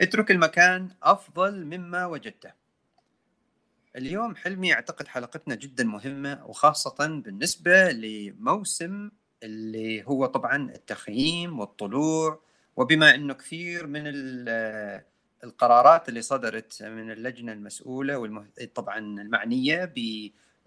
اترك 0.00 0.30
المكان 0.30 0.88
أفضل 1.02 1.64
مما 1.64 2.06
وجدته. 2.06 2.52
اليوم 3.96 4.36
حلمي 4.36 4.72
أعتقد 4.72 5.08
حلقتنا 5.08 5.54
جدا 5.54 5.84
مهمة 5.84 6.46
وخاصة 6.46 7.06
بالنسبة 7.06 7.90
لموسم 7.92 9.10
اللي 9.42 10.04
هو 10.04 10.26
طبعا 10.26 10.70
التخييم 10.70 11.60
والطلوع 11.60 12.42
وبما 12.76 13.14
إنه 13.14 13.34
كثير 13.34 13.86
من 13.86 14.02
القرارات 15.44 16.08
اللي 16.08 16.22
صدرت 16.22 16.82
من 16.82 17.10
اللجنة 17.10 17.52
المسؤولة 17.52 18.18
والمه... 18.18 18.46
طبعا 18.74 18.98
المعنية 18.98 19.92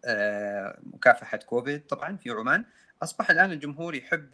بمكافحه 0.03 1.37
كوفيد 1.37 1.87
طبعا 1.87 2.17
في 2.17 2.29
عمان 2.29 2.65
أصبح 3.03 3.29
الآن 3.29 3.51
الجمهور 3.51 3.95
يحب 3.95 4.29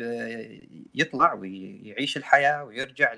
يطلع 0.96 1.34
ويعيش 1.34 2.18
الحياة 2.18 2.64
ويرجع 2.64 3.14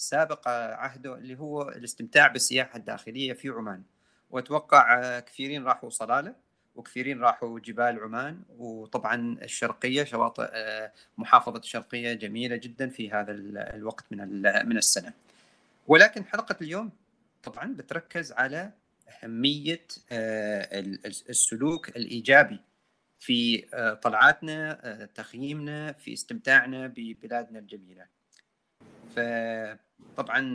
لسابق 0.00 0.48
عهده 0.48 1.14
اللي 1.14 1.38
هو 1.38 1.68
الاستمتاع 1.68 2.26
بالسياحة 2.26 2.76
الداخلية 2.76 3.32
في 3.32 3.48
عمان 3.48 3.82
وأتوقع 4.30 5.20
كثيرين 5.20 5.64
راحوا 5.64 5.90
صلالة 5.90 6.34
وكثيرين 6.74 7.20
راحوا 7.20 7.60
جبال 7.60 8.00
عمان 8.00 8.42
وطبعا 8.58 9.38
الشرقية 9.42 10.04
شواطئ 10.04 10.50
محافظة 11.18 11.58
الشرقيه 11.58 12.12
جميلة 12.12 12.56
جدا 12.56 12.88
في 12.88 13.10
هذا 13.10 13.32
الوقت 13.74 14.04
من 14.10 14.42
من 14.68 14.76
السنة. 14.76 15.12
ولكن 15.88 16.24
حلقة 16.24 16.56
اليوم 16.62 16.90
طبعا 17.42 17.74
بتركز 17.74 18.32
على 18.32 18.70
أهمية 19.22 19.86
السلوك 21.30 21.88
الإيجابي 21.88 22.60
في 23.18 23.58
طلعاتنا 24.02 25.08
تخييمنا 25.14 25.92
في 25.92 26.12
استمتاعنا 26.12 26.86
ببلادنا 26.86 27.58
الجميلة. 27.58 28.06
فطبعا 30.16 30.54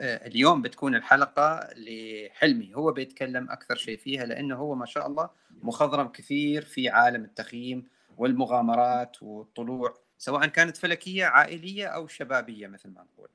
اليوم 0.00 0.62
بتكون 0.62 0.94
الحلقة 0.94 1.68
لحلمي 1.76 2.74
هو 2.74 2.92
بيتكلم 2.92 3.50
أكثر 3.50 3.76
شيء 3.76 3.98
فيها 3.98 4.24
لأنه 4.24 4.56
هو 4.56 4.74
ما 4.74 4.86
شاء 4.86 5.06
الله 5.06 5.30
مخضرم 5.62 6.08
كثير 6.08 6.64
في 6.64 6.88
عالم 6.88 7.24
التخييم 7.24 7.84
والمغامرات 8.16 9.22
والطلوع 9.22 9.94
سواء 10.18 10.46
كانت 10.46 10.76
فلكية 10.76 11.26
عائلية 11.26 11.86
أو 11.86 12.06
شبابية 12.06 12.66
مثل 12.66 12.88
ما 12.88 13.04
نقول. 13.12 13.28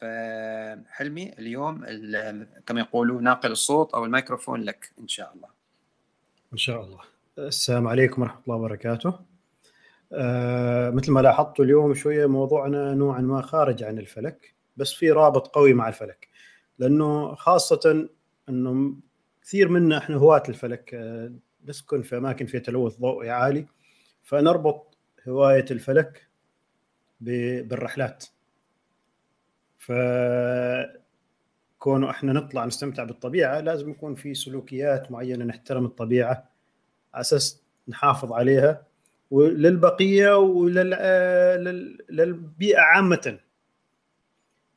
فحلمي 0.00 1.32
اليوم 1.38 1.84
كما 2.66 2.80
يقولوا 2.80 3.20
ناقل 3.20 3.50
الصوت 3.50 3.94
أو 3.94 4.04
الميكروفون 4.04 4.62
لك 4.62 4.92
إن 4.98 5.08
شاء 5.08 5.32
الله. 5.34 5.48
إن 6.52 6.58
شاء 6.58 6.82
الله. 6.84 7.00
السلام 7.38 7.88
عليكم 7.88 8.22
ورحمة 8.22 8.40
الله 8.44 8.56
وبركاته. 8.56 9.31
آه 10.14 10.90
مثل 10.90 11.12
ما 11.12 11.20
لاحظتوا 11.20 11.64
اليوم 11.64 11.94
شوية 11.94 12.26
موضوعنا 12.26 12.94
نوعا 12.94 13.20
ما 13.20 13.42
خارج 13.42 13.82
عن 13.82 13.98
الفلك 13.98 14.54
بس 14.76 14.92
في 14.92 15.10
رابط 15.10 15.46
قوي 15.46 15.74
مع 15.74 15.88
الفلك 15.88 16.28
لأنه 16.78 17.34
خاصة 17.34 18.08
إنه 18.48 18.94
كثير 19.42 19.68
منا 19.68 19.98
إحنا 19.98 20.16
هواة 20.16 20.42
الفلك 20.48 20.94
آه 20.94 21.32
نسكن 21.64 22.02
في 22.02 22.16
أماكن 22.16 22.46
فيها 22.46 22.60
تلوث 22.60 22.96
ضوئي 22.98 23.30
عالي 23.30 23.66
فنربط 24.22 24.98
هواية 25.28 25.64
الفلك 25.70 26.28
بالرحلات. 27.20 28.24
ف 29.78 29.92
كونه 31.78 32.10
إحنا 32.10 32.32
نطلع 32.32 32.64
نستمتع 32.64 33.04
بالطبيعة 33.04 33.60
لازم 33.60 33.90
يكون 33.90 34.14
في 34.14 34.34
سلوكيات 34.34 35.12
معينة 35.12 35.44
نحترم 35.44 35.84
الطبيعة 35.84 36.50
على 37.14 37.20
أساس 37.20 37.62
نحافظ 37.88 38.32
عليها. 38.32 38.86
وللبقية 39.32 40.36
وللبيئه 40.38 41.20
عامة. 42.80 43.38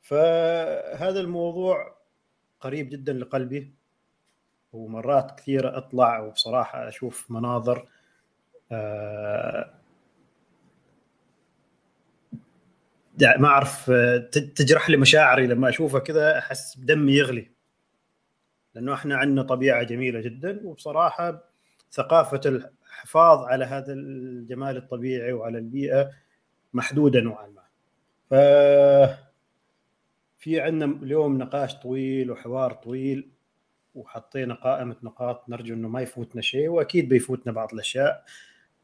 فهذا 0.02 1.20
الموضوع 1.20 1.96
قريب 2.60 2.88
جدا 2.90 3.12
لقلبي 3.12 3.74
ومرات 4.72 5.38
كثيره 5.40 5.76
أطلع 5.76 6.18
وبصراحة 6.20 6.88
أشوف 6.88 7.30
مناظر 7.30 7.88
ما 13.38 13.46
أعرف 13.48 13.90
تجرح 14.32 14.90
لي 14.90 14.96
مشاعري 14.96 15.46
لما 15.46 15.68
أشوفها 15.68 16.00
كذا 16.00 16.38
أحس 16.38 16.78
بدمي 16.78 17.12
يغلي. 17.12 17.50
لأنه 18.74 18.94
إحنا 18.94 19.16
عندنا 19.16 19.42
طبيعة 19.42 19.82
جميلة 19.82 20.20
جدا 20.20 20.60
وبصراحة 20.64 21.44
ثقافة 21.92 22.70
الحفاظ 22.96 23.44
على 23.44 23.64
هذا 23.64 23.92
الجمال 23.92 24.76
الطبيعي 24.76 25.32
وعلى 25.32 25.58
البيئة 25.58 26.10
محدودة 26.72 27.20
نوعا 27.20 27.46
ما. 27.46 27.62
ف 28.30 28.34
في 30.38 30.60
عندنا 30.60 30.84
اليوم 31.02 31.38
نقاش 31.38 31.74
طويل 31.74 32.30
وحوار 32.30 32.72
طويل 32.72 33.30
وحطينا 33.94 34.54
قائمة 34.54 34.96
نقاط 35.02 35.48
نرجو 35.48 35.74
إنه 35.74 35.88
ما 35.88 36.00
يفوتنا 36.00 36.42
شيء 36.42 36.68
وأكيد 36.68 37.08
بيفوتنا 37.08 37.52
بعض 37.52 37.72
الأشياء. 37.72 38.24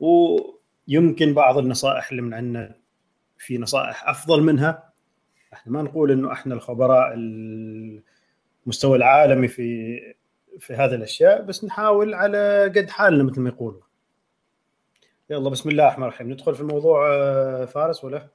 ويمكن 0.01 1.35
بعض 1.35 1.59
النصائح 1.59 2.11
اللي 2.11 2.23
من 2.23 2.35
عندنا 2.35 2.75
في 3.39 3.59
نصائح 3.59 4.09
أفضل 4.09 4.43
منها. 4.43 4.93
إحنا 5.53 5.73
ما 5.73 5.83
نقول 5.83 6.11
إنه 6.11 6.33
إحنا 6.33 6.55
الخبراء 6.55 7.15
المستوى 8.67 8.97
العالمي 8.97 9.49
في 9.49 9.99
في 10.59 10.75
هذه 10.75 10.95
الأشياء 10.95 11.43
بس 11.43 11.65
نحاول 11.65 12.15
على 12.15 12.73
قد 12.77 12.91
حالنا 12.91 13.25
مثل 13.25 13.41
ما 13.41 13.49
يقولوا 13.49 13.81
يلا 15.33 15.51
بسم 15.51 15.69
الله 15.69 15.85
الرحمن 15.85 16.05
الرحيم. 16.05 16.31
ندخل 16.33 16.55
في 16.55 16.61
الموضوع 16.61 17.01
فارس 17.65 18.05
ولا؟ 18.05 18.29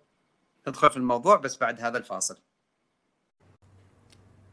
ندخل 0.68 0.90
في 0.90 0.98
الموضوع 0.98 1.36
بس 1.36 1.58
بعد 1.58 1.82
هذا 1.82 1.98
الفاصل. 1.98 2.38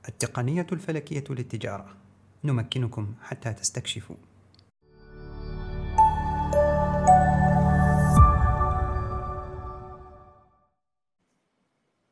التقنية 0.08 0.66
الفلكية 0.72 1.24
للتجارة. 1.30 1.96
نمكنكم 2.44 3.14
حتى 3.22 3.52
تستكشفوا. 3.52 4.16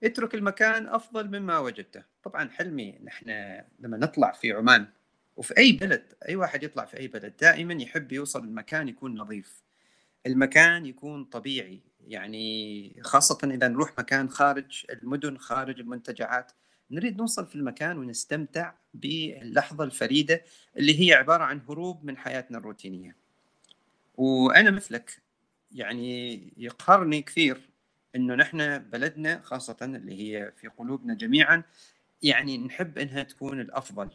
اترك 0.02 0.34
المكان 0.34 0.88
أفضل 0.88 1.40
مما 1.40 1.58
وجدته. 1.58 2.04
طبعا 2.22 2.48
حلمي 2.48 2.98
نحن 3.04 3.30
لما 3.78 3.96
نطلع 3.96 4.32
في 4.32 4.52
عمان 4.52 4.86
وفي 5.36 5.58
أي 5.58 5.72
بلد 5.72 6.12
أي 6.28 6.36
واحد 6.36 6.62
يطلع 6.62 6.84
في 6.84 6.96
أي 6.96 7.08
بلد 7.08 7.36
دائما 7.40 7.74
يحب 7.74 8.12
يوصل 8.12 8.44
المكان 8.44 8.88
يكون 8.88 9.18
نظيف. 9.18 9.62
المكان 10.26 10.86
يكون 10.86 11.24
طبيعي 11.24 11.80
يعني 12.06 12.96
خاصة 13.04 13.38
إذا 13.44 13.68
نروح 13.68 13.98
مكان 13.98 14.28
خارج 14.28 14.86
المدن 14.90 15.36
خارج 15.36 15.80
المنتجعات 15.80 16.52
نريد 16.90 17.18
نوصل 17.18 17.46
في 17.46 17.54
المكان 17.54 17.98
ونستمتع 17.98 18.72
باللحظة 18.94 19.84
الفريدة 19.84 20.42
اللي 20.76 21.00
هي 21.00 21.14
عبارة 21.14 21.44
عن 21.44 21.60
هروب 21.68 22.04
من 22.04 22.16
حياتنا 22.16 22.58
الروتينية. 22.58 23.16
وأنا 24.14 24.70
مثلك 24.70 25.22
يعني 25.72 26.40
يقهرني 26.56 27.22
كثير 27.22 27.60
إنه 28.16 28.34
نحن 28.34 28.78
بلدنا 28.78 29.40
خاصة 29.40 29.76
اللي 29.82 30.22
هي 30.22 30.52
في 30.56 30.68
قلوبنا 30.68 31.14
جميعا 31.14 31.62
يعني 32.22 32.58
نحب 32.58 32.98
إنها 32.98 33.22
تكون 33.22 33.60
الأفضل 33.60 34.10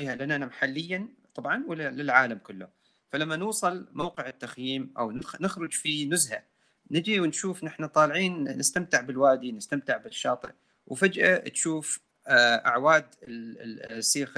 لنا 0.00 0.46
محليا 0.46 1.08
طبعا 1.34 1.64
ولا 1.66 1.90
للعالم 1.90 2.38
كله. 2.38 2.68
فلما 3.10 3.36
نوصل 3.36 3.88
موقع 3.92 4.28
التخييم 4.28 4.94
أو 4.98 5.12
نخرج 5.40 5.72
في 5.72 6.06
نزهة 6.06 6.42
نجي 6.90 7.20
ونشوف 7.20 7.64
نحن 7.64 7.86
طالعين 7.86 8.44
نستمتع 8.44 9.00
بالوادي 9.00 9.52
نستمتع 9.52 9.96
بالشاطئ 9.96 10.50
وفجأة 10.86 11.36
تشوف 11.38 12.00
أعواد 12.28 13.04
السيخ 13.22 14.34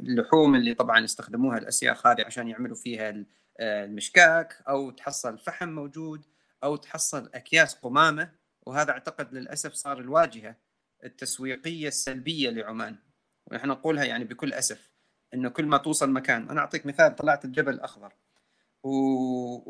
اللحوم 0.00 0.54
اللي 0.54 0.74
طبعا 0.74 1.04
استخدموها 1.04 1.58
الاسياخ 1.58 2.06
هذه 2.06 2.24
عشان 2.24 2.48
يعملوا 2.48 2.76
فيها 2.76 3.24
المشكاك 3.60 4.62
أو 4.68 4.90
تحصل 4.90 5.38
فحم 5.38 5.68
موجود 5.68 6.26
أو 6.64 6.76
تحصل 6.76 7.30
أكياس 7.34 7.74
قمامة 7.74 8.32
وهذا 8.62 8.90
أعتقد 8.90 9.34
للأسف 9.34 9.72
صار 9.72 9.98
الواجهة 9.98 10.56
التسويقية 11.04 11.88
السلبية 11.88 12.50
لعمان. 12.50 12.96
ونحن 13.46 13.68
نقولها 13.68 14.04
يعني 14.04 14.24
بكل 14.24 14.52
أسف. 14.52 14.91
إنه 15.34 15.48
كل 15.48 15.66
ما 15.66 15.76
توصل 15.76 16.10
مكان. 16.10 16.50
أنا 16.50 16.60
أعطيك 16.60 16.86
مثال 16.86 17.16
طلعت 17.16 17.44
الجبل 17.44 17.74
الأخضر. 17.74 18.12
و... 18.82 18.90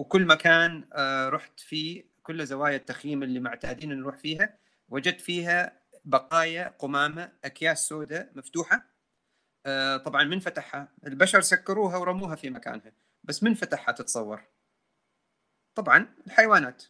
وكل 0.00 0.26
مكان 0.26 0.88
رحت 1.28 1.60
فيه 1.60 2.04
كل 2.22 2.46
زوايا 2.46 2.76
التخييم 2.76 3.22
اللي 3.22 3.40
معتادين 3.40 4.00
نروح 4.00 4.16
فيها 4.16 4.58
وجدت 4.88 5.20
فيها 5.20 5.82
بقايا 6.04 6.74
قمامة 6.78 7.32
أكياس 7.44 7.88
سوداء 7.88 8.32
مفتوحة 8.34 8.92
طبعا 10.04 10.24
من 10.24 10.38
فتحها. 10.40 10.88
البشر 11.06 11.40
سكروها 11.40 11.96
ورموها 11.96 12.36
في 12.36 12.50
مكانها 12.50 12.92
بس 13.24 13.42
من 13.42 13.54
فتحها 13.54 13.92
تتصور. 13.92 14.42
طبعا 15.74 16.14
الحيوانات. 16.26 16.82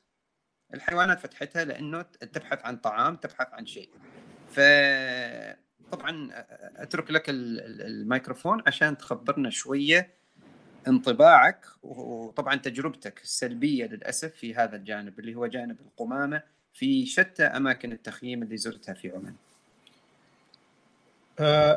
الحيوانات 0.75 1.21
فتحتها 1.21 1.65
لأنه 1.65 2.03
تبحث 2.03 2.65
عن 2.65 2.77
طعام 2.77 3.17
تبحث 3.17 3.47
عن 3.53 3.67
شيء. 3.67 3.91
ف 4.49 4.61
طبعا 5.93 6.29
أترك 6.77 7.11
لك 7.11 7.25
الميكروفون 7.29 8.63
عشان 8.67 8.97
تخبرنا 8.99 9.51
شوية 9.51 10.11
انطباعك 10.89 11.67
وطبعا 11.83 12.57
تجربتك 12.57 13.23
السلبية 13.23 13.87
للأسف 13.87 14.35
في 14.35 14.55
هذا 14.55 14.77
الجانب 14.77 15.19
اللي 15.19 15.35
هو 15.35 15.47
جانب 15.47 15.77
القمامة 15.81 16.43
في 16.73 17.07
شتى 17.07 17.43
أماكن 17.43 17.93
التخييم 17.93 18.43
اللي 18.43 18.57
زرتها 18.57 18.95
في 18.95 19.11
عمان. 19.11 19.35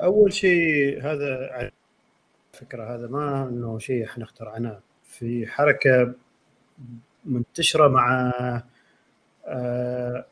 أول 0.03 0.33
شيء 0.33 1.01
هذا 1.01 1.71
فكرة 2.53 2.95
هذا 2.95 3.07
ما 3.07 3.49
إنه 3.49 3.79
شيء 3.79 4.05
إحنا 4.05 4.23
اخترعناه 4.23 4.79
في 5.03 5.47
حركة 5.47 6.13
منتشرة 7.25 7.87
مع 7.87 8.31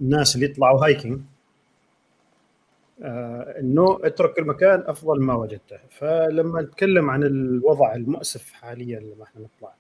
الناس 0.02 0.36
اللي 0.36 0.46
يطلعوا 0.46 0.86
هايكنج 0.86 1.20
آه، 1.20 1.33
إنه 3.04 4.00
اترك 4.04 4.40
المكان 4.40 4.84
أفضل 4.88 5.22
ما 5.22 5.34
وجدته. 5.34 5.80
فلما 5.90 6.62
نتكلم 6.62 7.10
عن 7.10 7.24
الوضع 7.24 7.96
المؤسف 7.96 8.52
حاليا 8.52 9.00
لما 9.00 9.24
إحنا 9.24 9.42
نطلع 9.42 9.74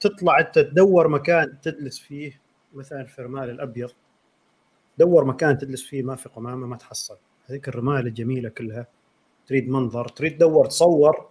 تطلع 0.00 0.40
انت 0.40 0.58
تدور 0.58 1.08
مكان 1.08 1.60
تجلس 1.60 1.98
فيه 1.98 2.40
مثلا 2.74 3.04
في 3.04 3.18
الرمال 3.18 3.50
الأبيض 3.50 3.90
دور 4.98 5.24
مكان 5.24 5.58
تجلس 5.58 5.86
فيه 5.86 6.02
ما 6.02 6.16
في 6.16 6.28
قمامة 6.28 6.66
ما 6.66 6.76
تحصل. 6.76 7.16
هذيك 7.46 7.68
الرمال 7.68 8.06
الجميلة 8.06 8.48
كلها. 8.48 8.86
تريد 9.46 9.68
منظر 9.68 10.08
تريد 10.08 10.36
تدور 10.36 10.66
تصور. 10.66 11.28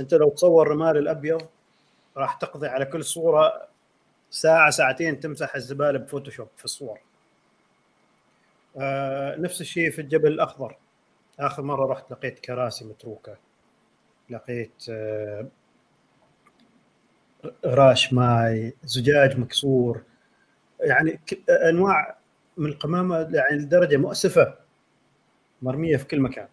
أنت 0.00 0.14
لو 0.14 0.28
تصور 0.28 0.66
الرمال 0.66 0.96
الأبيض 0.96 1.42
راح 2.16 2.34
تقضي 2.34 2.66
على 2.66 2.84
كل 2.84 3.04
صورة 3.04 3.68
ساعة 4.30 4.70
ساعتين 4.70 5.20
تمسح 5.20 5.54
الزبالة 5.54 5.98
بفوتوشوب 5.98 6.48
في 6.56 6.64
الصور. 6.64 6.98
آه 8.78 9.36
نفس 9.36 9.60
الشيء 9.60 9.90
في 9.90 10.00
الجبل 10.00 10.32
الأخضر. 10.32 10.76
آخر 11.40 11.62
مرة 11.62 11.86
رحت 11.86 12.10
لقيت 12.10 12.38
كراسي 12.38 12.84
متروكة. 12.84 13.36
لقيت 14.30 14.84
آه 14.90 15.46
غراش 17.66 18.12
ماي 18.12 18.74
زجاج 18.84 19.38
مكسور. 19.38 20.02
يعني 20.80 21.20
أنواع 21.50 22.18
من 22.56 22.66
القمامة 22.66 23.16
يعني 23.18 23.58
لدرجة 23.58 23.96
مؤسفة 23.96 24.54
مرمية 25.62 25.96
في 25.96 26.04
كل 26.04 26.20
مكان. 26.20 26.48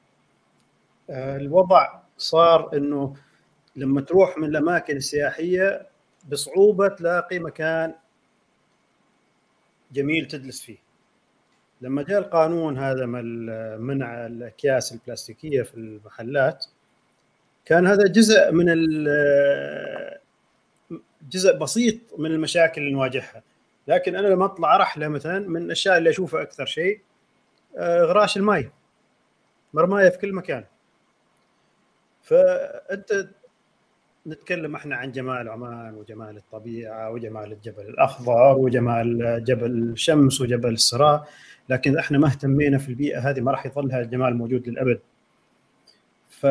آه، 1.10 1.38
الوضع 1.38 2.00
صار 2.18 2.77
إنه 2.77 3.16
لما 3.75 4.01
تروح 4.01 4.38
من 4.38 4.48
الأماكن 4.48 4.95
السياحية 4.95 5.88
بصعوبة 6.30 6.88
تلاقي 6.88 7.39
مكان 7.39 7.94
جميل 9.92 10.27
تجلس 10.27 10.62
فيه. 10.62 10.85
لما 11.81 12.04
جاء 12.04 12.19
القانون 12.19 12.77
هذا 12.77 13.06
منع 13.77 14.25
الأكياس 14.25 14.94
البلاستيكية 14.94 15.62
في 15.62 15.74
المحلات 15.75 16.66
كان 17.66 17.88
هذا 17.88 18.07
جزء 18.07 18.51
من 18.51 18.66
جزء 21.30 21.57
بسيط 21.57 21.95
من 22.18 22.31
المشاكل 22.31 22.81
اللي 22.81 22.94
نواجهها. 22.94 23.44
لكن 23.88 24.16
أنا 24.16 24.27
لما 24.27 24.45
أطلع 24.45 24.77
رحله 24.77 25.07
مثلا 25.07 25.39
من 25.39 25.62
الأشياء 25.62 25.98
اللي 25.98 26.10
أشوفها 26.10 26.42
أكثر 26.42 26.66
شيء 26.66 27.01
آه، 27.77 28.04
غراش 28.04 28.38
الماء 28.38 28.69
مرماية 29.74 30.10
في 30.10 30.18
كل 30.18 30.33
مكان. 30.33 30.63
فأنت 32.24 33.27
نتكلم 34.27 34.75
إحنا 34.75 34.95
عن 34.95 35.12
جمال 35.12 35.50
عمان 35.50 35.94
وجمال 35.94 36.38
الطبيعة 36.38 37.12
وجمال 37.12 37.51
الجبل 37.51 37.89
الأخضر 37.89 38.57
وجمال 38.57 39.44
جبل 39.44 39.72
الشمس 39.72 40.42
وجبل 40.42 40.74
السراء 40.74 41.27
لكن 41.69 41.98
إحنا 41.98 42.18
ما 42.18 42.27
اهتمينا 42.27 42.77
في 42.77 42.89
البيئة 42.89 43.30
هذه 43.30 43.42
ما 43.42 43.51
راح 43.51 43.66
يظل 43.66 43.92
هذا 43.92 44.01
الجمال 44.01 44.38
موجود 44.38 44.69
للأبد. 44.69 45.00
ف 46.30 46.45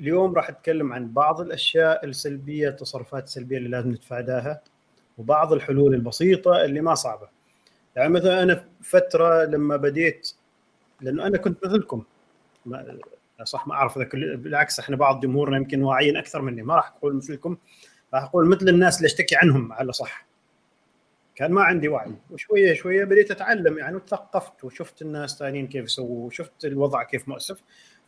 اليوم 0.00 0.34
راح 0.34 0.48
أتكلم 0.48 0.92
عن 0.92 1.12
بعض 1.12 1.40
الأشياء 1.40 2.04
السلبية 2.06 2.68
التصرفات 2.68 3.24
السلبيه 3.24 3.56
اللي 3.58 3.68
لازم 3.68 3.90
نتفاداها 3.90 4.60
وبعض 5.18 5.52
الحلول 5.52 5.94
البسيطة 5.94 6.64
اللي 6.64 6.80
ما 6.80 6.94
صعبة. 6.94 7.28
يعني 7.96 8.08
مثلا 8.12 8.42
أنا 8.42 8.64
فترة 8.82 9.44
لما 9.44 9.76
بديت 9.76 10.32
لأنه 11.00 11.26
أنا 11.26 11.38
كنت 11.38 11.66
مثلكم 11.66 12.04
صح 13.44 13.66
ما 13.66 13.74
أعرف 13.74 13.98
إذا 13.98 14.08
بالعكس 14.36 14.78
إحنا 14.78 14.96
بعض 14.96 15.20
جمهورنا 15.20 15.56
يمكن 15.56 15.82
واعيين 15.82 16.16
أكثر 16.16 16.42
مني 16.42 16.62
ما 16.62 16.74
راح 16.74 16.94
أقول 16.96 17.16
مثلكم. 17.16 17.56
راح 18.14 18.22
أقول 18.22 18.48
مثل 18.48 18.68
الناس 18.68 18.96
اللي 18.96 19.06
أشتكي 19.06 19.36
عنهم 19.36 19.72
على 19.72 19.92
صح 19.92 20.26
كان 21.34 21.52
ما 21.52 21.62
عندي 21.62 21.88
وعي. 21.88 22.12
وشوية 22.30 22.74
شوية 22.74 23.04
بديت 23.04 23.30
أتعلم 23.30 23.78
يعني 23.78 23.96
وتثقفت 23.96 24.64
وشفت 24.64 25.02
الناس 25.02 25.38
ثانيين 25.38 25.66
كيف 25.66 25.84
يسووا 25.84 26.26
وشفت 26.26 26.64
الوضع 26.64 27.02
كيف 27.02 27.28
مؤسف. 27.28 27.62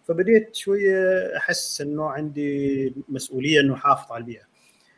فبديت 0.04 0.54
شوية 0.54 1.36
أحس 1.36 1.80
إنه 1.80 2.10
عندي 2.10 2.94
مسؤولية 3.08 3.60
إنه 3.60 3.74
احافظ 3.74 4.12
على 4.12 4.20
البيئة. 4.20 4.42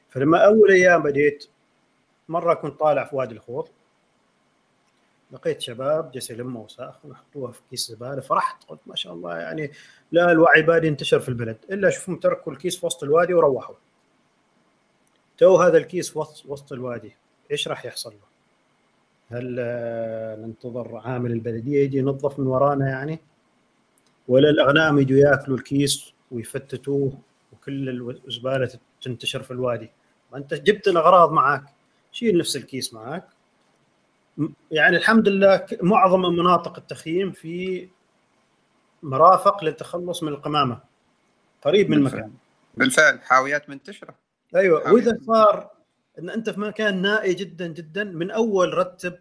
فلما 0.08 0.38
أول 0.38 0.70
أيام 0.70 1.02
بديت 1.02 1.46
مرة 2.28 2.54
كنت 2.54 2.80
طالع 2.80 3.04
في 3.04 3.16
وادي 3.16 3.34
الخوض. 3.34 3.68
لقيت 5.32 5.60
شباب 5.60 6.10
جالس 6.10 6.30
يلموا 6.30 6.64
وساخ 6.64 7.04
ويحطوها 7.04 7.52
في 7.52 7.60
كيس 7.70 7.88
زبالة. 7.88 8.20
فرحت 8.20 8.64
قلت 8.64 8.80
ما 8.86 8.96
شاء 8.96 9.12
الله 9.12 9.38
يعني 9.38 9.70
لا 10.12 10.32
الوعي 10.32 10.62
بادي 10.62 10.88
انتشر 10.88 11.20
في 11.20 11.28
البلد. 11.28 11.56
إلا 11.70 11.88
اشوفهم 11.88 12.16
تركوا 12.16 12.52
الكيس 12.52 12.78
في 12.78 12.86
وسط 12.86 13.02
الوادي 13.02 13.34
وروحوا. 13.34 13.74
تو 15.38 15.56
هذا 15.56 15.78
الكيس 15.78 16.10
في 16.10 16.18
وسط 16.48 16.72
الوادي. 16.72 17.16
إيش 17.50 17.68
راح 17.68 17.84
يحصل 17.84 18.10
له؟ 18.10 18.30
هل 19.38 19.56
آه، 19.58 20.36
ننتظر 20.36 20.96
عامل 20.96 21.32
البلدية 21.32 21.84
يجي 21.84 21.98
ينظف 21.98 22.38
من 22.38 22.46
ورانا 22.46 22.88
يعني؟ 22.88 23.20
ولا 24.28 24.50
الأغنام 24.50 24.98
يجوا 24.98 25.18
ياكلوا 25.18 25.56
الكيس 25.56 26.12
ويفتتوه 26.30 27.18
وكل 27.52 28.18
الزبالة 28.26 28.70
تنتشر 29.02 29.42
في 29.42 29.50
الوادي؟ 29.50 29.90
ما 30.32 30.38
أنت 30.38 30.54
جبت 30.54 30.88
الأغراض 30.88 31.32
معك 31.32 31.64
شيل 32.12 32.38
نفس 32.38 32.56
الكيس 32.56 32.94
معك 32.94 33.28
يعني 34.70 34.96
الحمد 34.96 35.28
لله 35.28 35.66
معظم 35.82 36.20
مناطق 36.20 36.76
التخييم 36.76 37.32
في 37.32 37.88
مرافق 39.02 39.64
للتخلص 39.64 40.22
من 40.22 40.28
القمامة. 40.28 40.80
قريب 41.62 41.90
من 41.90 41.96
المكان. 41.96 42.32
بالفعل. 42.74 43.20
حاويات 43.22 43.70
منتشرة. 43.70 44.14
أيوه. 44.56 44.92
وإذا 44.92 45.18
صار 45.26 45.70
إن 46.18 46.30
أنت 46.30 46.50
في 46.50 46.60
مكان 46.60 47.02
نائي 47.02 47.34
جدا 47.34 47.66
جدا 47.66 48.04
من 48.04 48.30
أول 48.30 48.74
رتب 48.74 49.18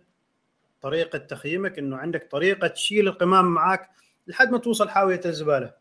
طريقة 0.82 1.18
تخييمك 1.18 1.80
إنه 1.80 1.98
عندك 1.98 2.28
طريقة 2.32 2.68
تشيل 2.68 3.08
القمامه 3.08 3.50
معك 3.50 3.90
لحد 4.28 4.52
ما 4.52 4.58
توصل 4.58 4.90
حاوية 4.90 5.22
الزبالة. 5.26 5.74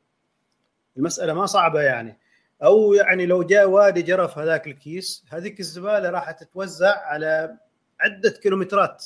المسألة 0.96 1.32
ما 1.32 1.46
صعبة 1.46 1.80
يعني. 1.80 2.18
أو 2.62 2.94
يعني 2.94 3.26
لو 3.26 3.42
جاء 3.42 3.68
وادي 3.68 4.02
جرف 4.02 4.38
هذاك 4.38 4.66
الكيس 4.66 5.24
هذيك 5.30 5.60
الزبالة 5.60 6.10
راح 6.10 6.30
تتوزع 6.30 7.06
على 7.06 7.56
عدة 8.00 8.30
كيلومترات. 8.30 9.04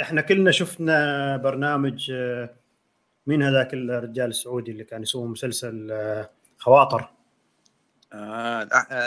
إحنا 0.00 0.20
كلنا 0.20 0.50
شفنا 0.50 1.36
برنامج 1.36 2.10
آه، 2.14 2.54
مين 3.26 3.42
هذاك 3.42 3.74
الرجال 3.74 4.30
السعودي 4.30 4.70
اللي 4.70 4.84
كان 4.84 5.02
يسوي 5.02 5.28
مسلسل 5.28 5.88
آه، 5.92 6.30
خواطر 6.58 7.10
آه 8.12 8.62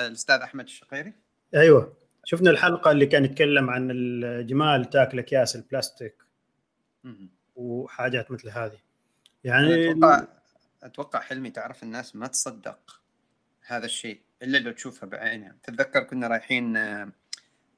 الأستاذ 0.08 0.36
أحمد 0.36 0.64
الشقيري؟ 0.64 1.14
أيوه. 1.56 1.94
شفنا 2.24 2.50
الحلقة 2.50 2.92
اللي 2.92 3.06
كان 3.06 3.26
يتكلم 3.26 3.70
عن 3.70 3.92
الجمال 3.92 4.90
تاكل 4.90 5.20
اكياس 5.20 5.56
البلاستيك. 5.56 6.16
وحاجات 7.56 8.32
مثل 8.32 8.50
هذه. 8.50 8.80
يعني 9.44 9.92
أتوقع 9.92 10.28
أتوقع 10.84 11.20
حلمي 11.20 11.52
تعرف 11.52 11.84
الناس 11.84 12.16
ما 12.16 12.28
تصدق 12.28 13.02
هذا 13.68 13.86
الشيء 13.86 14.22
إلا 14.44 14.58
لو 14.58 14.72
تشوفها 14.72 15.10
بعينها. 15.10 15.56
تتذكر 15.64 16.04
كنا 16.04 16.28
رايحين 16.28 16.78
آه، 16.78 17.12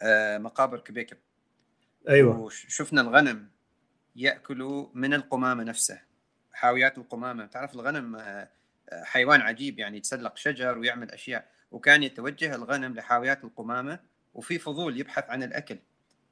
آه، 0.01 0.37
مقابر 0.37 0.79
كبيكب. 0.79 1.17
أيوه. 2.09 2.39
وشفنا 2.39 3.01
الغنم 3.01 3.47
ياكلوا 4.15 4.87
من 4.93 5.13
القمامة 5.13 5.63
نفسها 5.63 6.03
حاويات 6.51 6.97
القمامة. 6.97 7.45
تعرف 7.45 7.75
الغنم 7.75 8.15
آه، 8.15 8.49
حيوان 8.91 9.41
عجيب 9.41 9.79
يعني 9.79 9.97
يتسلق 9.97 10.37
شجر 10.37 10.77
ويعمل 10.77 11.11
أشياء. 11.11 11.51
وكان 11.71 12.03
يتوجه 12.03 12.55
الغنم 12.55 12.93
لحاويات 12.95 13.43
القمامة 13.43 13.99
وفي 14.33 14.59
فضول 14.59 14.99
يبحث 14.99 15.29
عن 15.29 15.43
الأكل. 15.43 15.77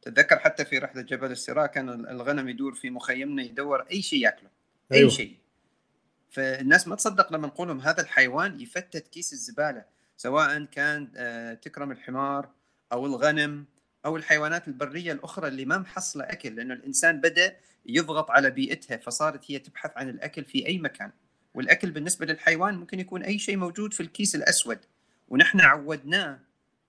تتذكر 0.02 0.40
حتى 0.40 0.66
في 0.66 0.78
رحلة 0.78 1.02
جبل 1.02 1.32
السراء 1.32 1.68
كان 1.68 1.90
الغنم 1.90 2.50
يدور 2.50 2.74
في 2.74 2.90
مخيمنا 2.90 3.44
يدور 3.44 3.82
أي 3.82 4.02
شيء 4.02 4.20
يأكله 4.20 4.50
أي 4.92 4.98
أيوه. 4.98 5.10
شيء. 5.10 5.38
فالناس 6.30 6.88
ما 6.88 6.96
تصدق 6.96 7.34
لما 7.34 7.48
نقول 7.48 7.68
لهم 7.68 7.80
هذا 7.80 8.02
الحيوان 8.02 8.60
يفتت 8.60 9.08
كيس 9.08 9.34
الزبالة 9.34 9.86
سواء 10.18 10.64
كان 10.64 11.12
آه، 11.16 11.54
تكرم 11.54 11.92
الحمار 11.92 12.50
أو 12.92 13.06
الغنم. 13.06 13.66
أو 14.08 14.18
الحيوانات 14.18 14.68
البرية 14.68 15.12
الأخرى 15.12 15.48
اللي 15.48 15.66
ما 15.66 15.78
محصلة 15.78 16.24
أكل 16.24 16.56
لأنه 16.56 16.74
الإنسان 16.74 17.22
بدأ 17.22 17.56
يضغط 17.86 18.32
على 18.32 18.50
بيئتها 18.50 18.98
فصارت 18.98 19.52
هي 19.52 19.60
تبحث 19.60 19.92
عن 19.96 20.10
الأكل 20.10 20.46
في 20.46 20.68
أي 20.68 20.78
مكان. 20.78 21.12
والأكل 21.54 21.92
بالنسبة 21.92 22.26
للحيوان 22.26 22.78
ممكن 22.78 23.00
يكون 23.00 23.24
أي 23.24 23.40
شيء 23.40 23.58
موجود 23.58 23.94
في 23.94 24.00
الكيس 24.04 24.36
الأسود. 24.36 24.80
ونحن 25.30 25.62
عودناه 25.62 26.40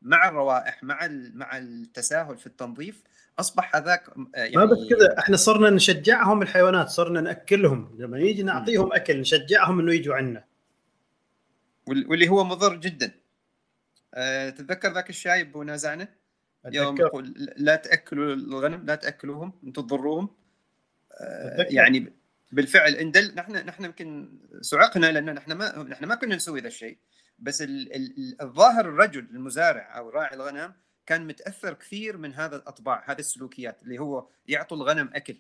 مع 0.02 0.28
الروائح 0.28 0.82
مع 0.84 1.08
مع 1.34 1.56
التساهل 1.58 2.38
في 2.38 2.46
التنظيف 2.46 3.02
أصبح 3.38 3.76
هذاك 3.76 4.10
يعني 4.34 4.56
ما 4.56 4.64
بس 4.64 4.78
كذا 4.90 5.18
إحنا 5.18 5.36
صرنا 5.36 5.70
نشجعهم 5.70 6.42
الحيوانات 6.42 6.88
صرنا 6.88 7.20
نأكلهم. 7.20 7.96
لما 7.98 8.18
يجي 8.18 8.42
نعطيهم 8.42 8.92
أكل 8.92 9.20
نشجعهم 9.20 9.80
إنه 9.80 9.94
يجوا 9.94 10.14
عنا. 10.14 10.44
وال- 11.86 12.10
واللي 12.10 12.28
هو 12.28 12.44
مضر 12.44 12.76
جدا. 12.76 13.10
أه 14.14 14.50
تتذكر 14.50 14.92
ذاك 14.92 15.10
الشايب 15.10 15.56
ونازعنا 15.56 16.08
يوم 16.64 16.96
يقول 17.00 17.34
لا 17.56 17.76
تأكلوا 17.76 18.34
الغنم 18.34 18.86
لا 18.86 18.94
تأكلوهم 18.94 19.52
أنتم 19.64 19.82
تضروهم 19.82 20.36
أتذكر. 21.12 21.72
يعني 21.74 22.12
بالفعل 22.52 22.94
اندل 22.94 23.34
نحن 23.34 23.52
نحن 23.52 23.84
يمكن 23.84 24.38
صعقنا 24.60 25.06
لأن 25.06 25.34
نحن 25.34 25.52
ما 25.52 25.82
نحن 25.82 26.04
ما 26.04 26.14
كنا 26.14 26.36
نسوي 26.36 26.60
ذا 26.60 26.68
الشيء. 26.68 26.98
بس 27.38 27.62
ال- 27.62 27.94
ال- 27.96 28.42
الظاهر 28.42 28.88
الرجل 28.88 29.20
المزارع 29.30 29.98
أو 29.98 30.08
راعي 30.10 30.34
الغنم 30.34 30.72
كان 31.06 31.26
متأثر 31.26 31.74
كثير 31.74 32.16
من 32.16 32.34
هذا 32.34 32.56
الأطباع 32.56 33.04
هذه 33.10 33.18
السلوكيات 33.18 33.82
اللي 33.82 33.98
هو 33.98 34.28
يعطوا 34.46 34.76
الغنم 34.76 35.10
أكل. 35.14 35.36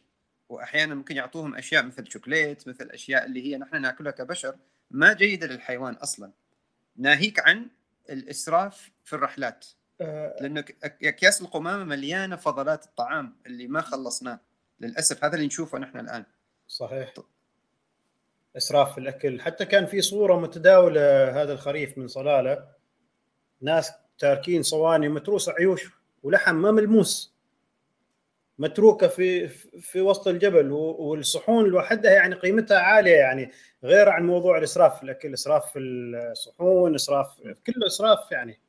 وأحيانا 0.48 0.94
ممكن 0.94 1.16
يعطوهم 1.16 1.54
أشياء 1.54 1.84
مثل 1.84 2.10
شوكليت 2.10 2.68
مثل 2.68 2.90
أشياء 2.90 3.26
اللي 3.26 3.46
هي 3.46 3.58
نحن 3.58 3.80
نأكلها 3.82 4.12
كبشر 4.12 4.56
ما 4.90 5.12
جيدة 5.12 5.46
للحيوان 5.46 5.94
أصلا. 5.94 6.32
ناهيك 6.96 7.48
عن 7.48 7.70
الإسراف 8.10 8.90
في 9.04 9.12
الرحلات. 9.12 9.66
آه، 9.66 9.77
لأنه 10.00 10.60
ك- 10.60 11.04
اكياس 11.04 11.42
القمامة 11.42 11.84
مليانة 11.84 12.36
فضلات 12.36 12.84
الطعام 12.84 13.36
اللي 13.46 13.66
ما 13.66 13.80
خلصناه. 13.80 14.40
للأسف 14.80 15.24
هذا 15.24 15.34
اللي 15.34 15.46
نشوفه 15.46 15.78
نحن 15.78 15.98
الآن. 15.98 16.24
صحيح. 16.68 17.14
إسراف 18.56 18.92
في 18.92 18.98
الأكل. 18.98 19.40
حتى 19.40 19.64
كان 19.64 19.86
في 19.86 20.00
صورة 20.00 20.40
متداولة 20.40 21.30
هذا 21.42 21.52
الخريف 21.52 21.98
من 21.98 22.06
صلالة. 22.08 22.68
ناس 23.60 23.92
تاركين 24.18 24.62
صواني 24.62 25.08
متروسه 25.08 25.52
عيوش 25.52 25.90
ولحم 26.22 26.54
ما 26.54 26.70
ملموس. 26.70 27.34
متروكة 28.58 29.08
في 29.08 29.48
في 29.80 30.00
وسط 30.00 30.28
الجبل 30.28 30.70
والصحون 30.72 31.64
لوحدها 31.64 32.12
يعني 32.12 32.34
قيمتها 32.34 32.78
عالية 32.78 33.16
يعني. 33.16 33.52
غير 33.84 34.08
عن 34.08 34.26
موضوع 34.26 34.58
الإسراف 34.58 34.96
في 34.96 35.02
الأكل. 35.02 35.32
إسراف 35.32 35.72
في 35.72 35.78
الصحون 35.78 36.94
إسراف 36.94 37.40
كله 37.40 37.86
إسراف 37.86 38.32
يعني. 38.32 38.60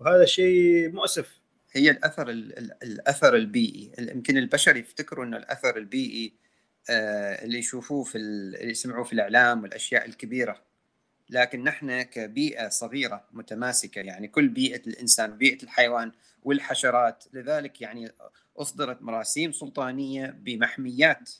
وهذا 0.00 0.24
شيء 0.24 0.92
مؤسف. 0.92 1.40
هي 1.72 1.90
الأثر 1.90 2.30
ال- 2.30 2.58
ال- 2.58 2.82
الأثر 2.82 3.34
البيئي. 3.36 3.92
يمكن 3.98 4.36
البشر 4.38 4.76
يفتكروا 4.76 5.24
إنه 5.24 5.36
الأثر 5.36 5.76
البيئي 5.76 6.34
آه، 6.90 7.44
اللي 7.44 7.58
يشوفوه 7.58 8.04
في 8.04 8.18
ال- 8.18 8.56
اللي 8.56 8.70
يسمعوه 8.70 9.04
في 9.04 9.12
الإعلام 9.12 9.62
والأشياء 9.62 10.06
الكبيرة. 10.06 10.62
لكن 11.30 11.64
نحن 11.64 12.02
كبيئة 12.02 12.68
صغيرة 12.68 13.24
متماسكة 13.32 14.00
يعني 14.00 14.28
كل 14.28 14.48
بيئة 14.48 14.86
الإنسان 14.86 15.38
بيئة 15.38 15.62
الحيوان 15.62 16.12
والحشرات 16.42 17.24
لذلك 17.32 17.80
يعني 17.80 18.12
أصدرت 18.56 19.02
مراسيم 19.02 19.52
سلطانية 19.52 20.26
بمحميات 20.26 21.30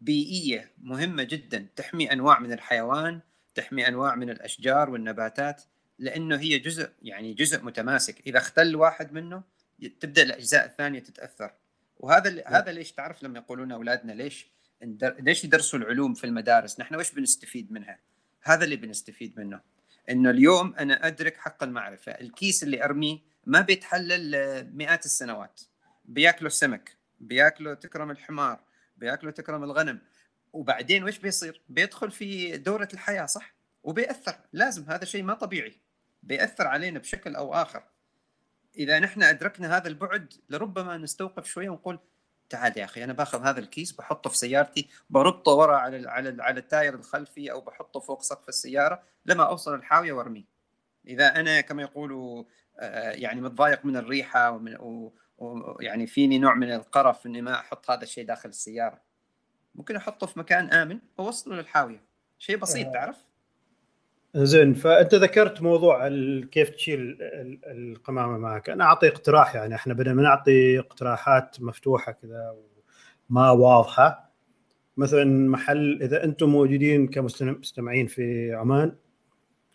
بيئية 0.00 0.72
مهمة 0.82 1.22
جدا. 1.22 1.66
تحمي 1.76 2.12
أنواع 2.12 2.38
من 2.38 2.52
الحيوان 2.52 3.20
تحمي 3.54 3.88
أنواع 3.88 4.14
من 4.14 4.30
الأشجار 4.30 4.90
والنباتات. 4.90 5.62
لأنه 5.98 6.36
هي 6.36 6.58
جزء 6.58 6.90
يعني 7.02 7.34
جزء 7.34 7.62
متماسك. 7.62 8.26
إذا 8.26 8.38
اختل 8.38 8.76
واحد 8.76 9.12
منه 9.12 9.42
تبدأ 10.00 10.22
الأجزاء 10.22 10.64
الثانية 10.64 11.00
تتأثر. 11.00 11.52
وهذا 11.96 12.28
اللي 12.28 12.44
هذا 12.46 12.72
ليش 12.72 12.92
تعرف 12.92 13.22
لما 13.22 13.38
يقولون 13.38 13.72
أولادنا 13.72 14.12
ليش. 14.12 14.46
ليش 15.02 15.44
يدرسوا 15.44 15.78
العلوم 15.78 16.14
في 16.14 16.24
المدارس؟ 16.24 16.80
نحن 16.80 16.94
وش 16.94 17.12
بنستفيد 17.12 17.72
منها؟ 17.72 17.98
هذا 18.42 18.64
اللي 18.64 18.76
بنستفيد 18.76 19.38
منه. 19.38 19.60
إنه 20.10 20.30
اليوم 20.30 20.74
أنا 20.74 21.06
أدرك 21.06 21.36
حق 21.36 21.62
المعرفة. 21.62 22.12
الكيس 22.12 22.62
اللي 22.62 22.84
أرميه 22.84 23.18
ما 23.46 23.60
بيتحلل 23.60 24.76
مئات 24.76 25.04
السنوات. 25.04 25.60
بياكله 26.04 26.46
السمك 26.46 26.96
بياكله 27.20 27.74
تكرم 27.74 28.10
الحمار 28.10 28.60
بياكله 28.96 29.30
تكرم 29.30 29.64
الغنم. 29.64 30.00
وبعدين 30.52 31.04
وش 31.04 31.18
بيصير؟ 31.18 31.62
بيدخل 31.68 32.10
في 32.10 32.56
دورة 32.56 32.88
الحياة 32.94 33.26
صح؟ 33.26 33.54
وبيأثر. 33.82 34.36
لازم 34.52 34.84
هذا 34.90 35.04
شيء 35.04 35.22
ما 35.22 35.34
طبيعي. 35.34 35.85
بيأثر 36.26 36.66
علينا 36.66 36.98
بشكل 36.98 37.36
أو 37.36 37.54
آخر. 37.54 37.82
إذا 38.76 38.98
نحن 38.98 39.22
أدركنا 39.22 39.76
هذا 39.76 39.88
البعد 39.88 40.34
لربما 40.50 40.96
نستوقف 40.96 41.46
شوية 41.46 41.68
ونقول 41.68 41.98
تعال 42.48 42.78
يا 42.78 42.84
أخي 42.84 43.04
أنا 43.04 43.12
باخذ 43.12 43.42
هذا 43.42 43.60
الكيس 43.60 43.92
بحطه 43.92 44.30
في 44.30 44.36
سيارتي 44.36 44.88
بربطه 45.10 45.52
ورا 45.52 45.76
على 45.76 45.96
ال 45.96 46.08
على 46.08 46.28
ال 46.28 46.40
على 46.40 46.60
التاير 46.60 46.94
الخلفي 46.94 47.52
أو 47.52 47.60
بحطه 47.60 48.00
فوق 48.00 48.22
سقف 48.22 48.48
السيارة 48.48 49.02
لما 49.26 49.44
أوصل 49.44 49.74
الحاوية 49.74 50.12
وأرميه. 50.12 50.44
إذا 51.06 51.40
أنا 51.40 51.60
كما 51.60 51.82
يقولوا 51.82 52.44
آه، 52.78 53.10
يعني 53.10 53.40
متضايق 53.40 53.84
من 53.84 53.96
الريحة 53.96 54.50
ومن 54.50 54.76
ويعني 55.38 56.06
فيني 56.06 56.38
نوع 56.38 56.54
من 56.54 56.72
القرف 56.72 57.26
إني 57.26 57.42
ما 57.42 57.54
أحط 57.54 57.90
هذا 57.90 58.02
الشيء 58.02 58.26
داخل 58.26 58.48
السيارة. 58.48 59.00
ممكن 59.74 59.96
أحطه 59.96 60.26
في 60.26 60.38
مكان 60.38 60.70
آمن 60.70 60.98
وأوصله 61.18 61.56
للحاوية. 61.56 62.04
شيء 62.38 62.56
بسيط 62.56 62.86
آه. 62.86 62.92
تعرف؟ 62.92 63.16
زين 64.36 64.74
فأنت 64.74 65.14
ذكرت 65.14 65.62
موضوع 65.62 66.08
كيف 66.50 66.68
تشيل 66.70 67.00
ال- 67.22 67.60
القمامة 67.64 68.38
معك. 68.38 68.70
أنا 68.70 68.84
أعطي 68.84 69.08
اقتراح 69.08 69.54
يعني 69.54 69.74
إحنا 69.74 69.94
بدنا 69.94 70.22
نعطي 70.22 70.78
اقتراحات 70.78 71.56
مفتوحة 71.60 72.12
كذا 72.12 72.54
وما 73.30 73.50
واضحة 73.50 74.32
مثلا 74.96 75.48
محل 75.48 76.02
إذا 76.02 76.24
أنتم 76.24 76.48
موجودين 76.48 77.08
كمستمعين 77.08 78.06
في 78.06 78.52
عمان 78.54 78.96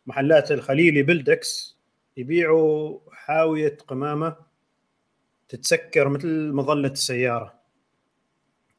محلات 0.07 0.51
الخليلي 0.51 1.03
بلدكس 1.03 1.77
يبيعوا 2.17 2.99
حاوية 3.11 3.77
قمامة 3.87 4.35
تتسكر 5.49 6.09
مثل 6.09 6.51
مظلة 6.53 6.89
السيارة. 6.89 7.60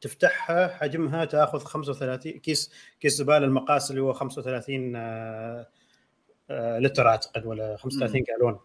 تفتحها 0.02 0.68
حجمها 0.68 1.24
تأخذ 1.24 1.58
35 1.58 2.32
كيس 2.32 2.72
كيس 3.00 3.12
زبالة 3.16 3.46
المقاس 3.46 3.90
اللي 3.90 4.02
هو 4.02 4.12
35 4.12 4.96
آه، 4.96 5.68
آه، 6.50 6.78
لتر 6.78 7.08
أعتقد 7.08 7.46
ولا 7.46 7.76
35 7.76 8.22
جالون. 8.22 8.58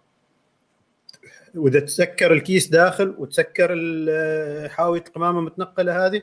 وإذا 1.55 1.79
تسكر 1.79 2.33
الكيس 2.33 2.67
داخل 2.67 3.15
وتسكر 3.17 3.69
ال- 3.73 4.71
حاوية 4.71 5.03
القمامه 5.07 5.39
المتنقله 5.39 6.05
هذه 6.05 6.21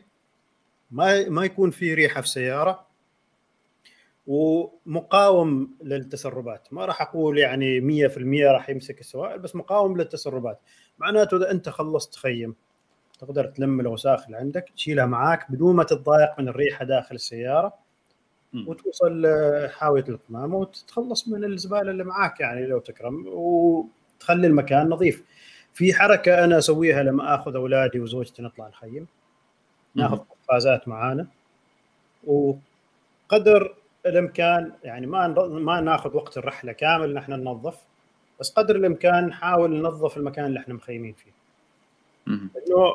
ما 0.90 1.28
ما 1.28 1.44
يكون 1.44 1.70
في 1.70 1.94
ريحة 1.94 2.20
في 2.20 2.26
السياره 2.26 2.86
ومقاوم 4.26 5.74
للتسربات. 5.82 6.68
ما 6.72 6.84
راح 6.84 7.02
أقول 7.02 7.38
يعني 7.38 7.80
100% 7.80 8.50
راح 8.52 8.70
يمسك 8.70 9.00
السوائل 9.00 9.38
بس 9.38 9.56
مقاوم 9.56 9.96
للتسربات. 9.96 10.60
معناته 10.98 11.36
إذا 11.36 11.50
أنت 11.50 11.68
خلصت 11.68 12.12
تخيم 12.12 12.54
تقدر 13.18 13.46
تلم 13.46 13.80
الاوساخ 13.80 14.24
اللي 14.26 14.36
عندك 14.36 14.72
تشيلها 14.76 15.06
معاك 15.06 15.50
بدون 15.50 15.76
ما 15.76 15.84
تتضايق 15.84 16.40
من 16.40 16.48
الريحة 16.48 16.84
داخل 16.84 17.14
السيارة. 17.14 17.74
وتوصل 18.68 19.26
حاوية 19.70 20.04
القمامه 20.08 20.56
وتتخلص 20.56 21.28
من 21.28 21.44
الزبالة 21.44 21.90
اللي 21.90 22.04
معاك 22.04 22.40
يعني 22.40 22.66
لو 22.66 22.78
تكرم 22.78 23.24
وتخلي 23.26 24.46
المكان 24.46 24.88
نظيف. 24.88 25.24
في 25.74 25.94
حركة 25.94 26.44
أنا 26.44 26.58
أسويها 26.58 27.02
لما 27.02 27.34
آخذ 27.34 27.56
أولادي 27.56 28.00
وزوجتي 28.00 28.42
نطلع 28.42 28.68
نخيم 28.68 29.06
ناخذ 29.94 30.16
قفازات 30.16 30.88
معانا. 30.88 31.26
وقدر 32.26 33.74
الإمكان 34.06 34.72
يعني 34.84 35.06
ما 35.06 35.28
ما 35.48 35.80
ناخذ 35.80 36.16
وقت 36.16 36.38
الرحلة 36.38 36.72
كامل 36.72 37.14
نحن 37.14 37.32
ننظف. 37.32 37.78
بس 38.40 38.50
قدر 38.50 38.76
الإمكان 38.76 39.26
نحاول 39.26 39.70
ننظف 39.76 40.16
المكان 40.16 40.44
اللي 40.44 40.60
إحنا 40.60 40.74
مخيمين 40.74 41.12
فيه. 41.12 41.30
إنه 42.28 42.94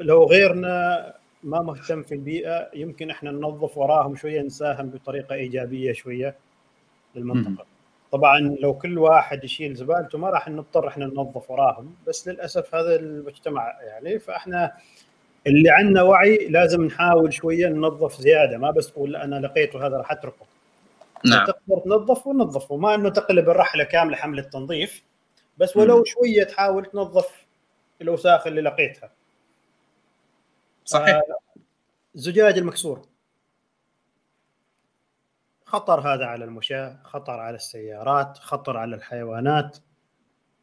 لو 0.00 0.24
غيرنا 0.24 1.14
ما 1.42 1.62
مهتم 1.62 2.02
في 2.02 2.14
البيئة 2.14 2.70
يمكن 2.74 3.10
إحنا 3.10 3.30
ننظف 3.30 3.78
وراهم 3.78 4.16
شوية 4.16 4.42
نساهم 4.42 4.90
بطريقة 4.90 5.34
إيجابية 5.34 5.92
شوية 5.92 6.36
للمنطقة. 7.14 7.66
طبعا 8.12 8.56
لو 8.60 8.74
كل 8.74 8.98
واحد 8.98 9.44
يشيل 9.44 9.74
زبالته 9.74 10.18
ما 10.18 10.30
راح 10.30 10.48
نضطر 10.48 10.88
إحنا 10.88 11.06
ننظف 11.06 11.50
وراهم 11.50 11.94
بس 12.06 12.28
للأسف 12.28 12.74
هذا 12.74 12.96
المجتمع 12.96 13.72
يعني 13.80 14.18
فإحنا 14.18 14.72
اللي 15.46 15.70
عندنا 15.70 16.02
وعي 16.02 16.48
لازم 16.48 16.84
نحاول 16.84 17.32
شوية 17.32 17.68
ننظف 17.68 18.20
زيادة 18.20 18.58
ما 18.58 18.70
بس 18.70 18.92
تقول 18.92 19.16
أنا 19.16 19.36
لقيته 19.36 19.86
هذا 19.86 19.96
راح 19.96 20.12
أتركه. 20.12 20.46
نعم 21.24 21.46
تقدر 21.46 21.78
تنظف 21.84 22.26
ونظف 22.26 22.70
وما 22.70 22.94
إنه 22.94 23.08
تقلب 23.08 23.48
الرحلة 23.48 23.84
كاملة 23.84 24.16
حمله 24.16 24.42
تنظيف 24.42 25.02
بس 25.58 25.76
ولو. 25.76 26.04
شوية 26.04 26.44
تحاول 26.44 26.86
تنظف 26.86 27.46
الأوساخ 28.02 28.46
اللي 28.46 28.60
لقيتها. 28.60 29.12
صحيح. 30.84 31.14
آه، 31.16 31.22
الزجاج 32.14 32.58
المكسور. 32.58 33.08
خطر 35.64 36.00
هذا 36.00 36.24
على 36.26 36.44
المشاة 36.44 37.00
خطر 37.04 37.32
على 37.40 37.56
السيارات 37.56 38.38
خطر 38.38 38.76
على 38.76 38.96
الحيوانات. 38.96 39.78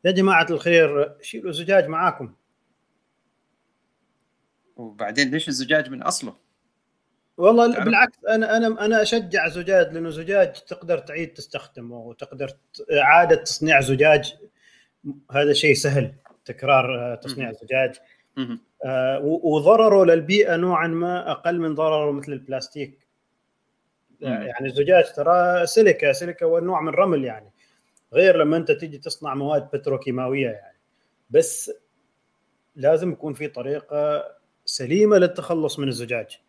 يا 0.05 0.11
جماعة 0.11 0.47
الخير 0.49 1.15
شيلوا 1.21 1.51
زجاج 1.51 1.87
معاكم. 1.87 2.33
وبعدين 4.75 5.31
ليش 5.31 5.47
الزجاج 5.47 5.89
من 5.89 6.03
أصله؟ 6.03 6.35
والله 7.37 7.73
تعرف- 7.73 7.85
بالعكس 7.85 8.17
أنا 8.29 8.57
أنا 8.57 8.85
أنا 8.85 9.01
أشجع 9.01 9.47
زجاج 9.47 9.93
لأنه 9.93 10.09
زجاج 10.09 10.53
تقدر 10.53 10.97
تعيد 10.99 11.33
تستخدمه 11.33 11.97
وتقدر 11.97 12.49
إعادة 12.91 13.35
تصنيع 13.35 13.81
زجاج. 13.81 14.35
هذا 15.31 15.53
شيء 15.53 15.73
سهل. 15.73 16.13
تكرار 16.47 16.99
آه، 16.99 17.15
تصنيع 17.15 17.45
مهم. 17.45 17.55
زجاج 17.61 17.95
مهم. 18.37 18.59
آه، 18.85 19.19
وضرره 19.23 20.05
للبيئة 20.05 20.55
نوعا 20.55 20.87
ما 20.87 21.31
أقل 21.31 21.59
من 21.59 21.75
ضرره 21.75 22.11
مثل 22.11 22.33
البلاستيك. 22.33 23.07
يعني 24.21 24.67
الزجاج 24.67 25.13
ترى 25.13 25.65
سيليكا 25.65 26.13
سيليكا 26.13 26.45
هو 26.45 26.59
نوع 26.59 26.81
من 26.81 26.87
الرمل 26.87 27.25
يعني. 27.25 27.51
غير 28.13 28.37
لما 28.37 28.57
أنت 28.57 28.71
تيجي 28.71 28.97
تصنع 28.97 29.35
مواد 29.35 29.69
بتروكيماوية 29.73 30.49
يعني. 30.49 30.77
بس 31.29 31.71
لازم 32.75 33.11
يكون 33.11 33.33
في 33.33 33.47
طريقة 33.47 34.23
سليمة 34.65 35.17
للتخلص 35.17 35.79
من 35.79 35.87
الزجاج. 35.87 36.39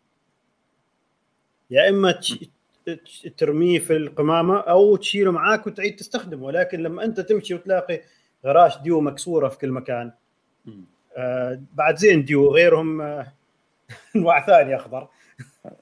يا 1.69 1.89
إما 1.89 2.19
ترميه 3.37 3.79
في 3.79 3.95
القمامة 3.95 4.59
أو 4.59 4.95
تشيله 4.95 5.31
معاك 5.31 5.67
وتعيد 5.67 5.95
تستخدمه. 5.95 6.45
ولكن 6.45 6.79
لما 6.79 7.03
أنت 7.03 7.19
تمشي 7.19 7.53
وتلاقي 7.53 8.01
غراش 8.45 8.77
ديو 8.77 9.01
مكسورة 9.01 9.49
في 9.49 9.57
كل 9.57 9.71
مكان. 9.71 10.11
آه 11.17 11.61
بعد 11.73 11.97
زين 11.97 12.25
ديو 12.25 12.53
غيرهم 12.53 13.01
آه 13.01 13.33
انواع 14.15 14.45
ثانية 14.45 14.75
أخضر. 14.75 15.07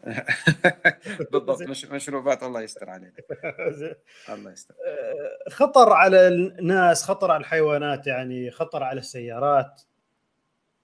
بالضبط 1.32 1.62
مش 1.62 1.86
مشروبات 1.86 2.44
الله 2.44 2.62
يستر 2.62 2.90
علينا 2.90 3.12
الله 4.30 4.52
يستر. 4.52 4.76
آه، 4.88 5.50
خطر 5.50 5.94
على 5.94 6.28
الناس 6.28 7.04
خطر 7.04 7.32
على 7.32 7.42
الحيوانات 7.42 8.08
يعني 8.08 8.52
خطر 8.52 8.84
على 8.84 9.00
السيارات. 9.00 9.82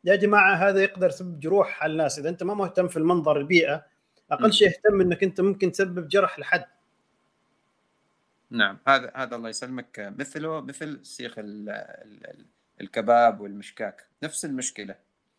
يا 0.04 0.16
جماعة 0.16 0.56
هذا 0.56 0.84
يقدر 0.84 1.08
يسبب 1.08 1.40
جروح 1.40 1.84
على 1.84 1.92
الناس. 1.92 2.20
إذا 2.20 2.30
أنت 2.30 2.44
ما 2.44 2.54
مهتم 2.54 2.88
في 2.88 2.98
المنظر 2.98 3.38
البيئة 3.38 3.86
أقل 4.32 4.54
شيء 4.54 4.68
اهتم 4.68 5.02
إنك 5.02 5.24
أنت 5.24 5.42
ممكن 5.42 5.72
تسبب 5.72 6.08
جرح 6.08 6.40
لحد. 6.40 6.66
نعم 8.54 8.78
هذا 8.88 9.12
هذا 9.16 9.36
الله 9.36 9.50
يسلمك. 9.50 10.14
مثله 10.20 10.62
مثل 10.62 11.00
سيخ 11.06 11.36
الكباب 12.82 13.42
والمشكاك 13.42 14.06
نفس 14.24 14.46
المشكلة. 14.46 14.96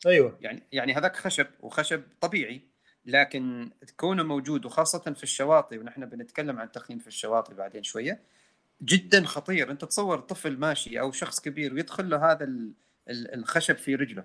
أيوه. 0.06 0.38
يعني 0.40 0.62
يعني 0.72 0.94
هذاك 0.94 1.16
خشب 1.16 1.46
وخشب 1.60 2.02
طبيعي 2.20 2.62
لكن 3.06 3.70
كونه 3.96 4.22
موجود 4.22 4.66
وخاصة 4.66 5.12
في 5.12 5.22
الشواطئ 5.22 5.78
ونحن 5.78 6.06
بنتكلم 6.06 6.58
عن 6.58 6.66
التخييم 6.66 6.98
في 6.98 7.06
الشواطئ 7.06 7.54
بعدين 7.54 7.82
شوية 7.82 8.20
جدا 8.82 9.24
خطير. 9.24 9.70
أنت 9.70 9.84
تصور 9.84 10.20
طفل 10.20 10.58
ماشي 10.58 11.00
أو 11.00 11.12
شخص 11.12 11.40
كبير 11.40 11.74
ويدخل 11.74 12.10
له 12.10 12.32
هذا 12.32 12.48
الخشب 13.08 13.76
في 13.76 13.94
رجله. 13.94 14.24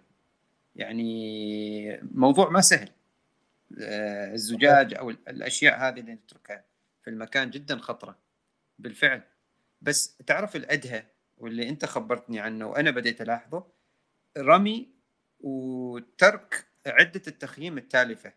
يعني 0.75 1.99
موضوع 2.01 2.49
ما 2.49 2.61
سهل. 2.61 2.89
آه، 3.81 4.33
الزجاج 4.33 4.93
أو 4.93 5.09
الأشياء 5.09 5.79
هذه 5.79 5.99
اللي 5.99 6.13
نتركها 6.13 6.63
في 7.03 7.09
المكان 7.09 7.49
جدا 7.49 7.77
خطرة. 7.77 8.28
بالفعل. 8.79 9.21
بس 9.81 10.17
تعرف 10.17 10.55
الأدهى 10.55 11.05
واللي 11.37 11.69
أنت 11.69 11.85
خبرتني 11.85 12.39
عنه 12.39 12.67
وأنا 12.67 12.91
بديت 12.91 13.21
ألاحظه؟ 13.21 13.67
رمي 14.37 14.89
وترك 15.39 16.67
عدة 16.87 17.21
التخييم 17.27 17.77
التالفة. 17.77 18.33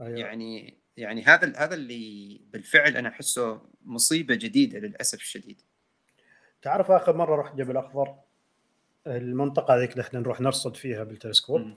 أيوة. 0.00 0.18
يعني 0.18 0.78
يعني 0.96 1.22
هذا 1.22 1.52
هذا 1.56 1.74
اللي 1.74 2.40
بالفعل 2.52 2.96
أنا 2.96 3.08
أحسه 3.08 3.62
مصيبة 3.82 4.34
جديدة 4.34 4.78
للأسف 4.78 5.18
الشديد. 5.18 5.62
تعرف 6.62 6.90
آخر 6.90 7.16
مرة 7.16 7.36
رحت 7.36 7.54
جبل 7.54 7.76
أخضر؟ 7.76 8.14
المنطقة 9.06 9.76
هذيك 9.76 9.92
اللي 9.92 10.02
إحنا 10.02 10.20
نروح 10.20 10.40
نرصد 10.40 10.76
فيها 10.76 11.04
بالتلسكوب؟ 11.04 11.74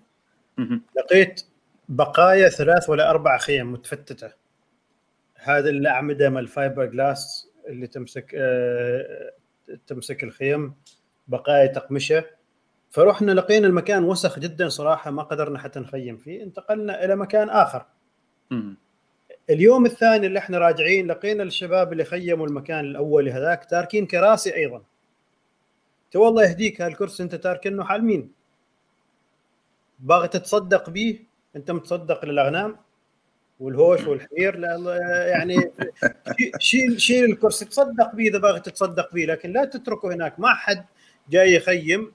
لقيت 0.98 1.42
بقايا 1.90 2.50
ثلاث 2.50 2.90
ولا 2.90 3.10
أربع 3.10 3.38
خيم 3.38 3.72
متفتتة. 3.72 4.34
هذه 5.38 5.70
الاعمده 5.70 6.30
مال 6.30 6.44
الفايبر 6.44 6.86
جلاس 6.86 7.50
اللي 7.68 7.88
تمسك 7.88 8.36
آه 8.36 9.32
تمسك 9.88 10.24
الخيم 10.24 10.74
بقايا 11.28 11.68
تقمشه. 11.68 12.24
فرحنا 12.90 13.32
لقينا 13.32 13.68
المكان 13.68 14.04
وسخ 14.04 14.40
جدا 14.40 14.70
صراحة 14.70 15.12
ما 15.12 15.24
قدرنا 15.24 15.60
حتى 15.60 15.80
نخيم 15.80 16.18
فيه 16.18 16.44
انتقلنا 16.44 17.06
إلى 17.06 17.16
مكان 17.16 17.50
آخر. 17.50 17.86
اليوم 19.50 19.86
الثاني 19.86 20.28
اللي 20.28 20.40
إحنا 20.40 20.58
راجعين 20.58 21.08
لقينا 21.08 21.44
الشباب 21.44 21.92
اللي 21.92 22.04
خيموا 22.04 22.48
المكان 22.48 22.86
الأول 22.86 23.30
هذاك 23.30 23.66
تاركين 23.66 24.06
كراسي 24.06 24.56
أيضا. 24.56 24.84
تو 26.12 26.26
والله 26.26 26.44
يهديك 26.44 26.82
هالكرسي 26.82 27.24
أنت 27.24 27.36
تاركنه 27.36 27.84
حال 27.84 28.04
مين؟ 28.04 28.32
باغي 30.00 30.28
تتصدق 30.28 30.90
به 30.90 31.20
أنت 31.56 31.72
متصدق 31.72 32.26
للأغنام؟ 32.26 32.78
والهوش 33.60 34.04
والحمير 34.04 34.60
يعني 35.28 35.72
شيل 36.60 37.02
شيل 37.02 37.26
الكرسي 37.26 37.66
تصدق 37.66 38.16
به 38.16 38.28
إذا 38.28 38.40
باغي 38.40 38.60
تتصدق 38.60 39.14
به 39.14 39.26
لكن 39.26 39.52
لا 39.52 39.66
تتركه 39.66 40.14
هناك. 40.14 40.40
ما 40.40 40.54
حد 40.54 40.86
جاي 41.30 41.54
يخيم 41.54 42.12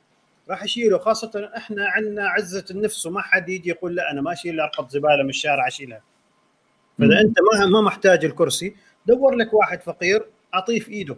راح 0.50 0.64
يشيله 0.64 0.98
خاصة 0.98 1.50
إحنا 1.56 1.88
عندنا 1.88 2.28
عزة 2.28 2.64
النفس 2.70 3.06
وما 3.06 3.20
حد 3.20 3.48
يجي 3.48 3.70
يقول 3.70 3.94
لا 3.94 4.10
أنا 4.10 4.20
ما 4.20 4.32
أشيل 4.32 4.60
ارقط 4.60 4.90
زبالة 4.90 5.22
من 5.22 5.28
الشارع 5.28 5.66
أشيلها. 5.66 6.02
فإذا 6.98 7.20
أنت 7.20 7.36
ما 7.52 7.66
ما 7.66 7.80
محتاج 7.80 8.24
الكرسي 8.24 8.76
دور 9.06 9.34
لك 9.34 9.54
واحد 9.54 9.82
فقير 9.82 10.26
اعطيه 10.54 10.80
في 10.80 10.90
إيده. 10.90 11.16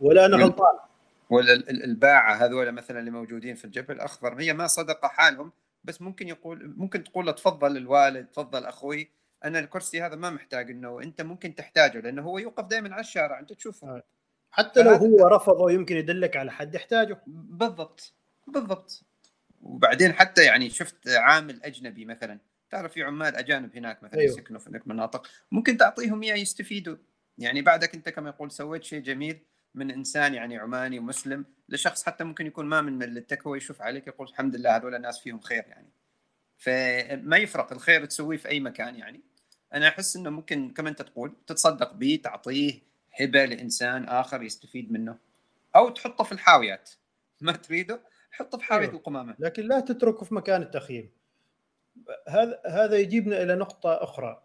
ولا 0.00 0.26
أنا 0.26 0.36
غلطان. 0.36 0.78
ولا 1.30 1.54
الباعة 1.70 2.34
هذول 2.34 2.72
مثلا 2.72 2.98
اللي 2.98 3.10
موجودين 3.10 3.54
في 3.54 3.64
الجبل 3.64 3.94
الاخضر 3.94 4.40
هي 4.40 4.52
ما 4.52 4.66
صدقة 4.66 5.08
حالهم. 5.08 5.52
بس 5.86 6.02
ممكن 6.02 6.28
يقول 6.28 6.74
ممكن 6.76 7.04
تقول 7.04 7.26
له 7.26 7.32
تفضل 7.32 7.76
الوالد 7.76 8.26
تفضل 8.26 8.64
أخوي. 8.64 9.10
أنا 9.44 9.58
الكرسي 9.58 10.02
هذا 10.02 10.16
ما 10.16 10.30
محتاج 10.30 10.70
إنه 10.70 11.00
أنت 11.02 11.22
ممكن 11.22 11.54
تحتاجه 11.54 12.00
لأنه 12.00 12.22
هو 12.22 12.38
يوقف 12.38 12.64
دائما 12.64 12.92
على 12.92 13.00
الشارع 13.00 13.40
أنت 13.40 13.52
تشوفه. 13.52 13.88
آه. 13.88 14.02
حتى 14.50 14.82
لو 14.82 14.90
هو 14.90 15.26
رفضه 15.26 15.70
يمكن 15.70 15.96
يدلك 15.96 16.36
على 16.36 16.52
حد 16.52 16.74
يحتاجه. 16.74 17.22
بالضبط 17.26 18.14
بالضبط. 18.46 19.02
وبعدين 19.62 20.12
حتى 20.12 20.44
يعني 20.44 20.70
شفت 20.70 21.08
عامل 21.08 21.62
أجنبي 21.62 22.04
مثلا 22.04 22.38
تعرف 22.70 22.92
في 22.92 23.02
عمال 23.02 23.36
أجانب 23.36 23.76
هناك 23.76 24.02
مثلا 24.02 24.20
أيوه. 24.20 24.32
يسكنوا 24.32 24.60
في 24.60 24.70
هناك 24.70 24.88
مناطق 24.88 25.26
ممكن 25.52 25.76
تعطيهم 25.76 26.22
إياه 26.22 26.36
يستفيدوا. 26.36 26.96
يعني 27.38 27.62
بعدك 27.62 27.94
أنت 27.94 28.08
كما 28.08 28.28
يقول 28.28 28.50
سويت 28.50 28.84
شيء 28.84 29.00
جميل 29.00 29.38
من 29.76 29.90
إنسان 29.90 30.34
يعني 30.34 30.58
عماني 30.58 30.98
ومسلم 30.98 31.44
لشخص 31.68 32.04
حتى 32.06 32.24
ممكن 32.24 32.46
يكون 32.46 32.66
ما 32.66 32.80
من 32.80 32.98
ملتك 32.98 33.46
هو 33.46 33.54
يشوف 33.54 33.82
عليك 33.82 34.06
يقول 34.06 34.28
الحمد 34.28 34.56
لله 34.56 34.76
هذول 34.76 34.94
الناس 34.94 35.18
فيهم 35.18 35.40
خير 35.40 35.64
يعني. 35.68 35.88
فما 36.58 37.36
يفرق 37.36 37.72
الخير 37.72 38.04
تسويه 38.04 38.36
في 38.36 38.48
أي 38.48 38.60
مكان 38.60 38.96
يعني. 38.96 39.20
أنا 39.74 39.88
أحس 39.88 40.16
إنه 40.16 40.30
ممكن 40.30 40.70
كما 40.70 40.88
أنت 40.88 41.02
تقول 41.02 41.32
تتصدق 41.46 41.92
به 41.92 42.20
تعطيه 42.24 42.80
هبة 43.20 43.44
لإنسان 43.44 44.04
آخر 44.04 44.42
يستفيد 44.42 44.92
منه. 44.92 45.18
أو 45.76 45.88
تحطه 45.88 46.24
في 46.24 46.32
الحاويات. 46.32 46.90
ما 47.40 47.52
تريده؟ 47.52 48.00
حطه 48.30 48.58
في 48.58 48.64
حاوية 48.64 48.84
أيوه. 48.84 48.94
القمامة. 48.94 49.34
لكن 49.38 49.62
لا 49.62 49.80
تتركه 49.80 50.24
في 50.24 50.34
مكان 50.34 50.62
التخييم. 50.62 51.10
هذا 52.28 52.60
هذا 52.66 52.96
يجيبنا 52.96 53.42
إلى 53.42 53.54
نقطة 53.54 54.02
أخرى. 54.02 54.42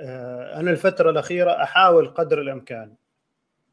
آه، 0.00 0.60
أنا 0.60 0.70
الفترة 0.70 1.10
الأخيرة 1.10 1.62
أحاول 1.62 2.08
قدر 2.08 2.40
الإمكان 2.40 2.94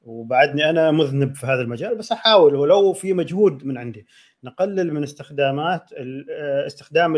وبعدني 0.08 0.70
أنا 0.70 0.92
مذنب 0.92 1.36
في 1.36 1.46
هذا 1.46 1.62
المجال 1.62 1.96
بس 1.96 2.12
أحاول. 2.12 2.56
ولو 2.56 2.94
في 2.94 3.14
مجهود 3.14 3.66
من 3.66 3.78
عندي. 3.78 4.06
نقلل 4.44 4.94
من 4.94 5.04
استخدامات 5.04 5.90
آه، 6.32 6.68
استخدام 6.68 7.16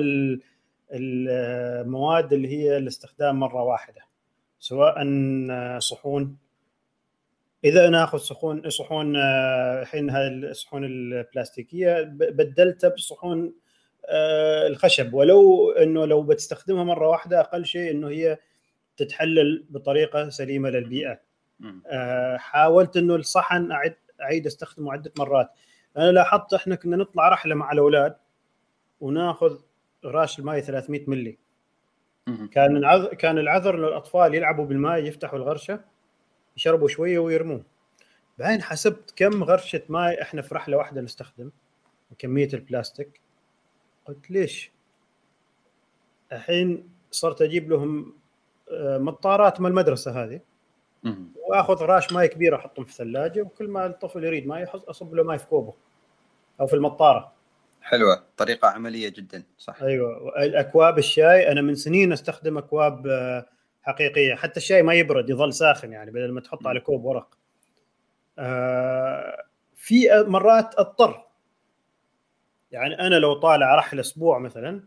المواد 0.92 2.34
اللي 2.34 2.48
هي 2.48 2.78
الاستخدام 2.78 3.40
مرة 3.40 3.64
واحدة. 3.64 4.02
سواء 4.60 4.96
صحون. 5.80 6.38
إذا 7.66 7.90
ناخذ 7.90 8.18
صحون 8.18 8.70
صحون 8.70 9.16
آه، 9.16 9.82
الحين 9.82 10.10
هذه 10.10 10.28
الصحون 10.28 10.86
البلاستيكية 10.86 12.04
بدلتها 12.14 12.90
بصحون 12.90 13.54
آه، 14.06 14.68
الخشب. 14.68 15.14
ولو 15.14 15.72
إنه 15.72 16.06
لو 16.06 16.24
بتستخدمها 16.24 16.84
مرة 16.84 17.08
واحدة 17.08 17.40
أقل 17.40 17.66
شيء 17.66 17.92
إنه 17.92 18.10
هي 18.10 18.38
تتحلل 18.98 19.66
بطريقة 19.70 20.30
سليمة 20.30 20.70
للبيئة. 20.70 21.29
آه، 21.88 22.38
حاولت 22.38 22.98
إنه 22.98 23.16
الصحن 23.16 23.72
اعيد 23.72 23.96
أعيد 24.22 24.46
أستخدمه 24.46 24.94
عدة 24.94 25.12
مرات. 25.20 25.50
أنا 25.98 26.12
لاحظت 26.12 26.54
إحنا 26.54 26.76
كنا 26.76 26.98
نطلع 26.98 27.30
رحلة 27.30 27.56
مع 27.56 27.72
الأولاد 27.72 28.16
وناخذ 29.02 29.60
راش 30.06 30.40
الماء 30.40 30.60
300 30.60 31.04
ملي 31.08 31.38
كان 32.52 32.78
العذر 32.78 33.14
كان 33.14 33.38
العذر 33.38 33.78
للاطفال 33.78 34.36
يلعبوا 34.36 34.66
بالماء 34.66 35.04
يفتحوا 35.04 35.40
الغرشة 35.40 35.82
يشربوا 36.58 36.88
شوية 36.88 37.20
ويرموه 37.20 37.64
بعدين 38.38 38.62
حسبت 38.62 39.14
كم 39.16 39.44
غرشة 39.44 39.82
ماء 39.90 40.22
إحنا 40.22 40.42
في 40.42 40.56
رحلة 40.56 40.78
واحدة 40.78 41.02
نستخدم 41.02 41.52
وكميه 42.12 42.50
البلاستيك. 42.54 43.22
قلت 44.06 44.32
ليش؟ 44.32 44.72
الحين 46.32 46.90
صرت 47.12 47.42
أجيب 47.42 47.70
لهم 47.70 48.14
آه، 48.72 48.98
مطارات 48.98 49.62
من 49.62 49.70
المدرسة 49.70 50.24
هذه. 50.24 50.42
واخذ 51.50 51.82
غراش 51.82 52.14
ماي 52.14 52.28
كبيره 52.28 52.56
احطهم 52.56 52.86
في 52.86 52.92
الثلاجه 52.92 53.42
وكل 53.42 53.68
ما 53.68 53.86
الطفل 53.86 54.24
يريد 54.24 54.48
ماي 54.48 54.64
أصب 54.64 55.14
له 55.14 55.24
ماي 55.24 55.38
في 55.40 55.46
كوبه 55.46 55.74
أو 56.62 56.68
في 56.68 56.74
المطارة. 56.74 57.32
حلوة. 57.82 58.24
طريقة 58.38 58.68
عملية 58.68 59.10
جدا 59.10 59.44
صح. 59.58 59.82
أيوه. 59.82 60.44
الأكواب 60.44 60.98
الشاي 60.98 61.52
أنا 61.52 61.62
من 61.62 61.76
سنين 61.76 62.12
أستخدم 62.12 62.58
أكواب 62.58 63.08
آه، 63.08 63.46
حقيقية. 63.84 64.36
حتى 64.36 64.58
الشاي 64.58 64.84
ما 64.84 64.94
يبرد 64.94 65.30
يظل 65.30 65.54
ساخن 65.54 65.92
يعني 65.92 66.12
بدل 66.12 66.32
ما 66.32 66.42
تحط 66.42 66.68
على 66.68 66.80
كوب 66.80 67.06
ورق. 67.06 67.38
آه 68.40 69.44
في 69.76 70.24
مرات 70.28 70.76
أضطر. 70.80 71.26
يعني 72.72 73.00
أنا 73.00 73.16
لو 73.16 73.34
طالع 73.34 73.76
رحله 73.76 74.02
أسبوع 74.02 74.40
مثلا 74.40 74.84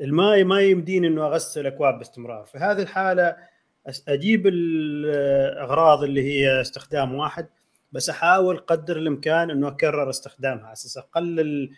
الماء 0.00 0.44
ما 0.44 0.60
يمديني 0.60 1.06
إنه 1.06 1.26
أغسل 1.26 1.66
أكواب 1.66 1.98
باستمرار. 1.98 2.44
في 2.44 2.58
هذه 2.58 2.82
الحالة 2.82 3.36
أجيب 4.08 4.46
الأغراض 4.46 6.04
اللي 6.04 6.22
هي 6.22 6.60
استخدام 6.60 7.14
واحد 7.14 7.46
بس 7.92 8.10
أحاول 8.10 8.58
قدر 8.58 8.96
الإمكان 8.96 9.50
إنه 9.50 9.68
أكرر 9.68 10.10
استخدامها. 10.10 10.64
على 10.64 10.72
أساس 10.72 10.98
أقلل 10.98 11.70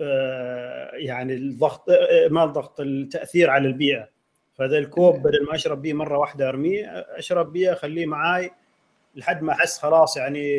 آه، 0.00 0.90
يعني 0.94 1.34
الضغط 1.34 1.90
آه، 1.90 2.28
ما 2.28 2.44
الضغط 2.44 2.80
التأثير 2.80 3.50
على 3.50 3.68
البيئة. 3.68 4.08
فهذا 4.54 4.78
الكوب 4.78 5.22
بدل 5.22 5.44
ما 5.44 5.54
أشرب 5.54 5.82
به 5.82 5.92
مرة 5.92 6.18
واحدة 6.18 6.48
أرميه 6.48 6.86
أشرب 6.98 7.52
به 7.52 7.72
أخليه 7.72 8.06
معاي 8.06 8.50
لحد 9.14 9.42
ما 9.42 9.52
أحس 9.52 9.78
خلاص 9.78 10.16
يعني 10.16 10.58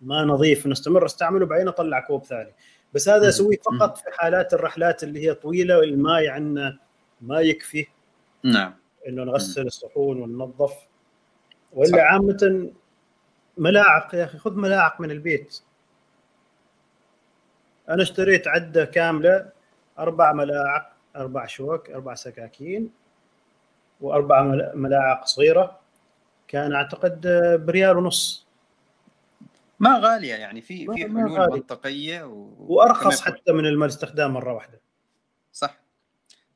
ما 0.00 0.24
نظيف 0.24 0.66
نستمر 0.66 1.06
أستعمله 1.06 1.46
بعدين 1.46 1.68
أطلع 1.68 2.00
كوب 2.00 2.24
ثاني. 2.24 2.54
بس 2.94 3.08
هذا. 3.08 3.28
أسويه 3.28 3.56
فقط 3.56 3.98
في 3.98 4.04
حالات 4.12 4.54
الرحلات 4.54 5.04
اللي 5.04 5.28
هي 5.28 5.34
طويلة 5.34 5.78
والماء 5.78 6.28
عندنا 6.28 6.78
ما 7.20 7.40
يكفي. 7.40 7.86
نعم. 8.44 8.74
إنه 9.08 9.24
نغسل 9.24 9.66
الصحون 9.66 10.20
وننظف. 10.22 10.74
ولا 11.72 11.86
صح. 11.88 11.98
عامة 11.98 12.70
ملاعق 13.58 14.14
يا 14.14 14.24
أخي 14.24 14.38
خذ 14.38 14.54
ملاعق 14.54 15.00
من 15.00 15.10
البيت. 15.10 15.60
أنا 17.88 18.02
اشتريت 18.02 18.48
عدة 18.48 18.84
كاملة 18.84 19.50
أربع 19.98 20.32
ملاعق 20.32 20.92
أربع 21.16 21.46
شوك 21.46 21.90
أربع 21.90 22.14
سكاكين 22.14 22.90
وأربع 24.00 24.42
ملا- 24.42 24.72
ملاعق 24.74 25.26
صغيرة. 25.26 25.80
كان 26.48 26.72
أعتقد 26.72 27.26
بريال 27.66 27.96
ونص. 27.98 28.46
ما 29.80 29.98
غالية 29.98 30.34
يعني 30.34 30.60
في 30.60 30.86
في 30.86 31.02
حلول. 31.02 31.50
منطقية 31.50 32.24
و... 32.24 32.48
وأرخص 32.58 33.20
حتى 33.20 33.52
من 33.52 33.66
الاستخدام 33.66 34.32
مرة 34.32 34.52
واحدة. 34.52 34.80
صح. 35.52 35.78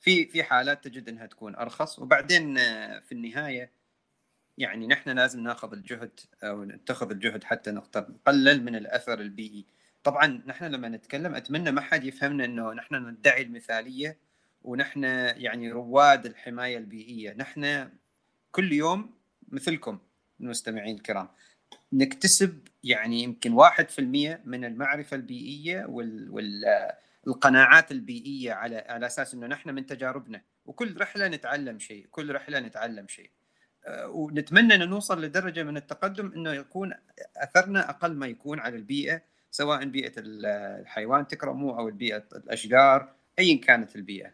في 0.01 0.27
في 0.27 0.43
حالات 0.43 0.85
تجد 0.85 1.09
إنها 1.09 1.27
تكون 1.27 1.57
أرخص. 1.57 1.99
وبعدين 1.99 2.59
آه، 2.59 2.99
في 3.01 3.13
النهاية 3.13 3.71
يعني 4.59 4.87
نحن 4.87 5.11
لازم 5.11 5.41
ناخذ 5.41 5.73
الجهد 5.73 6.21
أو 6.43 6.65
نتخذ 6.65 7.11
الجهد 7.11 7.45
حتى 7.45 7.71
نقدر 7.71 8.11
نقلل 8.11 8.65
من 8.65 8.77
الأثر 8.77 9.21
البيئي. 9.21 9.67
طبعا 10.05 10.43
نحن 10.47 10.65
لما 10.65 10.89
نتكلم 10.89 11.35
أتمنى 11.35 11.71
ما 11.71 11.81
حد 11.81 12.05
يفهمنا 12.05 12.45
إنه 12.45 12.73
نحن 12.73 12.95
ندعي 12.95 13.43
المثالية 13.43 14.19
ونحن 14.63 15.05
يعني 15.37 15.73
رواد 15.73 16.27
الحماية 16.27 16.79
البيئية. 16.79 17.33
نحن 17.33 17.91
كل 18.53 18.73
يوم 18.73 19.15
مثلكم 19.49 19.99
المستمعين 20.41 20.97
الكرام. 20.97 21.29
نكتسب 21.93 22.69
يعني 22.85 23.23
يمكن 23.23 23.53
1% 23.53 24.41
من 24.45 24.65
المعرفة 24.65 25.17
البيئية 25.17 25.85
وال, 25.85 26.31
وال 26.31 26.65
القناعات 27.27 27.93
البيئية 27.93 28.53
على 28.53 28.77
على 28.89 29.07
أساس 29.07 29.35
إنه 29.35 29.47
نحن 29.47 29.71
من 29.75 29.87
تجاربنا 29.87 30.43
وكل 30.67 31.01
رحلة 31.01 31.29
نتعلم 31.29 31.79
شيء 31.79 32.07
كل 32.11 32.35
رحلة 32.35 32.61
نتعلم 32.61 33.09
شيء. 33.09 33.31
أه، 33.87 34.09
ونتمنى 34.09 34.75
ان 34.75 34.89
نوصل 34.89 35.25
لدرجة 35.25 35.63
من 35.63 35.77
التقدم 35.77 36.33
إنه 36.33 36.53
يكون 36.53 36.93
أثرنا 37.37 37.91
أقل 37.91 38.15
ما 38.15 38.27
يكون 38.27 38.61
على 38.61 38.77
البيئة 38.77 39.23
سواء 39.51 39.85
بيئة 39.85 40.13
الحيوان 40.19 41.27
تكرمه 41.27 41.79
أو 41.79 41.91
بيئة 41.91 42.25
الأشجار 42.37 43.13
ايا 43.39 43.61
كانت 43.61 43.97
البيئة. 43.97 44.33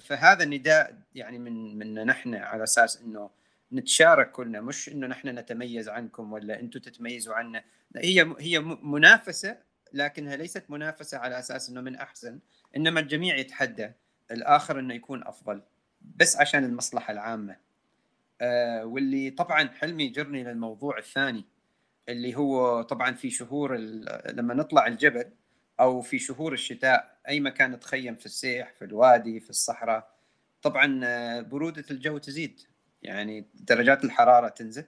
فهذا 0.00 0.44
النداء 0.44 0.98
يعني 1.14 1.38
من 1.38 1.78
منا 1.78 2.04
نحن 2.04 2.34
على 2.34 2.62
أساس 2.62 3.02
إنه 3.02 3.30
نتشارك 3.72 4.30
كلنا 4.30 4.60
مش 4.60 4.88
إنه 4.88 5.06
نحن 5.06 5.28
نتميز 5.28 5.88
عنكم 5.88 6.32
ولا 6.32 6.60
أنتم 6.60 6.80
تتميزوا 6.80 7.34
عنا. 7.34 7.64
هي 7.96 8.34
هي 8.38 8.60
منافسة 8.82 9.58
لكنها 9.92 10.36
ليست 10.36 10.64
منافسة 10.68 11.18
على 11.18 11.38
أساس 11.38 11.68
إنه 11.70 11.80
من 11.80 11.96
أحسن 11.96 12.38
إنما 12.76 13.00
الجميع 13.00 13.36
يتحدى 13.36 13.92
الآخر 14.30 14.78
إنه 14.78 14.94
يكون 14.94 15.26
أفضل. 15.26 15.62
بس 16.00 16.36
عشان 16.36 16.64
المصلحة 16.64 17.12
العامة. 17.12 17.56
آه 18.40 18.84
واللي 18.84 19.30
طبعا 19.30 19.68
حلمي 19.68 20.04
يجرني 20.04 20.44
للموضوع 20.44 20.98
الثاني 20.98 21.44
اللي 22.08 22.36
هو 22.36 22.82
طبعا 22.82 23.12
في 23.12 23.30
شهور 23.30 23.76
لما 24.32 24.54
نطلع 24.54 24.86
الجبل 24.86 25.30
أو 25.80 26.00
في 26.02 26.18
شهور 26.18 26.52
الشتاء 26.52 27.18
أي 27.28 27.40
مكان 27.40 27.70
نتخيم 27.72 28.14
في 28.16 28.26
السيح 28.26 28.72
في 28.72 28.84
الوادي 28.84 29.40
في 29.40 29.50
الصحراء 29.50 30.16
طبعا 30.62 31.00
آه، 31.04 31.40
برودة 31.40 31.84
الجو 31.90 32.18
تزيد. 32.18 32.60
يعني 33.02 33.46
درجات 33.54 34.04
الحرارة 34.04 34.48
تنزل 34.48 34.84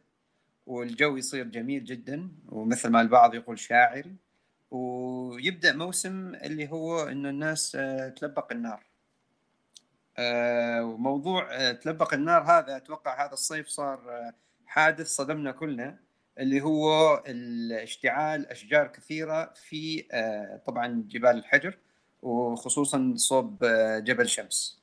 والجو 0.66 1.16
يصير 1.16 1.44
جميل 1.44 1.84
جدا 1.84 2.30
ومثل 2.48 2.88
ما 2.88 3.00
البعض 3.00 3.34
يقول 3.34 3.58
شاعري. 3.58 4.16
ويبدأ 4.70 5.72
موسم 5.72 6.34
اللي 6.34 6.70
هو 6.70 7.02
إنه 7.02 7.28
الناس 7.30 7.76
آه، 7.76 8.08
تلبق 8.08 8.52
النار. 8.52 8.86
آه، 10.18 10.84
وموضوع 10.84 11.48
آه، 11.52 11.72
تلبق 11.72 12.14
النار 12.14 12.42
هذا 12.42 12.76
أتوقع 12.76 13.26
هذا 13.26 13.32
الصيف 13.32 13.68
صار 13.68 14.30
حادث 14.66 15.06
صدمنا 15.06 15.52
كلنا 15.52 15.98
اللي 16.38 16.60
هو 16.60 17.14
اشتعال 17.72 18.46
أشجار 18.46 18.86
كثيرة 18.86 19.52
في 19.54 20.02
طبعا 20.66 21.04
جبال 21.08 21.30
الحجر 21.30 21.78
وخصوصا 22.22 23.14
صوب 23.16 23.64
جبل 24.04 24.28
شمس. 24.28 24.82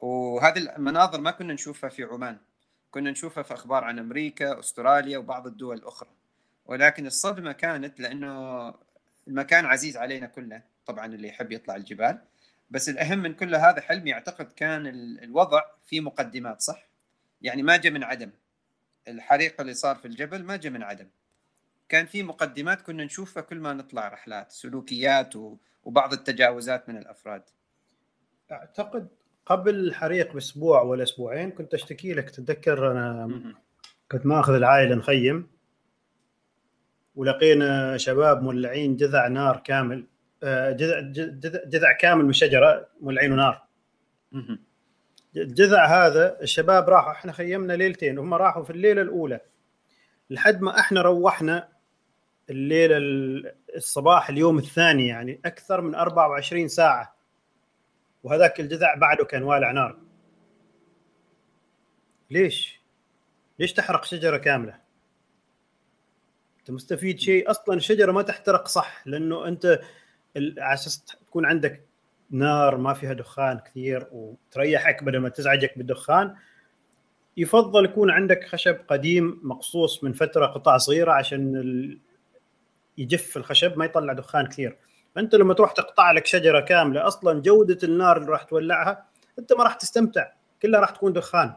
وهذه 0.00 0.58
المناظر 0.58 1.20
ما 1.20 1.30
كنا 1.30 1.52
نشوفها 1.52 1.90
في 1.90 2.04
عمان. 2.04 2.38
كنا 2.90 3.10
نشوفها 3.10 3.42
في 3.42 3.54
أخبار 3.54 3.84
عن 3.84 3.98
أمريكا 3.98 4.58
أستراليا 4.58 5.18
وبعض 5.18 5.46
الدول 5.46 5.76
الأخرى. 5.76 6.08
ولكن 6.66 7.06
الصدمة 7.06 7.52
كانت 7.52 8.00
لأنه 8.00 8.74
المكان 9.30 9.64
عزيز 9.64 9.96
علينا 9.96 10.26
كلنا 10.26 10.62
طبعا 10.86 11.06
اللي 11.06 11.28
يحب 11.28 11.52
يطلع 11.52 11.76
الجبال. 11.76 12.18
بس 12.70 12.88
الأهم 12.88 13.18
من 13.18 13.34
كل 13.34 13.54
هذا 13.54 13.80
حلمي 13.80 14.12
اعتقد 14.14 14.52
كان 14.52 14.86
ال- 14.86 15.24
الوضع 15.24 15.62
في 15.84 16.00
مقدمات 16.00 16.60
صح؟ 16.60 16.88
يعني 17.42 17.62
ما 17.62 17.76
جاء 17.76 17.92
من 17.92 18.04
عدم. 18.04 18.30
الحريق 19.08 19.60
اللي 19.60 19.74
صار 19.74 19.96
في 19.96 20.04
الجبل 20.04 20.42
ما 20.44 20.56
جاء 20.56 20.72
من 20.72 20.82
عدم. 20.82 21.06
كان 21.88 22.06
في 22.06 22.22
مقدمات 22.22 22.82
كنا 22.82 23.04
نشوفها 23.04 23.42
كل 23.42 23.56
ما 23.58 23.72
نطلع 23.72 24.08
رحلات 24.08 24.52
سلوكيات 24.52 25.34
وبعض 25.84 26.12
التجاوزات 26.12 26.88
من 26.88 26.96
الأفراد. 26.96 27.42
أعتقد 28.52 29.08
قبل 29.46 29.74
الحريق 29.74 30.32
بأسبوع 30.34 30.82
ولا 30.82 31.02
أسبوعين 31.02 31.50
كنت 31.50 31.74
أشتكي 31.74 32.12
لك 32.14 32.30
تتذكر 32.30 32.92
أنا. 32.92 33.54
كنت 34.12 34.26
ماخذ 34.26 34.54
العائلة 34.54 34.94
نخيم. 34.96 35.50
ولقينا 37.16 37.96
شباب 37.96 38.42
مولعين 38.42 38.96
جذع 38.96 39.28
نار 39.28 39.56
كامل 39.64 40.06
آه، 40.42 40.70
جذع 40.70 41.00
جذع, 41.00 41.60
جذع 41.66 41.92
كامل 41.92 42.24
من 42.24 42.32
شجرة 42.32 42.88
مولعينه 43.00 43.34
نار. 43.36 43.62
الجذع 45.36 45.86
هذا 46.06 46.40
الشباب 46.42 46.88
راحوا 46.88 47.12
إحنا 47.12 47.32
خيمنا 47.32 47.72
ليلتين 47.72 48.18
هم 48.18 48.34
راحوا 48.34 48.62
في 48.64 48.70
الليلة 48.70 49.02
الأولى 49.02 49.40
لحد 50.30 50.60
ما 50.62 50.78
إحنا 50.80 51.02
روحنا 51.02 51.68
الليلة 52.50 52.96
ال- 52.96 53.54
الصباح 53.76 54.28
اليوم 54.30 54.58
الثاني 54.58 55.06
يعني 55.08 55.40
أكثر 55.44 55.80
من 55.80 55.94
24 55.94 56.68
ساعة 56.68 57.16
وهذاك 58.22 58.60
الجذع 58.60 58.94
بعده 58.94 59.24
كان 59.24 59.42
والع 59.42 59.70
نار 59.72 59.98
ليش؟ 62.30 62.80
ليش 63.58 63.72
تحرق 63.72 64.04
شجرة 64.04 64.36
كاملة؟ 64.36 64.79
أنت 66.60 66.70
مستفيد 66.70 67.20
شيء؟ 67.20 67.50
أصلا 67.50 67.74
الشجرة 67.74 68.12
ما 68.12 68.22
تحترق 68.22 68.68
صح 68.68 69.02
لأنه 69.06 69.48
أنت 69.48 69.80
على 70.36 70.74
أساس 70.74 71.04
تكون 71.04 71.46
عندك 71.46 71.86
نار 72.30 72.76
ما 72.76 72.94
فيها 72.94 73.12
دخان 73.12 73.58
كثير 73.58 74.06
وتريحك 74.12 75.04
بدل 75.04 75.18
ما 75.18 75.28
تزعجك 75.28 75.78
بالدخان 75.78 76.34
يفضل 77.36 77.84
يكون 77.84 78.10
عندك 78.10 78.48
خشب 78.48 78.76
قديم 78.88 79.40
مقصوص 79.42 80.04
من 80.04 80.12
فترة 80.12 80.46
قطع 80.46 80.76
صغيرة 80.76 81.12
عشان 81.12 81.56
ال... 81.56 81.98
يجف 82.98 83.36
الخشب 83.36 83.78
ما 83.78 83.84
يطلع 83.84 84.12
دخان 84.12 84.46
كثير. 84.46 84.78
فأنت 85.14 85.34
لما 85.34 85.54
تروح 85.54 85.72
تقطع 85.72 86.10
لك 86.10 86.26
شجرة 86.26 86.60
كاملة 86.60 87.06
أصلا 87.06 87.40
جودة 87.40 87.78
النار 87.82 88.16
اللي 88.16 88.30
راح 88.30 88.42
تولعها 88.42 89.06
أنت 89.38 89.52
ما 89.52 89.64
راح 89.64 89.74
تستمتع 89.74 90.32
كلها 90.62 90.80
راح 90.80 90.90
تكون 90.90 91.12
دخان. 91.12 91.54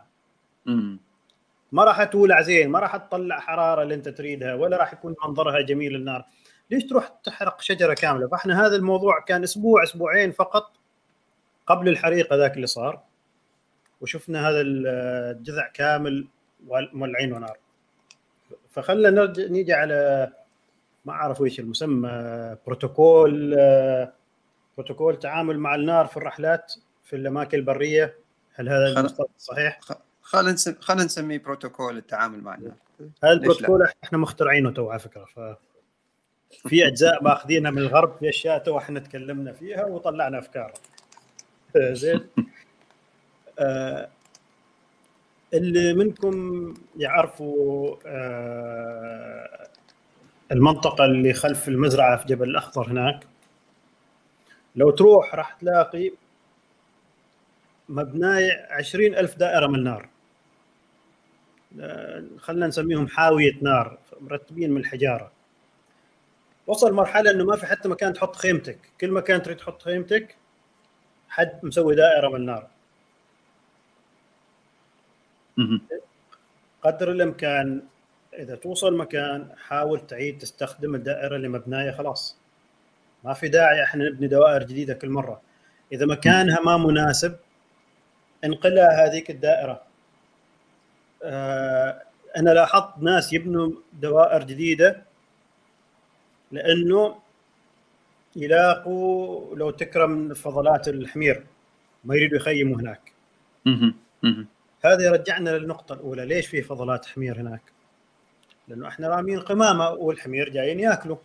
ما 1.74 1.84
راح 1.84 2.04
تولع 2.04 2.42
زين 2.42 2.70
ما 2.70 2.80
راح 2.80 2.98
تطلع 2.98 3.40
حرارة 3.40 3.84
اللي 3.84 3.96
أنت 3.96 4.10
تريدها 4.10 4.54
ولا 4.54 4.78
راح 4.78 4.94
يكون 4.94 5.16
منظرها 5.26 5.62
جميل 5.62 5.96
النار. 5.96 6.26
ليش 6.72 6.86
تروح 6.86 7.08
تحرق 7.24 7.62
شجرة 7.62 7.94
كاملة؟ 7.94 8.28
فإحنا 8.28 8.66
هذا 8.66 8.76
الموضوع 8.76 9.20
كان 9.20 9.44
أسبوع 9.44 9.84
أسبوعين 9.84 10.32
فقط 10.32 10.72
قبل 11.68 11.90
الحريق 11.90 12.34
هذاك 12.34 12.56
اللي 12.56 12.68
صار 12.68 13.02
وشفنا 14.02 14.50
هذا 14.50 14.62
الجذع 14.62 15.68
كامل 15.74 16.28
مولعينه 16.70 17.38
نار 17.38 17.58
فخلنا 18.70 19.10
نرجع 19.10 19.44
نيجي 19.44 19.74
على 19.74 20.30
ما 21.06 21.14
أعرف 21.14 21.42
إيش 21.42 21.60
المسمى 21.60 22.10
بروتوكول 22.66 23.56
بروتوكول 24.78 25.20
تعامل 25.20 25.60
مع 25.60 25.76
النار 25.76 26.08
في 26.08 26.18
الرحلات 26.18 26.74
في 27.04 27.16
الأماكن 27.16 27.58
البرية. 27.58 28.16
هل 28.54 28.70
هذا 28.70 28.88
المصطلح 28.88 29.30
صحيح؟ 29.38 29.80
خلينا. 30.24 30.56
خلينا 30.80 31.04
نسميه 31.04 31.38
بروتوكول 31.38 31.98
التعامل 31.98 32.42
مع 32.42 32.56
النار 32.56 32.74
هذا؟ 33.24 33.34
البروتوكول 33.34 33.88
إحنا 34.04 34.18
مخترعينه 34.18 34.72
تو 34.72 34.90
على 34.90 35.00
فكرة 35.00 35.26
ف 35.26 35.40
في 36.68 36.88
أجزاء 36.88 37.24
ماخذينها 37.24 37.72
من 37.72 37.78
الغرب 37.78 38.18
في 38.20 38.30
أشياء 38.30 38.58
تو 38.58 38.78
إحنا 38.78 39.00
تكلمنا 39.00 39.54
فيها 39.54 39.86
وطلعنا 39.86 40.40
أفكار 40.40 40.74
زين 42.02 42.28
آه 43.60 44.10
اللي 45.54 45.94
منكم 45.94 46.74
يعرفوا 46.98 47.96
آه 48.06 49.68
المنطقة 50.52 51.06
اللي 51.06 51.34
خلف 51.34 51.68
المزرعة 51.68 52.18
في 52.18 52.28
جبل 52.28 52.50
الأخضر 52.50 52.92
هناك 52.92 53.28
لو 54.76 54.92
تروح 54.92 55.36
راح 55.36 55.54
تلاقي 55.54 56.12
مبناية 57.90 58.68
عشرين 58.70 59.16
ألف 59.16 59.36
دائرة 59.36 59.68
من 59.68 59.76
النار 59.76 60.02
آه، 60.04 60.13
خلينا 62.38 62.68
نسميهم 62.68 63.08
حاوية 63.08 63.54
نار 63.62 63.98
مرتبين 64.22 64.72
من 64.72 64.78
الحجارة. 64.78 65.32
وصل 66.68 66.94
مرحلة 66.94 67.32
أنه 67.32 67.44
ما 67.46 67.58
في 67.58 67.66
حتى 67.66 67.90
مكان 67.90 68.14
تحط 68.14 68.36
خيمتك. 68.36 68.80
كل 69.02 69.12
مكان 69.12 69.42
تريد 69.42 69.58
تحط 69.58 69.82
خيمتك 69.82 70.36
حد 71.30 71.60
مسوي 71.64 71.96
دائرة 71.96 72.30
من 72.30 72.36
النار. 72.36 72.68
قدر 76.82 77.12
الإمكان 77.12 77.84
إذا 78.34 78.56
توصل 78.56 78.98
مكان 78.98 79.50
حاول 79.58 80.08
تعيد 80.08 80.38
تستخدم 80.38 80.96
الدائرة 80.96 81.36
اللي 81.36 81.48
مبنايه 81.48 81.92
خلاص. 81.92 82.38
ما 83.24 83.34
في 83.34 83.50
داعي 83.50 83.84
إحنا 83.84 84.10
نبني 84.10 84.28
دوائر 84.28 84.64
جديدة 84.64 84.94
كل 84.94 85.10
مرة. 85.10 85.42
إذا 85.92 86.06
مكانها 86.06 86.60
ما 86.60 86.78
مناسب 86.78 87.36
انقلها 88.44 89.06
هذيك 89.06 89.30
الدائرة. 89.30 89.72
آه 89.72 89.93
أنا 92.38 92.50
لاحظت 92.50 92.94
ناس 93.00 93.34
يبنوا 93.34 93.72
دوائر 93.94 94.44
جديدة 94.44 95.02
لأنه 96.52 97.16
يلاقوا 98.36 99.56
لو 99.56 99.72
تكرم 99.72 100.34
فضلات 100.34 100.88
الحمير 100.88 101.44
ما 102.04 102.16
يريدوا 102.16 102.38
يخيموا 102.38 102.78
هناك. 102.82 103.12
هذا 104.86 105.06
يرجعنا 105.06 105.50
للنقطة 105.50 105.94
الأولى 105.94 106.26
ليش 106.26 106.48
في 106.48 106.62
فضلات 106.62 107.06
حمير 107.06 107.42
هناك؟ 107.42 107.62
لأنه 108.68 108.88
إحنا 108.88 109.08
رامين 109.10 109.40
قمامة 109.40 109.90
والحمير 109.90 110.50
جايين 110.50 110.80
يأكلوا. 110.80 111.18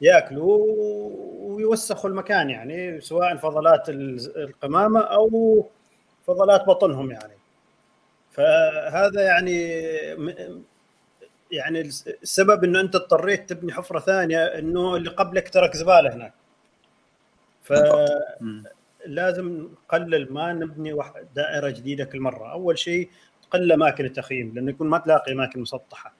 يأكلوا 0.00 0.58
ويوسخوا 1.40 2.10
المكان 2.10 2.50
يعني 2.50 3.00
سواء 3.00 3.36
فضلات 3.36 3.88
ال- 3.88 4.42
القمامة 4.42 5.00
أو 5.00 5.64
فضلات 6.26 6.64
بطنهم 6.66 7.10
يعني 7.10 7.32
فهذا 8.36 9.22
يعني 9.22 9.62
يعني 11.50 11.80
السبب 11.80 12.64
إنه 12.64 12.80
أنت 12.80 12.94
اضطريت 12.94 13.50
تبني 13.50 13.72
حفرة 13.72 13.98
ثانية 13.98 14.44
إنه 14.44 14.96
اللي 14.96 15.10
قبلك 15.10 15.48
ترك 15.48 15.76
زبالة 15.76 16.14
هناك. 16.14 16.34
مم. 18.40 18.64
فلازم 19.06 19.68
نقلل 19.72 20.32
ما 20.32 20.52
نبني 20.52 20.96
دائرة 21.34 21.68
جديدة 21.70 22.04
كل 22.04 22.20
مرة. 22.20 22.52
أول 22.52 22.78
شيء 22.78 23.10
تقل 23.42 23.72
أماكن 23.72 24.04
التخييم 24.04 24.54
لأنه 24.54 24.70
يكون 24.70 24.88
ما 24.88 24.98
تلاقي 24.98 25.32
أماكن 25.32 25.60
مسطحة. 25.60 26.12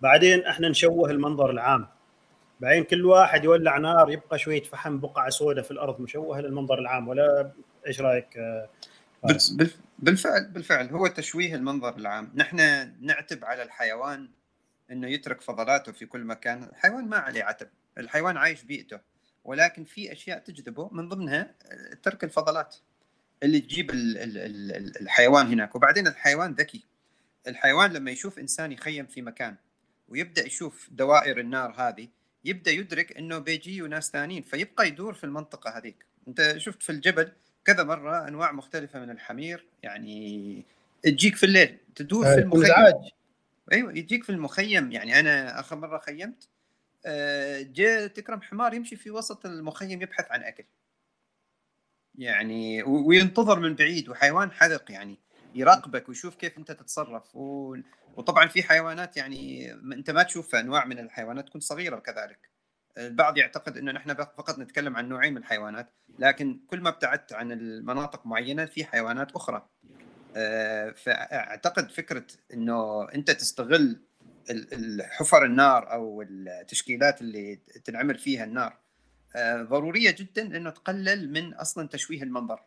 بعدين 0.00 0.46
إحنا 0.46 0.68
نشوه 0.68 1.10
المنظر 1.10 1.50
العام. 1.50 1.86
بعدين 2.60 2.84
كل 2.84 3.06
واحد 3.06 3.44
يولع 3.44 3.78
نار 3.78 4.10
يبقى 4.10 4.38
شوية 4.38 4.62
فحم 4.62 4.98
بقعة 4.98 5.30
سوداء 5.30 5.64
في 5.64 5.70
الأرض 5.70 6.00
مشوهه 6.00 6.40
للمنظر 6.40 6.78
العام. 6.78 7.08
ولا 7.08 7.50
إيش 7.86 8.00
رأيك؟ 8.00 8.38
آه، 9.24 9.38
بالفعل 9.98 10.44
بالفعل. 10.48 10.88
هو 10.88 11.06
تشويه 11.06 11.54
المنظر 11.54 11.96
العام. 11.96 12.32
نحن 12.34 12.56
نعتب 13.00 13.44
على 13.44 13.62
الحيوان 13.62 14.30
إنه 14.90 15.08
يترك 15.08 15.40
فضلاته 15.40 15.92
في 15.92 16.06
كل 16.06 16.24
مكان. 16.24 16.62
الحيوان 16.64 17.08
ما 17.08 17.16
عليه 17.16 17.44
عتب. 17.44 17.68
الحيوان 17.98 18.36
عايش 18.36 18.62
بيئته. 18.62 19.00
ولكن 19.44 19.84
في 19.84 20.12
أشياء 20.12 20.38
تجذبه 20.38 20.88
من 20.92 21.08
ضمنها 21.08 21.54
ترك 22.02 22.24
الفضلات. 22.24 22.76
اللي 23.42 23.60
تجيب 23.60 23.90
ال- 23.90 24.18
ال- 24.18 24.38
ال- 24.38 25.00
الحيوان 25.02 25.46
هناك. 25.46 25.74
وبعدين 25.74 26.06
الحيوان 26.06 26.52
ذكي. 26.52 26.84
الحيوان 27.46 27.92
لما 27.92 28.10
يشوف 28.10 28.38
إنسان 28.38 28.72
يخيم 28.72 29.06
في 29.06 29.22
مكان 29.22 29.56
ويبدأ 30.08 30.46
يشوف 30.46 30.88
دوائر 30.92 31.40
النار 31.40 31.74
هذه 31.78 32.08
يبدأ 32.44 32.70
يدرك 32.70 33.16
إنه 33.16 33.38
بيجي 33.38 33.80
ناس 33.80 34.10
ثانيين. 34.10 34.42
فيبقى 34.42 34.88
يدور 34.88 35.14
في 35.14 35.24
المنطقة 35.24 35.78
هذيك. 35.78 36.06
أنت 36.28 36.54
شفت 36.56 36.82
في 36.82 36.92
الجبل 36.92 37.32
كذا 37.64 37.84
مرة 37.84 38.28
أنواع 38.28 38.52
مختلفة 38.52 39.00
من 39.00 39.10
الحمير 39.10 39.66
يعني 39.82 40.64
تجيك 41.02 41.36
في 41.36 41.46
الليل 41.46 41.78
تدور 41.94 42.24
في 42.24 42.30
يكون 42.30 42.42
المخيم. 42.42 42.64
ازعاج 42.64 42.94
أيوه 43.72 43.98
يجيك 43.98 44.24
في 44.24 44.30
المخيم 44.30 44.92
يعني 44.92 45.20
أنا 45.20 45.60
آخر 45.60 45.76
مرة 45.76 45.98
خيمت 45.98 46.48
آه، 47.06 47.62
جاء 47.62 48.06
تكرم 48.06 48.42
حمار 48.42 48.74
يمشي 48.74 48.96
في 48.96 49.10
وسط 49.10 49.46
المخيم 49.46 50.02
يبحث 50.02 50.30
عن 50.30 50.42
أكل. 50.42 50.64
يعني 52.14 52.82
وينتظر 52.82 53.60
من 53.60 53.74
بعيد 53.74 54.08
وحيوان 54.08 54.52
حذق 54.52 54.90
يعني 54.90 55.18
يراقبك 55.54 56.08
ويشوف 56.08 56.34
كيف 56.34 56.58
أنت 56.58 56.72
تتصرف. 56.72 57.36
و... 57.36 57.76
وطبعا 58.16 58.46
في 58.48 58.62
حيوانات 58.62 59.16
يعني 59.16 59.72
أنت 59.72 60.10
ما 60.10 60.22
تشوف 60.22 60.54
أنواع 60.54 60.84
من 60.84 60.98
الحيوانات 60.98 61.48
تكون 61.48 61.60
صغيرة 61.60 61.96
كذلك. 61.96 62.51
البعض 62.98 63.38
يعتقد 63.38 63.76
إنه 63.76 63.92
نحن 63.92 64.14
فقط 64.14 64.58
نتكلم 64.58 64.96
عن 64.96 65.08
نوعين 65.08 65.32
من 65.32 65.38
الحيوانات 65.38 65.88
لكن 66.18 66.60
كل 66.66 66.80
ما 66.80 66.88
ابتعدت 66.88 67.32
عن 67.32 67.52
المناطق 67.52 68.26
معينة 68.26 68.64
في 68.64 68.84
حيوانات 68.84 69.32
أخرى. 69.32 69.68
آه، 70.36 70.90
فأعتقد 70.90 71.90
فكرة 71.90 72.26
إنه 72.54 73.08
أنت 73.14 73.30
تستغل 73.30 74.00
ال- 74.50 74.74
الحفر 74.74 75.44
النار 75.44 75.92
أو 75.92 76.22
التشكيلات 76.22 77.20
اللي 77.20 77.56
تنعمل 77.84 78.18
فيها 78.18 78.44
النار 78.44 78.76
آه، 79.36 79.62
ضرورية 79.62 80.10
جدا 80.10 80.56
إنه 80.56 80.70
تقلل 80.70 81.32
من 81.32 81.54
أصلا 81.54 81.88
تشويه 81.88 82.22
المنظر. 82.22 82.60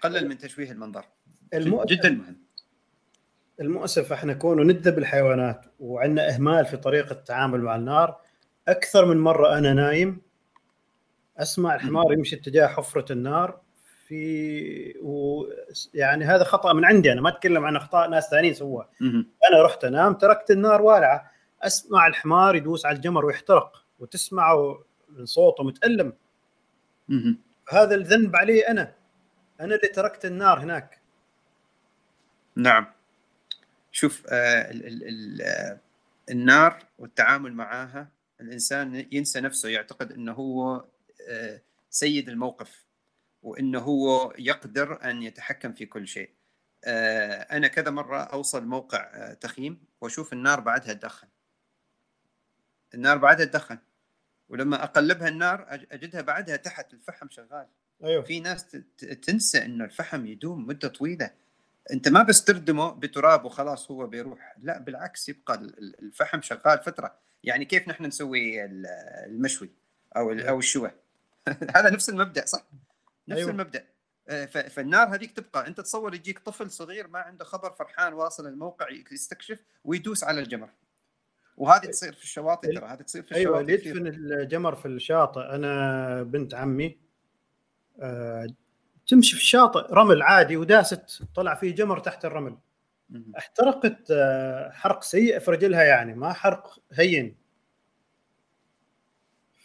تقلل 0.00 0.28
من 0.28 0.38
تشويه 0.38 0.70
المنظر. 0.72 1.04
المؤسف 1.54 1.86
جدا 1.92 2.10
مهم. 2.10 2.42
المؤسف 3.60 4.12
إحنا 4.12 4.32
كونه 4.32 4.62
ندب 4.62 4.98
الحيوانات 4.98 5.64
وعندنا 5.80 6.34
إهمال 6.34 6.66
في 6.66 6.76
طريقة 6.76 7.12
التعامل 7.12 7.60
مع 7.60 7.76
النار 7.76 8.20
أكثر 8.68 9.04
من 9.04 9.16
مرة 9.20 9.58
أنا 9.58 9.74
نايم 9.74 10.20
أسمع 11.38 11.74
الحمار 11.74 12.12
يمشي 12.12 12.36
اتجاه 12.36 12.66
حفرة 12.66 13.12
النار 13.12 13.60
في 14.08 14.98
و 15.02 15.44
يعني 15.94 16.24
هذا 16.24 16.44
خطأ 16.44 16.72
من 16.72 16.84
عندي 16.84 17.12
أنا 17.12 17.20
ما 17.20 17.28
أتكلم 17.28 17.64
عن 17.64 17.76
أخطاء 17.76 18.08
ناس 18.08 18.28
ثانيين 18.30 18.54
سووها. 18.54 18.88
أنا 19.52 19.62
رحت 19.64 19.84
أنام 19.84 20.14
تركت 20.14 20.50
النار 20.50 20.82
والعة 20.82 21.30
أسمع 21.62 22.06
الحمار 22.06 22.56
يدوس 22.56 22.86
على 22.86 22.96
الجمر 22.96 23.24
ويحترق 23.24 23.84
وتسمعه 23.98 24.84
من 25.08 25.26
صوته 25.26 25.64
متألم. 25.64 26.12
هذا 27.72 27.94
الذنب 27.94 28.36
علي 28.36 28.60
أنا 28.68 28.94
أنا 29.60 29.74
اللي 29.74 29.88
تركت 29.88 30.24
النار 30.24 30.58
هناك 30.60 31.00
نعم 32.56 32.86
شوف 33.92 34.26
آه 34.28 34.70
ال 34.70 34.86
ال 34.86 35.08
ال 35.08 35.42
آه 35.42 35.78
النار 36.30 36.78
والتعامل 36.98 37.52
معها 37.52 38.08
الإنسان 38.42 39.08
ينسى 39.12 39.40
نفسه 39.40 39.68
يعتقد 39.68 40.12
إنه 40.12 40.32
هو 40.32 40.84
آه 41.28 41.60
سيد 41.90 42.28
الموقف 42.28 42.84
وإنه 43.42 43.78
هو 43.78 44.34
يقدر 44.38 45.04
أن 45.10 45.22
يتحكم 45.22 45.72
في 45.72 45.86
كل 45.86 46.08
شيء. 46.08 46.30
آه 46.84 47.32
أنا 47.32 47.68
كذا 47.68 47.90
مرة 47.90 48.18
أوصل 48.22 48.64
موقع 48.66 49.10
آه 49.14 49.34
تخييم 49.34 49.84
وأشوف 50.00 50.32
النار 50.32 50.60
بعدها 50.60 50.92
تدخن. 50.92 51.28
النار 52.94 53.18
بعدها 53.18 53.46
تدخن 53.46 53.78
ولما 54.48 54.84
أقلبها 54.84 55.28
النار 55.28 55.66
أجدها 55.70 56.20
بعدها 56.20 56.56
تحت 56.56 56.94
الفحم 56.94 57.28
شغال. 57.30 57.66
أيوه. 58.04 58.22
في 58.22 58.40
ناس 58.40 58.66
تنسى 59.22 59.64
انه 59.64 59.84
الفحم 59.84 60.26
يدوم 60.26 60.66
مدة 60.66 60.88
طويلة. 60.88 61.30
أنت 61.92 62.08
ما 62.08 62.22
بس 62.22 62.44
تردمه 62.44 62.90
بتراب 62.90 63.44
وخلاص 63.44 63.90
هو 63.90 64.06
بيروح. 64.06 64.54
لا 64.58 64.78
بالعكس 64.78 65.28
يبقى 65.28 65.54
ال- 65.54 65.78
ال- 65.78 65.98
الفحم 66.02 66.42
شغال 66.42 66.78
فترة. 66.78 67.18
يعني 67.44 67.64
كيف 67.64 67.88
نحن 67.88 68.04
نسوي 68.06 68.64
ال- 68.64 68.86
المشوي 69.26 69.70
أو 70.16 70.32
ال- 70.32 70.46
أو 70.46 70.58
الشوى 70.58 70.90
هذا 71.76 71.90
نفس 71.90 72.08
المبدأ 72.08 72.46
صح؟ 72.46 72.64
نفس 73.28 73.38
أيوة. 73.40 73.50
المبدأ. 73.50 73.84
آه، 74.28 74.44
فالنار 74.44 75.14
هذيك 75.14 75.32
تبقى 75.32 75.66
أنت 75.66 75.80
تصور 75.80 76.14
يجيك 76.14 76.38
طفل 76.38 76.70
صغير 76.70 77.08
ما 77.08 77.18
عنده 77.18 77.44
خبر 77.44 77.70
فرحان 77.72 78.12
واصل 78.12 78.46
الموقع 78.46 78.86
يستكشف 79.12 79.58
ويدوس 79.84 80.24
على 80.24 80.40
الجمر. 80.40 80.68
وهذه 81.56 81.86
تصير 81.86 82.12
في 82.12 82.22
الشواطئ 82.22 82.74
ترى 82.74 82.86
هذه 82.86 83.02
تصير 83.02 83.22
في 83.22 83.34
أيوه 83.34 83.60
الشواطئ 83.60 83.76
كثير. 83.80 83.96
يدفن 83.96 84.06
الجمر 84.06 84.74
في 84.74 84.86
الشاطئ. 84.88 85.40
أنا 85.40 86.22
بنت 86.22 86.54
عمي 86.54 86.98
آه، 88.00 88.46
تمشي 89.08 89.36
في 89.36 89.42
الشاطئ 89.42 89.92
رمل 89.92 90.22
عادي 90.22 90.56
وداست 90.56 91.22
طلع 91.36 91.54
فيه 91.54 91.74
جمر 91.74 91.98
تحت 91.98 92.24
الرمل. 92.24 92.56
احترقت 93.38 94.10
آه، 94.10 94.70
حرق 94.70 95.02
سيء 95.02 95.38
في 95.38 95.50
رجلها 95.50 95.82
يعني 95.82 96.14
ما 96.14 96.32
حرق 96.32 96.78
هين. 96.92 97.36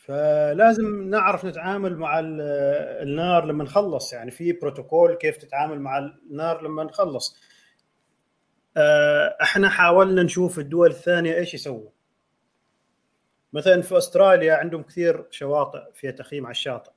فلازم 0.06 1.10
نعرف 1.10 1.46
نتعامل 1.46 1.98
مع 1.98 2.20
ال- 2.20 2.42
النار 3.08 3.46
لما 3.46 3.64
نخلص. 3.64 4.14
يعني 4.14 4.32
في 4.32 4.52
بروتوكول 4.54 5.14
كيف 5.16 5.38
تتعامل 5.38 5.80
مع 5.80 5.98
النار 5.98 6.62
لما 6.62 6.84
نخلص. 6.84 7.38
آه، 8.78 9.38
إحنا 9.42 9.70
حاولنا 9.70 10.24
نشوف 10.24 10.60
الدول 10.60 10.90
الثانية 10.90 11.36
إيش 11.36 11.54
يسووا. 11.54 11.90
مثلا 13.54 13.82
في 13.82 13.98
أستراليا 13.98 14.54
عندهم 14.56 14.84
كثير 14.84 15.28
شواطئ 15.32 15.80
فيها 15.94 16.12
تخييم 16.12 16.46
على 16.46 16.52
الشاطئ. 16.52 16.92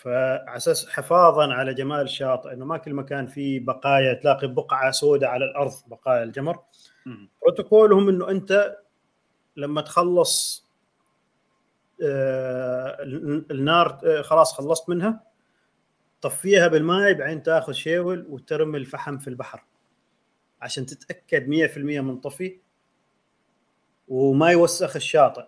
فعلى 0.00 0.56
أساس 0.56 0.88
حفاظا 0.88 1.52
على 1.54 1.74
جمال 1.74 2.00
الشاطئ 2.00 2.52
إنه 2.52 2.64
ما 2.64 2.76
كل 2.76 2.94
مكان 2.94 3.26
فيه 3.26 3.60
بقايا 3.60 4.14
تلاقي 4.14 4.46
بقعة 4.48 4.90
سوداء 4.90 5.30
على 5.30 5.44
الأرض 5.44 5.72
بقايا 5.86 6.22
الجمر. 6.22 6.58
بروتوكولهم 7.42 8.08
إنه 8.08 8.30
أنت 8.30 8.76
لما 9.56 9.80
تخلص 9.80 10.66
آه، 12.02 12.96
النار 13.50 14.00
آه، 14.04 14.22
خلاص 14.22 14.52
خلصت 14.52 14.88
منها 14.88 15.20
طفيها 16.20 16.68
بالماء 16.68 17.12
بعدين 17.12 17.42
تاخذ 17.42 17.72
شيول 17.72 18.26
وترمي 18.28 18.78
الفحم 18.78 19.18
في 19.18 19.28
البحر. 19.28 19.64
عشان 20.62 20.86
تتأكد 20.86 21.48
100% 21.48 22.00
منطفي 22.00 22.58
وما 24.08 24.50
يوسخ 24.50 24.96
الشاطئ. 24.96 25.44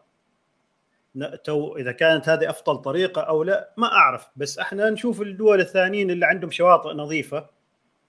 تو 1.44 1.76
إذا 1.76 1.92
كانت 1.92 2.28
هذه 2.28 2.50
أفضل 2.50 2.82
طريقة 2.82 3.22
أو 3.22 3.42
لا 3.42 3.74
ما 3.76 3.92
أعرف. 3.92 4.28
بس 4.36 4.58
إحنا 4.58 4.90
نشوف 4.90 5.20
الدول 5.22 5.60
الثانيين 5.60 6.10
اللي 6.10 6.26
عندهم 6.26 6.50
شواطئ 6.50 6.88
نظيفة 6.88 7.50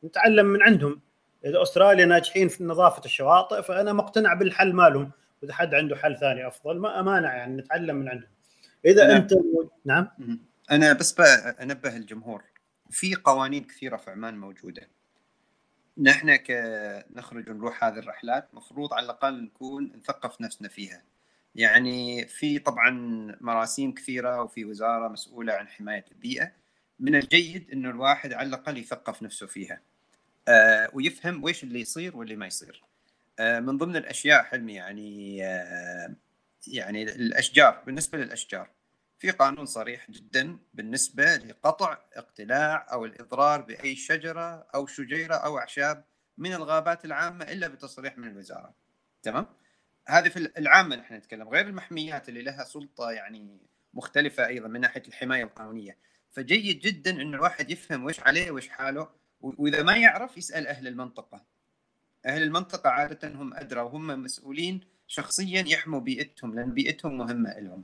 نتعلم 0.04 0.46
من 0.46 0.63
عندهم. 0.63 1.02
إذا 1.46 1.62
أستراليا 1.62 2.06
ناجحين 2.06 2.48
في 2.48 2.63
نظافة 2.63 3.06
الشواطئ 3.06 3.62
فأنا 3.62 3.94
مقتنع 3.94 4.34
بالحل 4.34 4.74
مالهم. 4.74 5.12
واذا 5.42 5.54
حد 5.54 5.74
عنده 5.74 5.96
حل 5.96 6.18
ثاني 6.18 6.48
أفضل 6.48 6.80
ما 6.80 7.00
امانع 7.00 7.36
يعني 7.36 7.58
نتعلم 7.58 7.96
من 7.96 8.10
عندهم. 8.10 8.30
إذا 8.86 9.08
نعم. 9.08 9.16
أنت 9.16 9.34
نعم. 9.86 10.08
أنا 10.72 10.94
بس 10.94 11.20
أنبه 11.62 11.98
الجمهور. 11.98 12.44
في 12.89 13.16
قوانين 13.16 13.63
كثيرة 13.63 13.98
في 13.98 14.12
عمان 14.12 14.38
موجودة. 14.38 14.89
نحن 15.98 16.36
كنخرج 16.36 17.50
ونروح 17.50 17.84
هذه 17.84 18.00
الرحلات 18.00 18.48
مفروض 18.54 18.94
على 18.94 19.06
الأقل 19.06 19.44
نكون 19.44 19.92
نثقف 19.98 20.42
نفسنا 20.42 20.70
فيها. 20.70 21.04
يعني 21.56 22.28
في 22.28 22.60
طبعا 22.60 22.89
مراسيم 23.42 23.94
كثيرة 23.94 24.42
وفي 24.42 24.66
وزارة 24.66 25.08
مسؤولة 25.08 25.54
عن 25.54 25.68
حماية 25.68 26.06
البيئة. 26.12 26.52
من 27.00 27.16
الجيد 27.16 27.72
إنه 27.72 27.89
الواحد 27.89 28.34
على 28.34 28.48
الأقل 28.48 28.78
يثقف 28.78 29.24
نفسه 29.24 29.48
فيها 29.48 29.82
آه 30.48 30.89
ويفهم 30.94 31.44
ويش 31.44 31.63
اللي 31.63 31.82
يصير 31.82 32.18
واللي 32.18 32.36
ما 32.36 32.46
يصير. 32.48 32.84
آه 33.39 33.60
من 33.60 33.78
ضمن 33.78 33.96
الأشياء 33.96 34.44
حلمي 34.44 34.74
يعني 34.74 35.46
آه 35.46 36.16
يعني 36.68 37.04
الأشجار 37.04 37.84
بالنسبة 37.86 38.18
للأشجار 38.18 38.70
في 39.20 39.32
قانون 39.32 39.66
صريح 39.66 40.12
جدا 40.12 40.58
بالنسبة 40.74 41.36
لقطع 41.36 41.98
اقتلاع 42.13 42.88
أو 42.92 43.06
الإضرار 43.06 43.62
بأي 43.62 43.96
شجرة 43.96 44.68
أو 44.76 44.88
شجيرة 44.88 45.36
أو 45.36 45.58
أعشاب 45.58 46.04
من 46.38 46.54
الغابات 46.54 47.06
العامة 47.06 47.46
إلا 47.46 47.68
بتصريح 47.68 48.18
من 48.18 48.28
الوزارة. 48.28 48.74
تمام؟ 49.24 49.46
هذه 50.08 50.30
في 50.30 50.52
العامة 50.58 50.96
نحن 50.96 51.13
نتكلم 51.13 51.50
غير 51.50 51.68
المحميات 51.68 52.30
اللي 52.30 52.42
لها 52.42 52.63
سلطة 52.63 53.12
يعني 53.12 53.58
مختلفة 53.94 54.48
أيضا 54.48 54.68
من 54.68 54.82
ناحية 54.82 55.04
الحماية 55.08 55.44
القانونية. 55.44 55.98
فجيد 56.32 56.80
جدا 56.80 57.12
انه 57.12 57.38
الواحد 57.38 57.72
يفهم 57.72 58.06
وش 58.06 58.20
عليه 58.20 58.52
وش 58.52 58.68
حاله 58.68 59.10
وإذا 59.42 59.84
ما 59.84 59.98
يعرف 59.98 60.38
يسأل 60.38 60.68
أهل 60.68 60.88
المنطقة. 60.88 61.46
أهل 62.26 62.44
المنطقة 62.44 62.89
عادة 62.89 63.28
هم 63.28 63.54
أدرى 63.54 63.82
وهم 63.82 64.08
مسؤولين 64.08 64.82
شخصيا 65.08 65.63
يحموا 65.68 66.00
بيئتهم 66.00 66.56
لأن 66.56 66.72
بيئتهم 66.74 67.18
مهمة 67.18 67.60
لهم. 67.60 67.84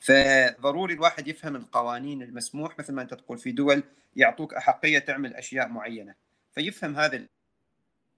فضروري 0.00 0.94
الواحد 0.94 1.28
يفهم 1.28 1.56
القوانين 1.56 2.22
المسموح 2.22 2.78
مثل 2.78 2.92
ما 2.92 3.02
أنت 3.02 3.14
تقول 3.14 3.38
في 3.38 3.52
دول 3.52 3.82
يعطوك 4.16 4.54
أحقية 4.54 4.98
تعمل 4.98 5.34
أشياء 5.34 5.68
معينة. 5.68 6.14
فيفهم 6.52 6.96
هذا 6.96 7.26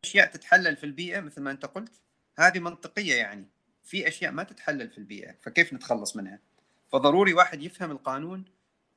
الأشياء 0.05 0.26
تتحلل 0.26 0.76
في 0.76 0.85
البيئة 0.85 1.20
مثل 1.20 1.42
ما 1.42 1.50
أنت 1.50 1.66
قلت. 1.66 2.00
هذه 2.38 2.58
منطقية 2.58 3.14
يعني. 3.14 3.48
في 3.84 4.08
أشياء 4.08 4.32
ما 4.32 4.42
تتحلل 4.42 4.90
في 4.90 4.98
البيئة 4.98 5.34
فكيف 5.42 5.72
نتخلص 5.72 6.16
منها؟ 6.16 6.38
فضروري 6.88 7.34
واحد 7.34 7.62
يفهم 7.62 7.90
القانون 7.90 8.44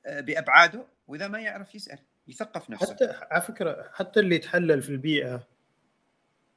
آه، 0.05 0.19
بأبعاده 0.21 0.85
وإذا 1.07 1.27
ما 1.27 1.39
يعرف 1.39 1.75
يسأل 1.75 1.99
يثقف 2.27 2.69
نفسه. 2.69 2.93
حتى 2.93 3.13
على 3.31 3.41
فكرة 3.41 3.91
حتى 3.93 4.19
اللي 4.19 4.35
يتحلل 4.35 4.81
في 4.81 4.89
البيئة 4.89 5.47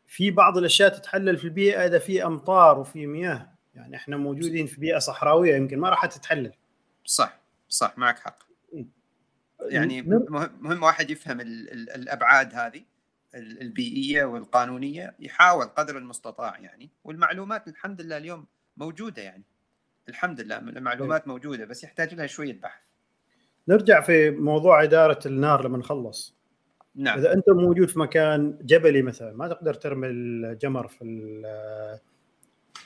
في 0.07 0.31
بعض 0.31 0.59
الأشياء 0.59 0.89
تتحلل 0.89 1.37
في 1.37 1.45
البيئة 1.45 1.87
إذا 1.87 1.99
في 1.99 2.25
أمطار 2.25 2.79
وفي 2.79 3.07
مياه. 3.07 3.53
يعني 3.75 3.97
إحنا 3.97 4.17
موجودين 4.17 4.67
في 4.67 4.81
بيئة 4.81 4.99
صحراوية 4.99 5.57
يمكن 5.57 5.79
ما 5.79 5.91
راح 5.91 6.07
تتحلل. 6.07 6.53
صح 7.05 7.41
صح 7.69 7.99
معك 7.99 8.19
حق. 8.19 8.39
يعني 9.61 10.01
نر- 10.01 10.51
مهم, 10.61 10.83
واحد 10.83 11.11
يفهم 11.11 11.41
ال 11.41 11.73
ال 11.73 11.91
الأبعاد 11.91 12.55
هذه. 12.55 12.85
البيئية 13.37 14.25
والقانونية 14.25 15.15
يحاول 15.21 15.65
قدر 15.67 15.99
المستطاع 15.99 16.59
يعني 16.59 16.91
والمعلومات 17.05 17.69
الحمد 17.69 18.01
لله 18.01 18.17
اليوم 18.17 18.47
موجودة 18.77 19.23
يعني. 19.23 19.43
الحمد 20.09 20.41
لله 20.41 20.59
المعلومات 20.59 21.29
موجودة 21.29 21.65
بس 21.65 21.85
يحتاج 21.85 22.15
لها 22.15 22.27
شوية 22.27 22.61
بحث. 22.61 22.81
نرجع 23.69 24.01
في 24.01 24.31
موضوع 24.31 24.83
إدارة 24.83 25.19
النار 25.27 25.65
لما 25.67 25.79
نخلص. 25.79 26.37
نعم. 26.95 27.19
إذا 27.19 27.33
أنت 27.33 27.51
موجود 27.51 27.89
في 27.89 27.99
مكان 27.99 28.59
جبلي 28.63 29.03
مثلا 29.03 29.33
ما 29.33 29.49
تقدر 29.49 29.75
ترمي 29.75 30.07
الجمر 30.07 30.89
في 30.89 31.03
ال- 31.05 31.99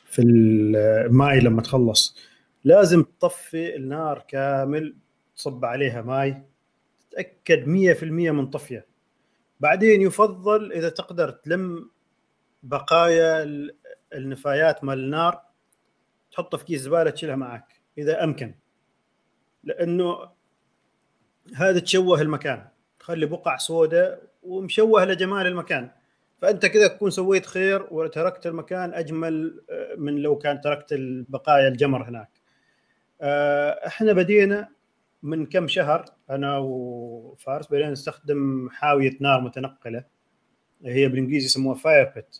في 0.06 0.22
الماي 0.22 1.40
لما 1.40 1.62
تخلص. 1.62 2.16
لازم 2.64 3.02
تطفي 3.02 3.76
النار 3.76 4.24
كامل 4.28 4.96
تصب 5.36 5.64
عليها 5.64 6.02
ماي 6.02 6.42
تتأكد 7.10 7.64
100% 7.68 8.02
منطفيه 8.30 8.86
بعدين 9.60 10.02
يفضل 10.02 10.72
إذا 10.72 10.88
تقدر 10.88 11.30
تلم 11.30 11.90
بقايا 12.62 13.42
ال- 13.42 13.76
النفايات 14.14 14.84
مال 14.84 14.98
النار 14.98 15.42
تحطها 16.32 16.58
في 16.58 16.64
كيس 16.64 16.80
زبالة 16.80 17.10
تشيلها 17.10 17.36
معك 17.36 17.80
إذا 17.98 18.24
أمكن. 18.24 18.54
لأنه 19.64 20.28
هذا 21.54 21.80
تشوه 21.80 22.20
المكان. 22.20 22.68
تخلي 23.00 23.26
بقع 23.26 23.56
سوداء 23.56 24.22
ومشوه 24.42 25.04
لجمال 25.04 25.46
المكان. 25.46 25.90
فأنت 26.42 26.66
كذا 26.66 26.88
تكون 26.88 27.10
سويت 27.10 27.46
خير 27.46 27.86
وتركت 27.90 28.46
المكان 28.46 28.94
أجمل 28.94 29.62
آه، 29.70 29.94
من 29.98 30.16
لو 30.16 30.38
كان 30.38 30.60
تركت 30.60 30.92
البقايا 30.92 31.68
الجمر 31.68 32.02
هناك. 32.08 32.30
آه، 33.20 33.86
إحنا 33.86 34.12
بدينا 34.12 34.68
من 35.22 35.46
كم 35.46 35.68
شهر 35.68 36.04
أنا 36.30 36.58
وفارس 36.58 37.66
بدينا 37.66 37.90
نستخدم 37.90 38.68
حاوية 38.70 39.16
نار 39.20 39.40
متنقلة. 39.40 40.04
هي 40.84 41.08
بالإنجليزي 41.08 41.46
يسموها 41.46 41.74
fire 41.74 42.12
pit 42.14 42.36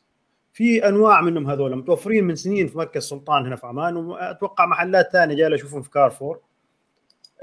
في 0.53 0.89
أنواع 0.89 1.21
منهم 1.21 1.51
هذول 1.51 1.77
متوفرين 1.77 2.25
من 2.25 2.35
سنين 2.35 2.67
في 2.67 2.79
مركز 2.79 3.03
سلطان 3.03 3.47
هنا 3.47 3.57
في 3.57 3.67
عمان 3.67 3.97
وأتوقع 3.97 4.67
محلات 4.67 5.13
ثانية 5.13 5.35
جاي 5.35 5.55
اشوفهم 5.55 5.83
في 5.83 5.91
كارفور 5.91 6.41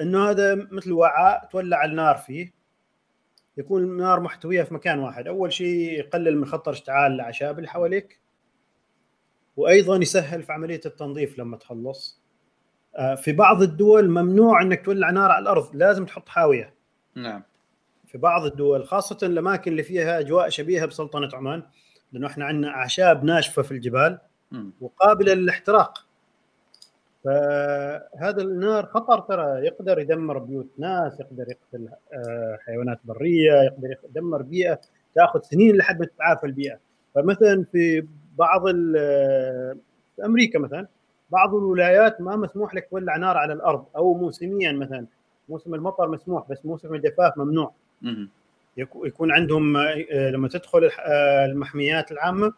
إنه 0.01 0.29
هذا 0.29 0.55
مثل 0.55 0.91
وعاء 0.91 1.45
تولع 1.51 1.85
النار 1.85 2.17
فيه. 2.17 2.53
يكون 3.57 3.83
النار 3.83 4.19
محتوية 4.19 4.63
في 4.63 4.73
مكان 4.73 4.99
واحد. 4.99 5.27
أول 5.27 5.53
شيء 5.53 5.91
يقلل 5.99 6.37
من 6.37 6.45
خطر 6.45 6.71
اشتعال 6.71 7.11
الأعشاب 7.11 7.57
اللي 7.57 7.69
حواليك 7.69 8.19
وأيضا 9.57 9.97
يسهل 9.97 10.43
في 10.43 10.53
عملية 10.53 10.81
التنظيف 10.85 11.39
لما 11.39 11.57
تخلص. 11.57 12.21
في 13.15 13.31
بعض 13.31 13.61
الدول 13.61 14.09
ممنوع 14.09 14.61
إنك 14.61 14.85
تولع 14.85 15.09
نار 15.09 15.31
على 15.31 15.43
الأرض 15.43 15.75
لازم 15.75 16.05
تحط 16.05 16.29
حاوية. 16.29 16.73
نعم. 17.15 17.43
في 18.07 18.17
بعض 18.17 18.45
الدول 18.45 18.87
خاصة 18.87 19.17
الأماكن 19.23 19.71
اللي 19.71 19.83
فيها 19.83 20.19
أجواء 20.19 20.49
شبيهة 20.49 20.85
بسلطنة 20.85 21.29
عمان 21.33 21.63
لأنه 22.13 22.27
إحنا 22.27 22.45
عندنا 22.45 22.69
أعشاب 22.69 23.23
ناشفة 23.23 23.61
في 23.61 23.71
الجبال. 23.71 24.17
وقابلة 24.81 25.33
للاحتراق. 25.33 26.05
فهذا 27.23 28.41
النار 28.41 28.85
خطر 28.85 29.19
ترى 29.19 29.65
يقدر 29.65 29.99
يدمر 29.99 30.37
بيوت 30.37 30.67
ناس 30.77 31.19
يقدر 31.19 31.45
يقتل 31.49 31.89
آه، 32.13 32.57
حيوانات 32.65 32.99
برية 33.05 33.51
يقدر 33.63 33.95
يدمر 34.09 34.41
بيئة 34.41 34.79
تأخذ 35.15 35.41
سنين 35.41 35.75
لحد 35.77 35.99
ما 35.99 36.05
تتعافى 36.05 36.45
البيئة. 36.45 36.79
فمثلا 37.15 37.65
في 37.71 38.07
بعض 38.37 38.67
ال- 38.67 39.77
في 40.15 40.25
أمريكا 40.25 40.59
مثلا 40.59 40.87
بعض 41.29 41.55
الولايات 41.55 42.21
ما 42.21 42.35
مسموح 42.35 42.75
لك 42.75 42.87
تولع 42.89 43.17
نار 43.17 43.37
على 43.37 43.53
الأرض 43.53 43.85
أو 43.95 44.13
موسميا 44.13 44.71
مثلا. 44.71 45.05
موسم 45.49 45.73
المطر 45.73 46.07
مسموح 46.09 46.49
بس 46.49 46.65
موسم 46.65 46.93
الجفاف 46.95 47.37
ممنوع. 47.37 47.71
مم. 48.01 48.29
يكو- 48.77 49.05
يكون 49.05 49.31
عندهم 49.31 49.77
آه، 49.77 50.29
لما 50.31 50.47
تدخل 50.47 50.89
آه، 50.99 51.45
المحميات 51.45 52.11
العامة 52.11 52.53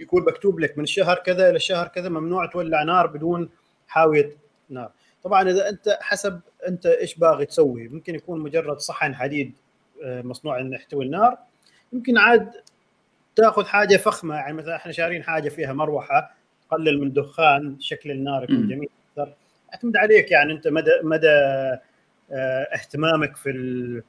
يكون 0.00 0.22
مكتوب 0.24 0.60
لك 0.60 0.78
من 0.78 0.84
الشهر 0.84 1.16
كذا 1.16 1.48
إلى 1.48 1.56
الشهر 1.56 1.88
كذا 1.88 2.08
ممنوع 2.08 2.46
تولع 2.46 2.82
نار 2.82 3.06
بدون 3.06 3.50
حاوية 3.88 4.30
نار. 4.68 4.90
طبعا 5.24 5.50
إذا 5.50 5.68
أنت 5.68 5.98
حسب 6.00 6.40
أنت 6.68 6.86
إيش 6.86 7.14
باغي 7.14 7.46
تسوي. 7.46 7.88
ممكن 7.88 8.14
يكون 8.14 8.40
مجرد 8.40 8.78
صحن 8.78 9.14
حديد 9.14 9.52
آه، 10.04 10.22
مصنوع 10.22 10.60
إنه 10.60 10.76
يحتوي 10.76 11.04
النار. 11.04 11.38
يمكن 11.92 12.18
عاد 12.18 12.50
تأخذ 13.36 13.64
حاجة 13.64 13.96
فخمة 13.96 14.34
يعني 14.34 14.52
مثلا 14.56 14.76
إحنا 14.76 14.92
شارين 14.92 15.22
حاجة 15.22 15.48
فيها 15.48 15.72
مروحة. 15.72 16.34
تقلل 16.70 17.00
من 17.00 17.12
دخان 17.12 17.76
شكل 17.80 18.10
النار 18.10 18.42
يكون. 18.44 18.68
جميل 18.68 18.88
أكثر. 19.18 19.32
أعتمد 19.74 19.96
عليك 19.96 20.30
يعني 20.30 20.52
أنت 20.52 20.68
مدى 20.68 20.90
مدى 21.02 21.28
آه، 22.32 22.66
اهتمامك 22.74 23.36
في 23.36 23.50
ال- 23.50 24.02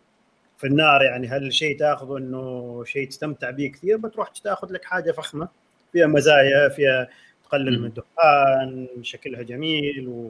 في 0.57 0.67
النار 0.67 1.01
يعني. 1.03 1.27
هل 1.27 1.47
الشيء 1.47 1.79
تأخذه 1.79 2.17
إنه 2.17 2.83
شيء 2.85 3.07
تستمتع 3.09 3.49
به 3.49 3.71
كثير؟ 3.73 3.97
بتروح 3.97 4.29
تأخذ 4.29 4.71
لك 4.71 4.85
حاجة 4.85 5.11
فخمة. 5.11 5.47
فيها 5.93 6.07
مزايا 6.07 6.69
فيها 6.69 7.07
تقلل. 7.45 7.79
من 7.81 7.87
الدخان 7.87 8.87
شكلها 9.01 9.41
جميل 9.41 10.29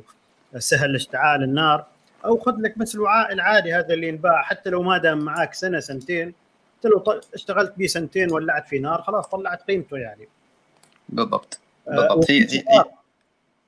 وسهل 0.54 0.96
اشتعال 0.96 1.44
النار. 1.44 1.86
أو 2.26 2.38
خذ 2.38 2.56
لك 2.60 2.78
بس 2.78 2.96
الوعاء 2.96 3.34
العادي 3.34 3.74
هذا 3.74 3.94
اللي 3.94 4.08
ينباع. 4.08 4.42
حتى 4.42 4.70
لو 4.70 4.84
ما 4.84 4.98
دام 4.98 5.20
معاك 5.20 5.54
سنة 5.54 5.80
سنتين 5.80 6.34
انت 6.76 6.94
لو 6.94 7.22
اشتغلت 7.34 7.74
به 7.78 7.88
سنتين 7.88 8.32
ولعت 8.32 8.68
في 8.68 8.80
نار 8.80 9.02
خلاص 9.02 9.28
طلعت 9.28 9.62
قيمته 9.64 9.98
يعني. 9.98 10.28
بالضبط. 11.10 11.60
بالضبط 11.96 12.32
هي 12.32 12.48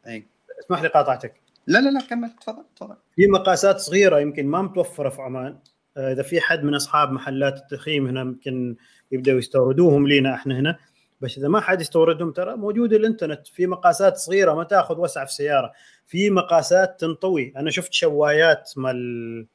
هي- 0.06 0.24
اسمح 0.60 0.82
لي 0.82 0.88
قاطعتك. 0.88 1.42
لا 1.68 1.80
لا 1.80 1.90
لا 1.90 2.00
كمل 2.10 2.30
تفضل 2.30 2.64
تفضل. 2.76 2.96
في 3.16 3.28
مقاسات 3.28 3.78
صغيرة 3.80 4.20
يمكن 4.20 4.48
ما 4.48 4.62
متوفرة 4.62 5.10
في 5.10 5.22
عمان. 5.22 5.58
آه، 5.98 6.12
إذا 6.14 6.24
في 6.24 6.42
حد 6.42 6.64
من 6.64 6.76
أصحاب 6.76 7.12
محلات 7.12 7.58
التخييم 7.58 8.08
هنا 8.08 8.22
يمكن 8.22 8.76
يبدأوا 9.12 9.38
يستوردوهم 9.40 10.08
لينا 10.08 10.34
إحنا 10.36 10.60
هنا. 10.60 10.78
بس 11.22 11.38
إذا 11.38 11.48
ما 11.48 11.60
حد 11.62 11.82
يستوردهم 11.82 12.32
ترى 12.32 12.56
موجود 12.56 12.94
الإنترنت. 12.94 13.48
في 13.48 13.68
مقاسات 13.68 14.18
صغيرة 14.18 14.54
ما 14.54 14.64
تأخذ 14.64 15.00
وسع 15.00 15.26
في 15.26 15.34
سيارة. 15.34 15.72
في 16.08 16.30
مقاسات 16.30 17.00
تنطوي. 17.00 17.54
أنا 17.58 17.72
شفت 17.72 17.94
شوايات 17.94 18.72
مال 18.78 19.48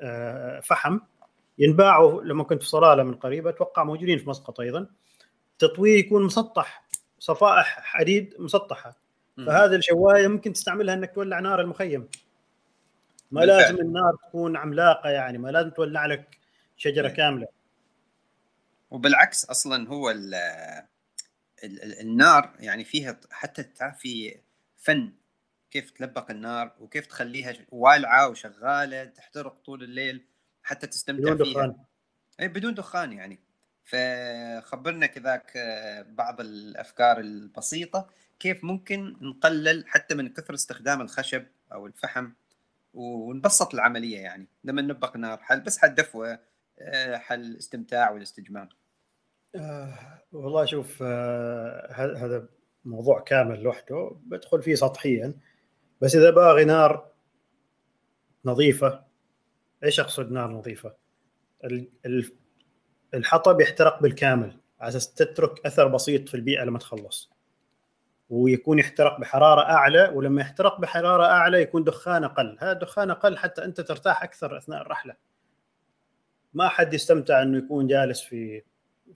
آه، 0.00 0.60
فحم 0.60 0.98
ينباعوا 1.58 2.22
لما 2.22 2.44
كنت 2.44 2.62
في 2.62 2.68
صلالة 2.68 3.02
من 3.02 3.14
قريب. 3.14 3.46
أتوقع 3.46 3.84
موجودين 3.84 4.18
في 4.18 4.28
مسقط 4.28 4.60
أيضا. 4.60 4.86
تطويه 5.58 5.98
يكون 5.98 6.22
مسطح. 6.24 6.84
صفائح 7.22 7.80
حديد 7.80 8.34
مسطحة. 8.38 8.96
فهذه 9.36 9.74
الشوايه 9.74 10.28
ممكن 10.28 10.52
تستعملها 10.52 10.94
إنك 10.94 11.14
تولع 11.14 11.40
نار 11.40 11.60
المخيم. 11.60 12.08
ما 13.30 13.40
بالفعل. 13.40 13.58
لازم 13.58 13.80
النار 13.80 14.16
تكون 14.28 14.56
عملاقة 14.56 15.10
يعني 15.10 15.38
ما 15.38 15.48
لازم 15.48 15.70
تولع 15.70 16.06
لك 16.06 16.38
شجرة 16.76 17.08
إيه. 17.08 17.14
كاملة. 17.14 17.46
وبالعكس 18.90 19.44
أصلا 19.44 19.88
هو 19.88 20.10
ال 20.10 20.34
ال 20.34 21.82
ال 21.82 22.00
النار 22.00 22.56
يعني 22.60 22.84
فيها 22.84 23.20
حتى 23.30 23.62
تعرف 23.62 23.98
في 23.98 24.40
فن 24.76 25.12
كيف 25.70 25.90
تلبق 25.90 26.30
النار 26.30 26.72
وكيف 26.80 27.06
تخليها 27.06 27.54
والعة 27.68 28.28
وشغالة 28.28 29.04
تحترق 29.04 29.56
طول 29.64 29.82
الليل 29.82 30.26
حتى 30.62 30.86
تستمتع 30.86 31.32
بدون 31.32 31.44
فيها. 31.46 31.52
دخان. 31.66 31.76
اي 32.40 32.48
بدون 32.48 32.74
دخان 32.74 33.12
يعني. 33.12 33.40
فخبرنا 33.84 35.06
كذاك 35.06 35.52
آه، 35.56 36.02
بعض 36.02 36.40
الأفكار 36.40 37.20
البسيطة 37.20 38.08
كيف 38.38 38.64
ممكن 38.64 39.16
نقلل 39.20 39.84
حتى 39.88 40.14
من 40.14 40.28
كثر 40.28 40.54
استخدام 40.54 41.00
الخشب 41.00 41.44
أو 41.72 41.86
الفحم 41.86 42.30
ونبسط 42.94 43.74
العملية 43.74 44.18
يعني. 44.18 44.46
لما 44.64 44.82
نبق 44.82 45.16
نار 45.16 45.38
حل 45.38 45.60
بس 45.60 45.78
حل 45.78 45.94
دفوة 45.94 46.38
آه، 46.78 47.16
حل 47.16 47.56
استمتاع 47.56 48.10
والاستجمام. 48.10 48.68
آه 49.54 50.22
والله 50.32 50.64
شوف 50.64 51.02
آه 51.02 51.92
هذا 52.16 52.48
موضوع 52.84 53.20
كامل 53.20 53.62
لوحده 53.62 54.16
بدخل 54.24 54.62
فيه 54.62 54.74
سطحيا. 54.74 55.34
بس 56.00 56.16
إذا 56.16 56.30
باغي 56.30 56.64
نار 56.64 57.12
نظيفة 58.44 59.04
إيش 59.84 60.00
أقصد 60.00 60.32
نار 60.32 60.50
نظيفة؟ 60.50 60.94
ال- 63.14 63.18
ال- 63.18 63.20
الحطب 63.20 63.60
يحترق 63.60 64.02
بالكامل 64.02 64.56
على 64.80 64.88
أساس 64.88 65.14
تترك 65.14 65.66
أثر 65.66 65.88
بسيط 65.88 66.28
في 66.28 66.34
البيئة 66.34 66.64
لما 66.64 66.78
تخلص. 66.78 67.32
ويكون 68.30 68.78
يحترق 68.78 69.20
بحرارة 69.20 69.60
أعلى 69.60 70.10
ولما 70.14 70.40
يحترق 70.40 70.80
بحرارة 70.80 71.24
أعلى 71.24 71.62
يكون 71.62 71.84
دخان 71.84 72.24
أقل. 72.24 72.56
هذا 72.60 72.72
دخان 72.72 73.10
أقل 73.10 73.38
حتى 73.38 73.64
أنت 73.64 73.80
ترتاح 73.80 74.22
أكثر 74.22 74.58
أثناء 74.58 74.82
الرحلة. 74.82 75.14
ما 76.54 76.68
حد 76.68 76.94
يستمتع 76.94 77.42
إنه 77.42 77.58
يكون 77.58 77.86
جالس 77.86 78.20
في 78.20 78.62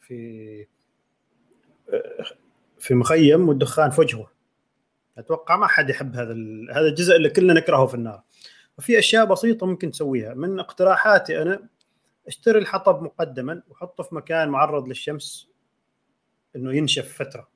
في 0.01 0.67
في 2.79 2.95
مخيم 2.95 3.49
والدخان 3.49 3.91
في 3.91 4.01
وجهه. 4.01 4.31
أتوقع 5.19 5.57
ما 5.57 5.67
حد 5.67 5.91
يحب 5.91 6.17
هذا 6.17 6.33
هذا 6.73 6.89
الجزء 6.89 7.17
اللي 7.17 7.31
كلنا 7.31 7.55
نكرهه 7.55 7.87
في 7.87 7.95
النار. 7.95 8.23
وفي 8.79 8.99
أشياء 8.99 9.25
بسيطة 9.25 9.67
ممكن 9.67 9.91
تسويها. 9.91 10.35
من 10.35 10.61
اقتراحاتي 10.61 11.43
أنا 11.43 11.69
اشتري 12.27 12.59
الحطب 12.59 13.03
مقدما 13.03 13.63
وحطه 13.69 14.03
في 14.05 14.15
مكان 14.15 14.49
معرض 14.49 14.89
للشمس 14.89 15.49
إنه 16.57 16.75
ينشف 16.75 17.19
فترة. 17.23 17.49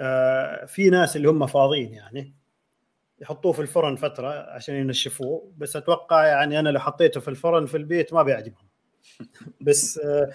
آه 0.00 0.64
في 0.64 0.90
ناس 0.90 1.16
اللي 1.16 1.28
هم 1.28 1.46
فاضيين 1.46 1.92
يعني 1.94 2.34
يحطوه 3.20 3.52
في 3.52 3.62
الفرن 3.62 3.96
فترة 3.96 4.50
عشان 4.50 4.74
ينشفوه 4.74 5.52
بس 5.56 5.76
أتوقع 5.76 6.26
يعني 6.26 6.58
أنا 6.58 6.68
لو 6.68 6.80
حطيته 6.80 7.20
في 7.20 7.28
الفرن 7.28 7.66
في 7.66 7.76
البيت 7.76 8.12
ما 8.12 8.22
بيعجبهم. 8.22 8.68
بس 9.66 9.98
آه 9.98 10.32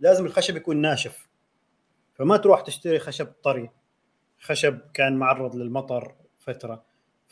لازم 0.00 0.26
الخشب 0.26 0.56
يكون 0.56 0.76
ناشف. 0.76 1.28
فما 2.14 2.36
تروح 2.36 2.60
تشتري 2.60 2.98
خشب 2.98 3.26
طري. 3.26 3.70
خشب 4.40 4.78
كان 4.94 5.16
معرض 5.16 5.56
للمطر 5.56 6.14
فترة. 6.38 6.84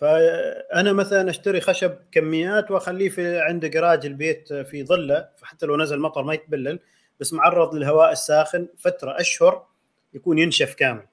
فأنا 0.02 0.92
مثلا 0.92 1.30
أشتري 1.30 1.60
خشب 1.60 1.96
كميات 2.12 2.70
وأخليه 2.70 3.08
في 3.08 3.40
عند 3.40 3.66
جراج 3.66 4.06
البيت 4.06 4.52
في 4.52 4.84
ظلة 4.84 5.28
فحتى 5.36 5.66
لو 5.66 5.76
نزل 5.76 6.00
مطر 6.00 6.22
ما 6.22 6.34
يتبلل 6.34 6.80
بس 7.20 7.32
معرض 7.32 7.74
للهواء 7.74 8.12
الساخن 8.12 8.68
فترة 8.78 9.20
أشهر 9.20 9.66
يكون 10.14 10.38
ينشف 10.38 10.74
كامل. 10.74 11.06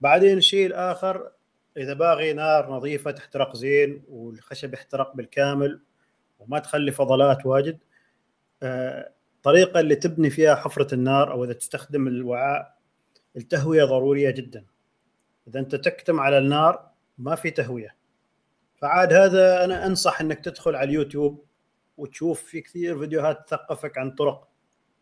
بعدين 0.00 0.38
الشيء 0.38 0.66
الآخر 0.66 1.30
إذا 1.76 1.92
باغي 1.94 2.32
نار 2.32 2.70
نظيفة 2.70 3.10
تحترق 3.10 3.56
زين 3.56 4.02
والخشب 4.08 4.74
يحترق 4.74 5.16
بالكامل 5.16 5.80
وما 6.38 6.58
تخلي 6.58 6.92
فضلات 6.92 7.46
واجد 7.46 7.78
آه، 8.62 9.12
الطريقة 9.36 9.80
اللي 9.80 9.94
تبني 9.94 10.30
فيها 10.30 10.54
حفرة 10.54 10.94
النار 10.94 11.32
أو 11.32 11.44
إذا 11.44 11.52
تستخدم 11.52 12.08
الوعاء 12.08 12.78
التهوية 13.36 13.84
ضرورية 13.84 14.30
جدا. 14.30 14.64
إذا 15.48 15.60
أنت 15.60 15.74
تكتم 15.74 16.20
على 16.20 16.38
النار 16.38 16.90
ما 17.18 17.34
في 17.34 17.50
تهوية. 17.50 17.97
فعاد 18.80 19.12
هذا 19.12 19.64
أنا 19.64 19.86
أنصح 19.86 20.20
إنك 20.20 20.44
تدخل 20.44 20.76
على 20.76 20.88
اليوتيوب 20.88 21.44
وتشوف 21.96 22.42
في 22.42 22.60
كثير 22.60 22.98
فيديوهات 22.98 23.48
تثقفك 23.48 23.98
عن 23.98 24.10
طرق 24.10 24.48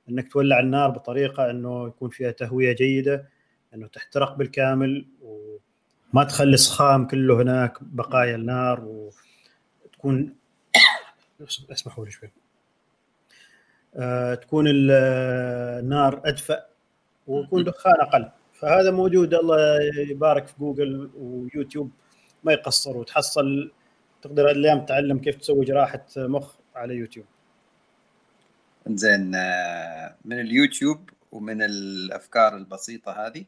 إنك 0.09 0.33
تولع 0.33 0.61
النار 0.61 0.91
بطريقة 0.91 1.51
إنه 1.51 1.87
يكون 1.87 2.11
فيها 2.11 2.31
تهوية 2.31 2.73
جيدة 2.73 3.29
إنه 3.75 3.87
تحترق 3.87 4.35
بالكامل 4.35 5.07
وما 5.23 6.25
تخلي 6.25 6.57
صخام 6.57 7.07
كله 7.07 7.43
هناك 7.43 7.79
بقايا 7.83 8.35
النار 8.35 8.85
وتكون 9.85 10.35
اسمحوا 11.73 12.05
لي 12.05 12.11
شوي. 12.11 12.31
آه، 13.97 14.35
تكون 14.35 14.69
ال- 14.69 14.91
النار 15.85 16.21
أدفأ 16.25 16.67
ويكون 17.27 17.65
دخان 17.65 17.95
أقل. 18.01 18.31
فهذا 18.53 18.91
موجود 18.91 19.35
الله 19.35 19.79
يبارك 20.11 20.47
في 20.47 20.55
جوجل 20.59 21.11
ويوتيوب. 21.17 21.91
ما 22.47 22.53
يقصر 22.53 22.97
وتحصل 22.97 23.73
تقدر 24.23 24.51
اليوم 24.51 24.85
تتعلم 24.85 25.19
كيف 25.19 25.37
تسوي 25.37 25.65
جراحة 25.65 26.07
مخ 26.17 26.55
على 26.75 26.95
يوتيوب. 26.95 27.27
زين 28.87 29.35
آه، 29.35 30.17
من 30.25 30.41
اليوتيوب 30.41 31.11
ومن 31.33 31.63
الأفكار 31.63 32.57
البسيطة 32.57 33.27
هذه 33.27 33.45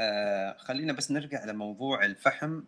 آه، 0.00 0.56
خلينا 0.58 0.92
بس 0.92 1.10
نرجع 1.10 1.44
لموضوع 1.44 2.04
الفحم 2.04 2.62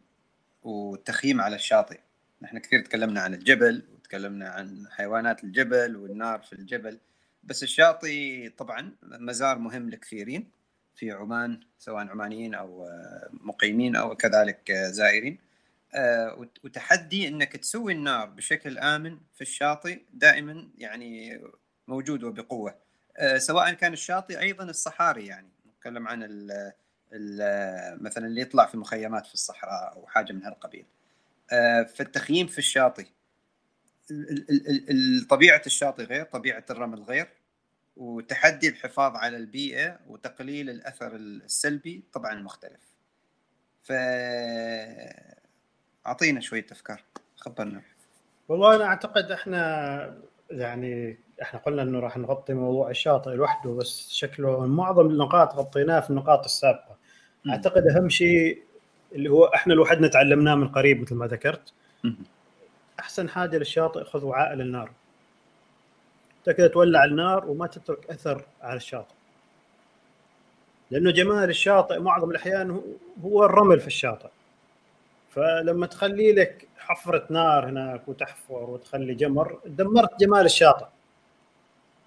والتخييم 0.63 1.41
على 1.41 1.57
الشاطئ. 1.57 2.01
نحن 2.43 2.59
كثير 2.59 2.85
تكلمنا 2.85 3.21
عن 3.21 3.35
الجبل 3.35 3.83
وتكلمنا 3.95 4.49
عن 4.49 4.87
حيوانات 4.91 5.45
الجبل 5.45 5.97
والنار 5.97 6.43
في 6.43 6.53
الجبل 6.53 6.99
بس 7.45 7.63
الشاطئ 7.63 8.49
طبعا 8.49 8.93
مزار 9.03 9.59
مهم 9.59 9.91
لكثيرين 9.91 10.51
في 10.97 11.11
عمان 11.11 11.61
سواء 11.79 12.09
عمانيين 12.09 12.55
أو 12.55 12.87
آه، 12.87 13.29
مقيمين 13.33 13.97
أو 13.97 14.17
كذلك 14.17 14.73
زائرين. 14.73 15.52
وتحدي 16.65 17.29
إنك 17.29 17.57
تسوي 17.57 17.93
النار 17.93 18.27
بشكل 18.27 18.79
آمن 18.79 19.19
في 19.35 19.41
الشاطئ 19.41 20.03
دائما 20.13 20.69
يعني 20.79 21.43
موجود 21.89 22.25
وبقوة. 22.25 22.75
آه، 23.17 23.39
سواء 23.39 23.73
كان 23.73 23.93
الشاطئ 23.93 24.41
أيضا 24.41 24.65
الصحاري 24.65 25.27
يعني 25.27 25.49
نتكلم 25.69 26.09
عن 26.09 26.23
ال 26.23 26.73
ال 27.13 28.03
مثلا 28.03 28.27
اللي 28.27 28.41
يطلع 28.41 28.67
في 28.67 28.77
مخيمات 28.77 29.27
في 29.27 29.35
الصحراء 29.35 29.93
أو 29.97 30.07
حاجة 30.07 30.33
من 30.33 30.43
هالقبيل. 30.45 30.87
آه، 31.53 31.83
فالتخييم 31.83 32.47
في 32.47 32.59
الشاطئ 32.59 33.07
ال- 34.11 34.31
ال- 34.51 34.69
ال- 34.69 34.91
ال- 34.91 35.27
طبيعة 35.29 35.63
الشاطئ 35.67 36.05
غير 36.05 36.25
طبيعة 36.25 36.65
الرمل 36.71 37.03
غير 37.03 37.29
وتحدي 37.97 38.69
الحفاظ 38.69 39.17
على 39.17 39.37
البيئة 39.37 39.99
وتقليل 40.07 40.71
الأثر 40.71 41.17
السلبي 41.17 42.05
طبعا 42.13 42.35
مختلف. 42.35 42.81
ف 43.83 43.93
أعطينا 46.07 46.41
شوية 46.41 46.67
أفكار 46.73 47.03
خبرنا 47.37 47.83
والله 48.49 48.77
أنا 48.77 48.85
أعتقد 48.85 49.31
إحنا 49.31 50.23
يعني 50.51 51.19
إحنا 51.43 51.61
قلنا 51.61 51.83
إنه 51.83 52.01
راح 52.01 52.17
نغطي 52.17 52.55
موضوع 52.55 52.91
الشاطئ 52.91 53.31
لوحده 53.31 53.71
بس 53.71 54.11
شكله 54.11 54.67
معظم 54.67 55.07
النقاط 55.07 55.55
غطيناه 55.55 56.01
في 56.01 56.11
النقاط 56.11 56.45
السابقة. 56.45 56.97
مم. 57.45 57.53
أعتقد 57.53 57.87
أهم 57.87 58.09
شيء 58.09 58.63
اللي 59.13 59.29
هو 59.29 59.45
إحنا 59.45 59.73
لوحدنا 59.73 60.09
تعلمناه 60.09 60.55
من 60.55 60.69
قريب 60.69 61.01
مثل 61.01 61.15
ما 61.15 61.27
ذكرت. 61.27 61.73
مم. 62.05 62.17
أحسن 63.01 63.29
حاجة 63.29 63.57
للشاطئ 63.57 64.05
خذ 64.05 64.25
وعاء 64.25 64.55
للنار 64.55 64.91
أنت 66.39 66.57
كذا 66.57 66.67
تولع 66.69 67.05
النار 67.05 67.51
وما 67.51 67.67
تترك 67.67 68.11
أثر 68.11 68.45
على 68.63 68.77
الشاطئ. 68.77 69.15
لأنه 70.91 71.11
جمال 71.11 71.51
الشاطئ 71.51 71.99
معظم 71.99 72.31
الأحيان 72.31 72.83
هو 73.23 73.45
الرمل 73.45 73.81
في 73.81 73.87
الشاطئ. 73.87 74.29
فلما 75.33 75.87
تخلي 75.87 76.33
لك 76.33 76.69
حفرة 76.79 77.27
نار 77.31 77.69
هناك 77.69 78.09
وتحفر 78.09 78.71
وتخلي 78.71 79.15
جمر 79.15 79.61
دمرت 79.67 80.21
جمال 80.21 80.45
الشاطئ. 80.45 80.87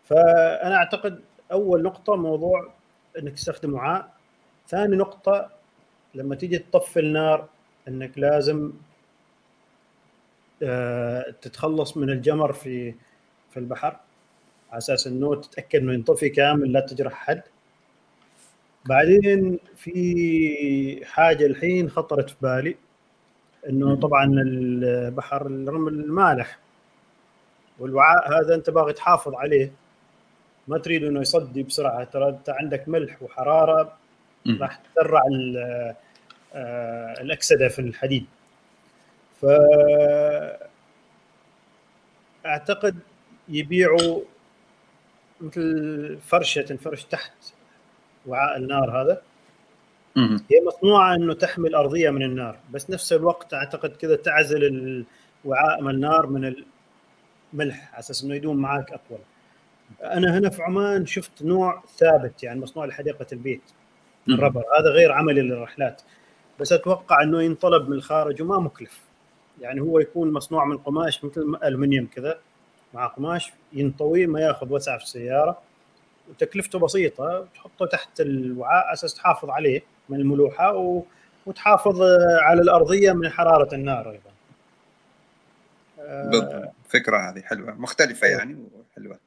فأنا 0.04 0.76
أعتقد 0.76 1.22
أول 1.52 1.82
نقطة 1.84 2.16
موضوع 2.16 2.74
إنك 3.20 3.34
تستخدم 3.34 3.74
وعاء. 3.74 4.14
ثاني 4.68 4.96
نقطة 4.96 5.50
لما 6.16 6.36
تيجي 6.36 6.58
تطفي 6.58 7.00
النار 7.00 7.48
إنك 7.88 8.18
لازم 8.18 8.74
آه، 10.64 11.36
تتخلص 11.42 11.98
من 11.98 12.10
الجمر 12.10 12.54
في 12.54 12.94
في 13.52 13.58
البحر. 13.58 14.00
على 14.72 14.78
أساس 14.78 15.08
إنه 15.08 15.36
تتأكد 15.36 15.80
إنه 15.80 15.94
ينطفي 15.94 16.30
كامل 16.30 16.72
لا 16.74 16.80
تجرح 16.80 17.14
حد. 17.14 17.42
بعدين 18.86 19.60
في 19.76 21.02
حاجة 21.06 21.46
الحين 21.46 21.90
خطرت 21.90 22.30
في 22.30 22.36
بالي. 22.42 22.76
إنه 23.70 23.96
طبعا 23.96 24.26
البحر 24.26 25.48
الرمل 25.48 26.08
مالح 26.12 26.60
والوعاء 27.80 28.30
هذا 28.40 28.56
أنت 28.56 28.70
باغي 28.70 28.94
تحافظ 28.94 29.36
عليه. 29.36 29.72
ما 30.68 30.78
تريد 30.78 31.04
إنه 31.04 31.22
يصدي 31.22 31.64
بسرعة. 31.64 32.04
ترى 32.04 32.30
أنت 32.30 32.50
عندك 32.50 32.90
ملح 32.90 33.24
وحرارة 33.24 33.98
راح 34.48 34.76
تسرع 34.76 35.22
آه، 36.54 37.22
الأكسدة 37.22 37.68
في 37.68 37.80
الحديد. 37.80 38.26
ف 39.42 39.46
أعتقد 42.46 43.00
يبيعوا 43.50 44.22
مثل 45.42 46.18
فرشة 46.28 46.62
تنفرش 46.62 47.04
تحت 47.04 47.34
وعاء 48.26 48.58
النار 48.58 49.02
هذا. 49.02 49.22
هي 50.52 50.62
مصنوعة 50.68 51.16
إنه 51.16 51.34
تحمي 51.34 51.68
الأرضية 51.70 52.10
من 52.10 52.24
النار 52.24 52.58
بس 52.72 52.90
نفس 52.90 53.14
الوقت 53.14 53.54
أعتقد 53.54 53.90
كذا 53.90 54.16
تعزل 54.16 54.64
الوعاء 55.46 55.82
من 55.82 55.90
النار 55.90 56.28
من 56.28 56.46
الملح 57.54 57.90
على 57.94 58.00
أساس 58.00 58.24
إنه 58.24 58.36
يدوم 58.36 58.58
معاك 58.58 58.92
اطول 58.94 59.20
أنا 60.04 60.38
هنا 60.38 60.50
في 60.50 60.64
عمان 60.64 61.06
شفت 61.06 61.44
نوع 61.44 61.84
ثابت 61.98 62.44
يعني 62.44 62.60
مصنوع 62.60 62.86
لحديقة 62.86 63.26
البيت 63.34 63.62
من 64.28 64.40
ربر 64.40 64.64
هذا 64.80 64.90
غير 64.90 65.12
عملي 65.12 65.42
للرحلات 65.42 66.02
بس 66.60 66.74
أتوقع 66.74 67.24
إنه 67.24 67.42
ينطلب 67.44 67.90
من 67.90 67.96
الخارج 67.96 68.42
وما 68.42 68.60
مكلف. 68.60 69.02
يعني 69.62 69.82
هو 69.82 70.00
يكون 70.00 70.32
مصنوع 70.32 70.66
من 70.66 70.78
قماش 70.78 71.24
مثل 71.24 71.58
الومنيوم 71.64 72.08
كذا 72.16 72.40
مع 72.94 73.08
قماش 73.08 73.52
ينطوي 73.74 74.28
ما 74.28 74.42
يأخذ 74.42 74.74
وسع 74.74 74.98
في 74.98 75.04
السيارة 75.04 75.62
وتكلفته 76.30 76.80
بسيطة 76.80 77.48
تحطه 77.56 77.86
تحت 77.86 78.22
الوعاء 78.22 78.94
أساس 78.94 79.14
تحافظ 79.14 79.50
عليه. 79.50 79.84
من 80.10 80.20
الملوحة 80.20 80.76
و... 80.76 81.04
وتحافظ 81.46 82.02
على 82.42 82.62
الأرضية 82.62 83.12
من 83.12 83.30
حرارة 83.30 83.76
النار 83.76 84.12
أيضا. 84.12 84.32
بالضبط 85.98 86.74
الفكرة 86.86 87.18
هذه 87.18 87.42
حلوة 87.42 87.74
مختلفة 87.74 88.28
أيوة. 88.28 88.40
يعني 88.40 88.58
وحلوة. 88.92 89.20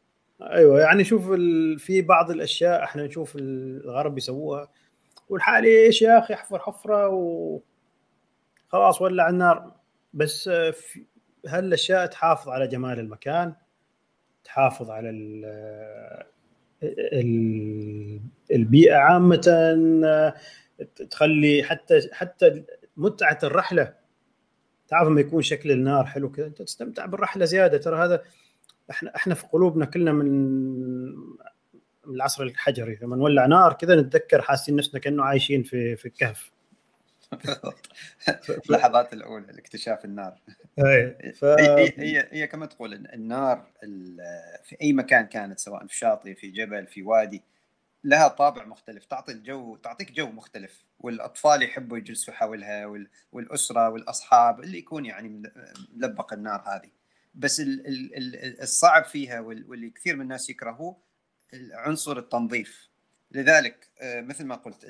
أيوه 0.43 0.81
يعني 0.81 1.05
شوف 1.05 1.33
ال... 1.33 1.79
في 1.79 2.03
بعض 2.03 2.31
الأشياء 2.31 2.85
إحنا 2.85 3.07
نشوف 3.07 3.37
الغرب 3.37 4.19
يسووها 4.19 4.69
والحالي 5.29 5.87
إيش 5.87 6.03
يا 6.03 6.19
أخي 6.19 6.35
احفر 6.35 6.59
حفرة 6.59 7.09
و 7.09 7.59
خلاص 8.69 9.03
ولع 9.03 9.29
النار 9.29 9.73
بس 10.15 10.49
في 10.49 11.05
هل 11.49 11.65
الاشياء 11.65 12.07
تحافظ 12.07 12.49
على 12.49 12.67
جمال 12.67 12.99
المكان 12.99 13.55
تحافظ 14.45 14.91
على 14.91 15.11
البيئة 18.51 18.97
عامة 18.97 19.75
تخلي 21.11 21.63
حتى 21.63 22.09
حتى 22.13 22.65
متعة 22.97 23.39
الرحلة 23.43 23.95
تعرف 24.89 25.09
لما 25.09 25.21
يكون 25.21 25.43
شكل 25.43 25.71
النار 25.71 26.07
حلو 26.07 26.33
كذا. 26.33 26.47
أنت 26.47 26.63
تستمتع 26.63 27.07
بالرحلة 27.07 27.45
زيادة. 27.45 27.79
ترى 27.79 28.05
هذا 28.05 28.23
إحنا 28.91 29.17
إحنا 29.17 29.35
في 29.35 29.47
قلوبنا 29.47 29.85
كلنا 29.85 30.13
من 30.13 30.27
من 32.07 32.15
العصر 32.15 32.43
الحجري. 32.43 32.99
لما 33.03 33.17
نولع 33.17 33.47
نار 33.47 33.73
كذا 33.73 34.01
نتذكر 34.01 34.43
حاسين 34.43 34.77
نفسنا 34.77 35.01
كأنه 35.01 35.25
عايشين 35.25 35.63
في 35.63 35.97
في 35.97 36.07
الكهف. 36.07 36.51
اللحظات 38.67 39.13
الأولى 39.13 39.47
لاكتشاف 39.47 40.05
النار. 40.05 40.41
ف... 41.35 41.45
هي 41.45 41.93
هي 41.97 42.29
هي 42.31 42.47
كما 42.47 42.67
تقول 42.67 42.95
النار 42.95 43.67
في 44.65 44.77
أي 44.83 44.93
مكان 44.93 45.27
كانت 45.27 45.59
سواء 45.59 45.87
في 45.87 45.97
شاطئ 45.97 46.35
في 46.35 46.51
جبل 46.51 46.87
في 46.87 47.03
وادي 47.03 47.43
لها 48.05 48.29
طابع 48.29 48.65
مختلف 48.65 49.05
تعطي 49.05 49.33
الجو 49.33 49.77
تعطيك 49.77 50.13
جو 50.13 50.27
مختلف 50.27 50.85
والأطفال 50.99 51.63
يحبوا 51.63 51.99
يجلسوا 51.99 52.35
حولها 52.35 53.07
والأسرة 53.33 53.89
والأصحاب 53.89 54.61
اللي 54.61 54.79
يكون 54.79 55.07
يعني 55.07 55.43
ملبق 55.95 56.33
النار 56.33 56.63
هذه. 56.67 56.91
بس 57.35 57.63
الصعب 58.63 59.05
فيها 59.05 59.41
واللي 59.41 59.91
كثير 59.91 60.17
من 60.17 60.23
الناس 60.23 60.51
يكرهوه 60.51 60.97
عنصر 61.73 62.19
التنظيف. 62.19 62.89
لذلك 63.31 63.89
آه، 64.01 64.21
مثل 64.21 64.45
ما 64.45 64.55
قلت 64.55 64.85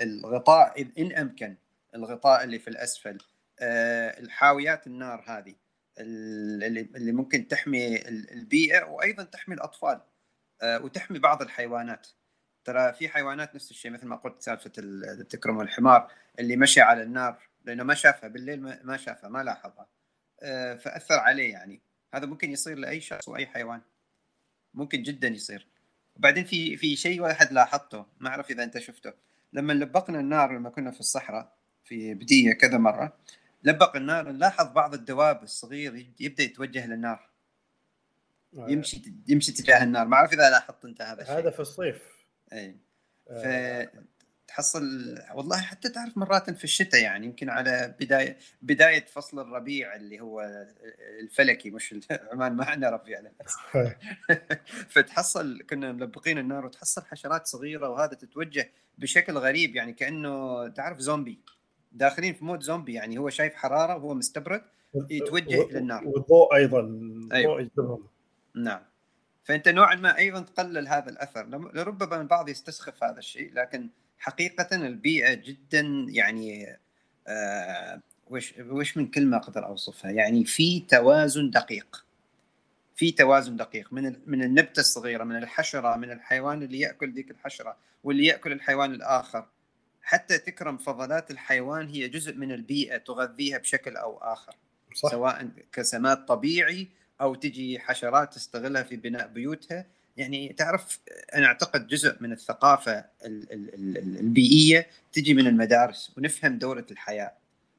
الغطاء 0.00 0.88
إن 0.98 1.12
أمكن 1.12 1.56
الغطاء 1.94 2.44
اللي 2.44 2.58
في 2.58 2.68
الأسفل 2.68 3.18
آه، 3.60 4.20
الحاويات 4.20 4.86
النار 4.86 5.24
هذه 5.26 5.54
اللي 5.98 7.12
ممكن 7.12 7.48
تحمي 7.48 8.08
البيئة 8.08 8.84
وأيضا 8.84 9.22
تحمي 9.22 9.54
الأطفال 9.54 10.00
آه، 10.62 10.84
وتحمي 10.84 11.18
بعض 11.18 11.42
الحيوانات. 11.42 12.08
ترى 12.64 12.92
في 12.92 13.08
حيوانات 13.08 13.54
نفس 13.54 13.70
الشيء 13.70 13.90
مثل 13.90 14.06
ما 14.06 14.16
قلت 14.16 14.42
سالفة 14.42 14.72
التكرم 14.78 15.56
والحمار 15.56 16.10
اللي 16.38 16.56
مشى 16.56 16.80
على 16.80 17.02
النار 17.02 17.38
لأنه 17.64 17.82
ما 17.82 17.94
شافها 17.94 18.28
بالليل 18.28 18.60
ما 18.84 18.96
شافها 18.96 19.30
ما 19.30 19.42
لاحظها. 19.42 19.86
آه، 20.42 20.74
فأثر 20.74 21.14
عليه 21.14 21.52
يعني. 21.52 21.80
هذا 22.14 22.26
ممكن 22.26 22.50
يصير 22.50 22.78
لأي 22.78 23.00
شخص 23.00 23.28
وأي 23.28 23.46
حيوان. 23.46 23.80
ممكن 24.74 25.02
جدا 25.02 25.28
يصير. 25.28 25.66
وبعدين 26.16 26.44
في 26.44 26.76
في 26.76 26.96
شيء 26.96 27.20
واحد 27.20 27.52
لاحظته 27.52 28.06
ما 28.20 28.28
أعرف 28.28 28.50
إذا 28.50 28.64
أنت 28.64 28.78
شفته. 28.78 29.12
لما 29.52 29.72
لبقنا 29.72 30.20
النار 30.20 30.56
لما 30.56 30.70
كنا 30.70 30.90
في 30.90 31.00
الصحراء 31.00 31.56
في 31.84 32.14
بدية 32.14 32.52
كذا 32.52 32.78
مرة 32.78 33.16
لبق 33.62 33.96
النار 33.96 34.32
نلاحظ 34.32 34.72
بعض 34.72 34.94
الدواب 34.94 35.42
الصغير 35.42 36.06
يبدأ 36.20 36.42
يتوجه 36.42 36.86
للنار. 36.86 37.28
آه. 38.56 38.70
يمشي 38.70 39.02
يمشي 39.28 39.52
تجاه 39.52 39.84
النار. 39.84 40.08
ما 40.08 40.16
أعرف 40.16 40.32
إذا 40.32 40.50
لاحظت 40.50 40.84
أنت 40.84 41.02
هذا 41.02 41.22
الشيء. 41.22 41.38
هذا 41.38 41.50
في 41.50 41.60
الصيف. 41.60 42.14
إي. 42.52 42.76
آه. 43.30 43.90
فتحصل 44.48 45.14
والله 45.34 45.56
حتى 45.56 45.88
تعرف 45.88 46.18
مرات 46.18 46.50
في 46.50 46.64
الشتاء 46.64 47.02
يعني 47.02 47.26
يمكن 47.26 47.50
على 47.50 47.94
بداية 48.00 48.38
بداية 48.62 49.04
فصل 49.04 49.40
الربيع 49.40 49.96
اللي 49.96 50.20
هو 50.20 50.66
الفلكي 51.20 51.70
مش 51.70 51.94
عمان 52.32 52.52
ما 52.52 52.64
عندنا 52.64 52.90
ربيع 52.90 53.22
فتحصل 54.94 55.62
كنا 55.70 55.92
ملبقين 55.92 56.38
النار 56.38 56.66
وتحصل 56.66 57.04
حشرات 57.04 57.46
صغيرة 57.46 57.88
وهذا 57.88 58.14
تتوجه 58.14 58.70
بشكل 58.98 59.32
غريب 59.32 59.76
يعني 59.76 59.92
كأنه 59.92 60.68
تعرف 60.68 60.98
زومبي 60.98 61.40
داخلين 61.92 62.34
في 62.34 62.44
مود 62.44 62.62
زومبي 62.62 62.92
يعني 62.92 63.18
هو 63.18 63.30
شايف 63.30 63.54
حرارة 63.54 63.96
وهو 63.96 64.14
مستبرد 64.14 64.62
يتوجه 65.10 65.62
إلى 65.62 65.78
النار. 65.78 66.06
والضوء 66.06 66.54
أيضا 66.56 67.00
أيوة. 67.32 67.70
نعم. 68.54 68.80
فأنت 69.44 69.68
نوعا 69.68 69.94
ما 69.94 70.18
أيضا 70.18 70.40
تقلل 70.40 70.88
هذا 70.88 71.10
الأثر. 71.10 71.46
لربما 71.74 72.20
البعض 72.20 72.48
يستسخف 72.48 73.04
هذا 73.04 73.18
الشيء 73.18 73.52
لكن 73.54 73.88
حقيقه 74.18 74.76
البيئه 74.76 75.34
جدا 75.34 76.06
يعني 76.08 76.78
آه 77.26 78.00
وش 78.26 78.54
وش 78.58 78.96
من 78.96 79.06
كلمة 79.06 79.36
أقدر 79.36 79.66
أوصفها؟ 79.66 80.10
يعني 80.10 80.44
في 80.44 80.80
توازن 80.80 81.50
دقيق. 81.50 82.04
في 82.96 83.10
توازن 83.12 83.56
دقيق 83.56 83.92
من 83.92 84.16
من 84.26 84.42
النبتة 84.42 84.80
الصغيرة 84.80 85.24
من 85.24 85.36
الحشرة 85.36 85.96
من 85.96 86.10
الحيوان 86.10 86.62
اللي 86.62 86.80
يأكل 86.80 87.12
ذيك 87.12 87.30
الحشرة 87.30 87.76
واللي 88.04 88.24
يأكل 88.26 88.52
الحيوان 88.52 88.92
الآخر. 88.92 89.46
حتى 90.02 90.38
تكرم 90.38 90.76
فضلات 90.76 91.30
الحيوان 91.30 91.88
هي 91.88 92.08
جزء 92.08 92.34
من 92.34 92.52
البيئة 92.52 92.96
تغذيها 92.96 93.58
بشكل 93.58 93.96
أو 93.96 94.18
آخر 94.18 94.54
صح. 94.94 95.10
سواء 95.10 95.50
كسمات 95.72 96.28
طبيعي 96.28 96.88
أو 97.20 97.34
تجي 97.34 97.78
حشرات 97.78 98.34
تستغلها 98.34 98.82
في 98.82 98.96
بناء 98.96 99.28
بيوتها. 99.28 99.86
يعني 100.16 100.48
تعرف 100.48 101.00
أنا 101.34 101.46
أعتقد 101.46 101.86
جزء 101.86 102.16
من 102.20 102.32
الثقافة 102.32 103.04
البيئية 103.24 104.86
تجي 105.12 105.34
من 105.34 105.46
المدارس 105.46 106.12
ونفهم 106.18 106.58
دورة 106.58 106.86
الحياة 106.90 107.32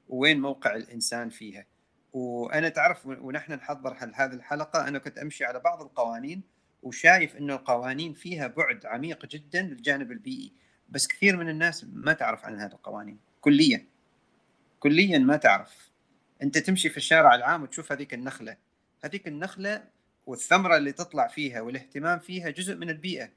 وين 0.09 0.41
موقع 0.41 0.75
الإنسان 0.75 1.29
فيها. 1.29 1.65
وأنا 2.13 2.69
تعرف 2.69 3.05
ونحن 3.05 3.53
نحضر 3.53 3.97
هذه 4.13 4.33
الحلقة 4.33 4.87
أنا 4.87 4.99
كنت 4.99 5.17
أمشي 5.17 5.45
على 5.45 5.59
بعض 5.59 5.81
القوانين 5.81 6.43
وشايف 6.83 7.35
انه 7.35 7.55
القوانين 7.55 8.13
فيها 8.13 8.47
بعد 8.47 8.85
عميق 8.85 9.25
جدا 9.25 9.61
للجانب 9.61 10.11
البيئي. 10.11 10.51
بس 10.89 11.07
كثير 11.07 11.37
من 11.37 11.49
الناس 11.49 11.85
ما 11.93 12.13
تعرف 12.13 12.45
عن 12.45 12.59
هذه 12.59 12.71
القوانين. 12.71 13.19
كليا. 13.41 13.85
كليا 14.79 15.17
ما 15.19 15.37
تعرف. 15.37 15.91
أنت 16.43 16.57
تمشي 16.57 16.89
في 16.89 16.97
الشارع 16.97 17.35
العام 17.35 17.63
وتشوف 17.63 17.91
هذيك 17.91 18.13
النخلة. 18.13 18.57
هذيك 19.05 19.27
النخلة 19.27 19.83
والثمرة 20.25 20.77
اللي 20.77 20.91
تطلع 20.91 21.27
فيها 21.27 21.61
والاهتمام 21.61 22.19
فيها 22.19 22.49
جزء 22.49 22.75
من 22.75 22.89
البيئة. 22.89 23.29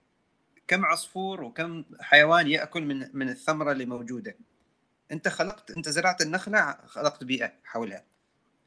كم 0.69 0.85
عصفور 0.85 1.43
وكم 1.43 1.85
حيوان 2.01 2.49
يأكل 2.49 2.83
من 2.85 3.09
من 3.13 3.29
الثمرة 3.29 3.73
اللي 3.73 3.87
موجودة. 3.87 4.37
أنت 5.13 5.29
خلقت 5.29 5.71
أنت 5.71 5.89
زرعت 5.89 6.23
النخلة 6.23 6.73
خلقت 6.87 7.25
بيئة 7.25 7.53
حولها. 7.65 8.05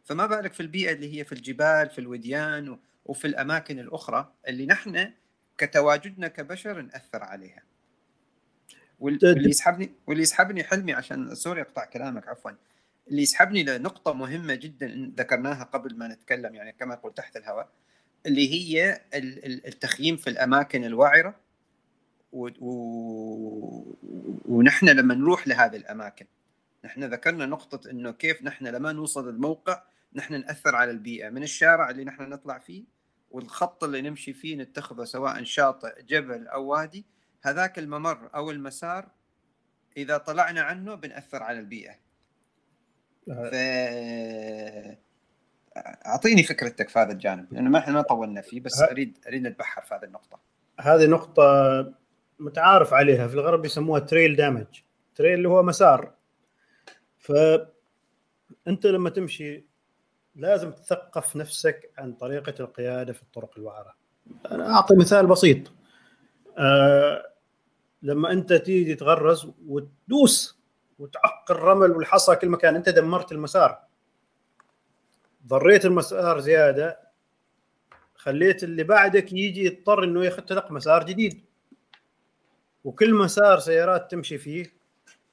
فما 0.04 0.26
بالك 0.26 0.54
في 0.54 0.60
البيئة 0.60 0.93
اللي 0.93 1.20
هي 1.20 1.26
في 1.26 1.32
الجبال 1.32 1.89
في 1.89 1.99
الوديان 1.99 2.80
وفي 3.06 3.28
الأماكن 3.28 3.80
الأخرى 3.80 4.34
اللي 4.47 4.66
نحن 4.66 5.14
كتواجدنا 5.58 6.28
كبشر 6.28 6.82
نأثر 6.82 7.24
عليها. 7.24 7.64
واللي 8.99 9.49
يسحبني 9.49 9.91
واللي 10.08 10.24
يسحبني 10.24 10.64
حلمي 10.64 10.93
عشان 10.93 11.36
سوري 11.36 11.62
أقطع 11.62 11.86
كلامك 11.86 12.28
عفوا. 12.28 12.52
اللي 13.12 13.22
يسحبني 13.22 13.64
لنقطة 13.64 14.14
مهمة 14.14 14.55
جدا 14.55 15.14
ذكرناها 15.18 15.64
قبل 15.64 15.97
ما 15.97 16.07
نتكلم 16.07 16.55
يعني 16.55 16.72
كما 16.72 16.95
قلت 16.95 17.18
تحت 17.18 17.38
الهواء 17.38 17.70
اللي 18.26 18.51
هي 18.53 19.01
التخييم 19.68 20.18
في 20.18 20.30
الأماكن 20.30 20.84
الوعرة 20.84 21.39
و... 22.32 22.49
و... 22.59 23.97
ونحن 24.45 24.89
لما 24.89 25.16
نروح 25.16 25.47
لهذه 25.47 25.76
الأماكن. 25.76 26.26
نحن 26.86 27.03
ذكرنا 27.03 27.45
نقطة 27.45 27.89
إنه 27.89 28.12
كيف 28.12 28.43
نحن 28.43 28.68
لما 28.68 28.91
نوصل 28.91 29.30
الموقع 29.30 29.84
نحن 30.14 30.34
نأثر 30.34 30.76
على 30.76 30.91
البيئة. 30.91 31.30
من 31.30 31.43
الشارع 31.43 31.89
اللي 31.89 32.03
نحن 32.03 32.30
نطلع 32.30 32.59
فيه 32.59 32.84
والخط 33.32 33.84
اللي 33.84 34.01
نمشي 34.01 34.34
فيه 34.34 34.55
نتخذه 34.55 35.03
سواء 35.03 35.43
شاطئ 35.43 36.03
جبل 36.03 36.47
أو 36.47 36.66
وادي 36.66 37.05
هذاك 37.41 37.80
الممر 37.80 38.30
أو 38.36 38.51
المسار 38.51 39.07
إذا 39.97 40.18
طلعنا 40.18 40.62
عنه 40.62 40.95
بنأثر 40.95 41.43
على 41.43 41.59
البيئة. 41.59 42.11
ف 43.28 43.32
أعطيني 46.06 46.44
فكرتك 46.44 46.90
في 46.90 47.00
هذا 47.00 47.12
الجانب 47.12 47.54
لأنه 47.54 47.70
ما 47.70 47.80
إحنا 47.80 47.94
ما 47.94 48.02
طولنا 48.02 48.42
فيه 48.42 48.62
بس 48.62 48.82
اريد 48.82 49.18
أريد 49.28 49.48
نتبحر 49.48 49.82
في 49.82 49.94
هذه 49.94 50.04
النقطة. 50.04 50.40
هذه 50.80 51.06
نقطة 51.06 51.94
متعارف 52.40 52.94
عليها 52.94 53.28
في 53.28 53.34
الغرب 53.34 53.66
يسموها 53.66 54.00
تريل 54.00 54.36
دامج 54.36 54.66
تريل 55.16 55.34
اللي 55.34 55.50
هو 55.50 55.64
مسار. 55.64 56.14
فانت 57.18 58.86
لما 58.86 59.10
تمشي 59.10 59.66
لازم 60.36 60.72
تثقف 60.72 61.36
نفسك 61.36 61.92
عن 61.98 62.14
طريقة 62.14 62.54
القيادة 62.60 63.14
في 63.14 63.22
الطرق 63.22 63.58
الوعرة. 63.58 63.96
أنا 64.52 64.74
أعطي 64.74 64.96
مثال 64.96 65.28
بسيط. 65.28 65.72
أه 66.58 67.32
لما 68.02 68.32
أنت 68.32 68.54
تيجي 68.54 68.96
تغرز 68.96 69.48
وتدوس 69.68 70.61
وتعق 71.02 71.52
الرمل 71.52 71.91
والحصى 71.91 72.36
كل 72.36 72.49
مكان. 72.49 72.76
أنت 72.76 72.89
دمرت 72.89 73.32
المسار. 73.32 73.80
ضريت 75.47 75.86
المسار 75.86 76.39
زيادة. 76.39 76.99
خليت 78.16 78.64
اللي 78.64 78.84
بعدك 78.84 79.34
يجي 79.34 79.66
يضطر 79.66 80.04
إنه 80.04 80.26
يختلق 80.26 80.72
مسار 80.72 81.04
جديد. 81.04 81.45
وكل 82.84 83.14
مسار 83.14 83.60
سيارات 83.60 84.12
تمشي 84.12 84.38
فيه 84.38 84.74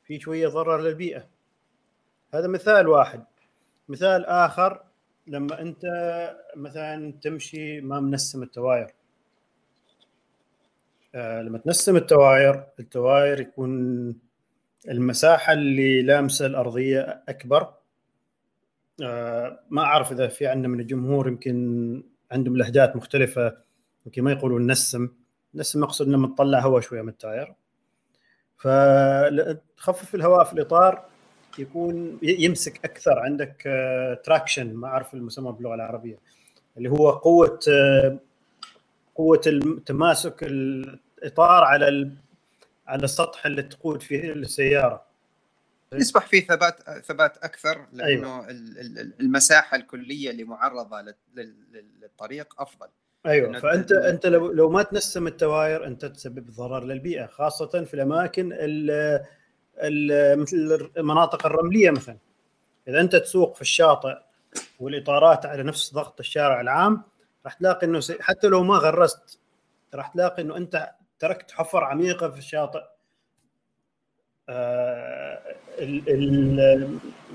في 0.04 0.20
شوية 0.20 0.48
ضرر 0.48 0.80
للبيئة. 0.80 1.28
هذا 2.34 2.46
مثال 2.46 2.88
واحد. 2.88 3.24
مثال 3.88 4.24
آخر 4.24 4.82
لما 5.26 5.60
أنت 5.60 5.82
مثلا 6.56 7.12
تمشي 7.22 7.80
ما 7.80 8.00
منسم 8.00 8.42
التواير. 8.42 8.94
آه 11.14 11.42
لما 11.42 11.58
تنسم 11.58 11.96
التواير 11.96 12.64
التواير 12.80 13.40
يكون 13.40 14.27
المساحة 14.88 15.52
اللي 15.52 16.02
لامسة 16.02 16.46
الأرضية 16.46 17.22
أكبر. 17.28 17.74
آه 19.02 19.60
ما 19.70 19.82
أعرف 19.82 20.12
إذا 20.12 20.28
في 20.28 20.46
عندنا 20.46 20.68
من 20.68 20.80
الجمهور 20.80 21.28
يمكن 21.28 22.02
عندهم 22.30 22.56
لهجات 22.56 22.96
مختلفة 22.96 23.56
يمكن 24.06 24.22
ما 24.22 24.32
يقولون 24.32 24.70
نسم. 24.70 25.08
نسم 25.54 25.82
أقصد 25.82 26.06
إنه 26.06 26.34
تطلع 26.34 26.60
هواء 26.60 26.80
شوية 26.80 27.02
من 27.02 27.08
ال 27.08 27.16
tire. 27.16 27.54
فتخفف 28.56 30.14
الهواء 30.14 30.44
في 30.44 30.52
الإطار 30.52 31.04
يكون 31.58 32.18
يمسك 32.22 32.84
أكثر. 32.84 33.18
عندك 33.18 33.62
تراكشن 34.24 34.74
ما 34.74 34.88
أعرف 34.88 35.14
المسمى 35.14 35.52
باللغة 35.52 35.74
العربية 35.74 36.18
اللي 36.78 36.90
هو 36.90 37.10
قوة 37.10 37.58
آه، 37.68 38.18
قوة 39.14 39.40
تماسك 39.86 40.42
الإطار 40.42 41.64
على 41.64 42.10
على 42.88 43.04
السطح 43.04 43.46
اللي 43.46 43.62
تقود 43.62 44.02
فيه 44.02 44.32
السيارة. 44.32 45.08
يصبح 45.92 46.26
فيه 46.26 46.46
ثبات 46.46 46.80
ثبات 47.04 47.36
أكثر 47.36 47.86
لأنه 47.92 48.36
أيوة. 48.36 48.50
المساحة 49.20 49.76
الكلية 49.76 50.30
اللي 50.30 50.44
معرضه 50.44 51.14
للطريق 52.02 52.60
أفضل. 52.62 52.86
أيوه. 53.26 53.60
فأنت 53.60 53.92
أنت 53.92 54.26
لو 54.26 54.52
لو 54.52 54.70
ما 54.70 54.82
تنسم 54.82 55.26
التواير 55.26 55.86
أنت 55.86 56.04
تسبب 56.04 56.50
ضرر 56.50 56.84
للبيئة 56.84 57.26
خاصة 57.26 57.84
في 57.84 57.94
الأماكن 57.94 58.48
مثل 60.38 60.90
المناطق 60.96 61.46
الرملية 61.46 61.90
مثلا. 61.90 62.16
إذا 62.88 63.00
أنت 63.00 63.16
تسوق 63.16 63.54
في 63.54 63.60
الشاطئ 63.60 64.18
والإطارات 64.80 65.46
على 65.46 65.62
نفس 65.62 65.94
ضغط 65.94 66.20
الشارع 66.20 66.60
العام 66.60 67.02
راح 67.44 67.54
تلاقي 67.54 67.86
إنه 67.86 68.00
حتى 68.20 68.46
لو 68.46 68.62
ما 68.64 68.74
غرست 68.74 69.38
راح 69.94 70.08
تلاقي 70.08 70.42
إنه 70.42 70.56
أنت 70.56 70.90
تركت 71.18 71.50
حفر 71.50 71.84
عميقة 71.84 72.30
في 72.30 72.38
الشاطئ. 72.38 72.82
آه، 74.48 75.38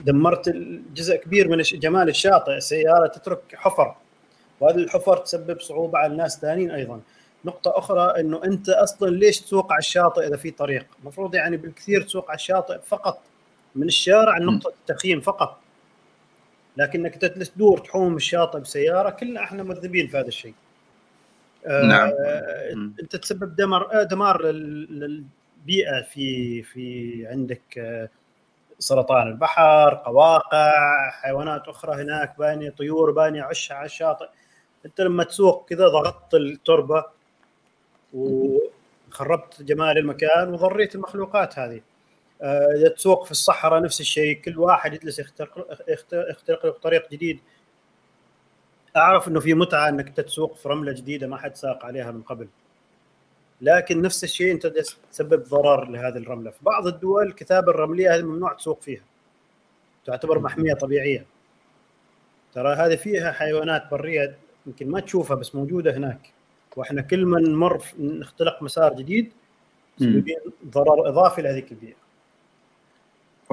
دمرت 0.06 0.50
جزء 0.94 1.16
كبير 1.16 1.48
من 1.48 1.62
جمال 1.62 2.10
الشاطئ 2.10 2.52
السياره 2.52 3.08
تترك 3.08 3.56
حفر. 3.56 3.96
وهذه 4.60 4.76
الحفر 4.76 5.18
تسبب 5.18 5.60
صعوبة 5.60 6.00
على 6.00 6.12
الناس 6.12 6.40
ثانيين 6.40 6.72
أيضا. 6.72 7.02
نقطة 7.46 7.78
أخرى 7.78 8.20
أنه 8.20 8.44
أنت 8.44 8.70
أصلا 8.70 9.10
ليش 9.10 9.42
تسوق 9.42 9.72
على 9.72 9.80
الشاطئ 9.80 10.28
إذا 10.28 10.38
في 10.38 10.52
طريق؟ 10.52 10.86
المفروض 11.02 11.36
يعني 11.36 11.58
بالكثير 11.58 12.02
تسوق 12.02 12.30
على 12.30 12.36
الشاطئ 12.36 12.80
فقط 12.80 13.22
من 13.76 13.88
الشارع 13.88 14.38
لنقطة 14.38 14.70
التخييم 14.70 15.22
فقط. 15.22 15.60
لكنك 16.78 17.16
تدور 17.16 17.78
تحوم 17.78 18.16
الشاطئ 18.16 18.60
بسيارة 18.60 19.10
كلنا 19.10 19.44
إحنا 19.44 19.64
مذنبين 19.64 20.08
في 20.08 20.18
هذا 20.18 20.28
الشيء. 20.28 20.54
نعم. 21.68 22.10
آه 22.10 22.74
انت 23.02 23.16
تسبب 23.16 23.56
دمار 23.56 24.02
آه، 24.02 24.04
دمار 24.04 24.46
للبيئة 24.46 26.02
في 26.02 26.64
في 26.64 27.28
عندك 27.28 27.78
آه 27.78 28.10
سرطان 28.80 29.28
البحر 29.28 29.94
قواقع 30.06 30.72
حيوانات 31.12 31.68
أخرى 31.68 32.02
هناك 32.02 32.38
بانيه 32.40 32.70
طيور 32.70 33.12
بانيه 33.12 33.44
عشها 33.44 33.76
على 33.76 33.86
الشاطئ 33.86 34.28
أنت 34.86 35.02
لما 35.02 35.24
تسوق 35.24 35.66
كذا 35.70 35.88
ضغطت 35.88 36.34
التربة 36.34 37.06
وخربت 38.14 39.62
جمال 39.62 39.98
المكان 39.98 40.54
وضريت 40.54 40.96
المخلوقات 40.96 41.60
هذه. 41.60 41.82
إذا 42.76 42.90
تسوق 42.90 43.26
في 43.26 43.32
الصحراء 43.32 43.82
نفس 43.82 44.02
الشيء 44.02 44.42
كل 44.42 44.60
واحد 44.60 44.94
يجلس 44.94 45.20
يخترق 45.20 45.82
يخترق 46.40 46.78
طريق 46.78 47.10
جديد. 47.12 47.40
أعرف 48.98 49.28
إنه 49.28 49.40
في 49.40 49.54
متعة 49.54 49.90
إنك 49.90 50.10
تسوق 50.10 50.56
في 50.56 50.70
رملة 50.70 50.92
جديدة 50.92 51.28
ما 51.28 51.38
حد 51.38 51.56
ساق 51.56 51.86
عليها 51.86 52.12
من 52.12 52.22
قبل. 52.22 52.48
لكن 53.62 54.02
نفس 54.02 54.24
الشيء 54.24 54.52
أنت 54.52 54.68
تسبب 55.12 55.44
ضرر 55.44 55.90
لهذه 55.90 56.18
الرملة. 56.18 56.52
في 56.52 56.58
بعض 56.62 56.88
الدول 56.88 57.28
الكتابه 57.28 57.72
الرملية 57.72 58.16
هذه 58.16 58.22
ممنوع 58.22 58.54
تسوق 58.54 58.82
فيها. 58.82 59.04
تعتبر 60.06 60.40
محمية 60.40 60.74
طبيعية. 60.74 61.26
ترى 62.54 62.76
هذه 62.76 62.96
فيها 62.96 63.32
حيوانات 63.32 63.92
برية 63.92 64.38
يمكن 64.66 64.90
ما 64.90 65.00
تشوفها 65.00 65.36
بس 65.36 65.56
موجودة 65.56 65.98
هناك. 65.98 66.34
وإحنا 66.76 67.02
كل 67.02 67.26
ما 67.26 67.40
نمر 67.40 67.84
نختلق 68.00 68.64
مسار 68.64 68.94
جديد 68.94 69.32
ضرر 70.66 71.10
إضافي 71.10 71.42
لهذيك 71.42 71.72
البيئة. 71.72 72.03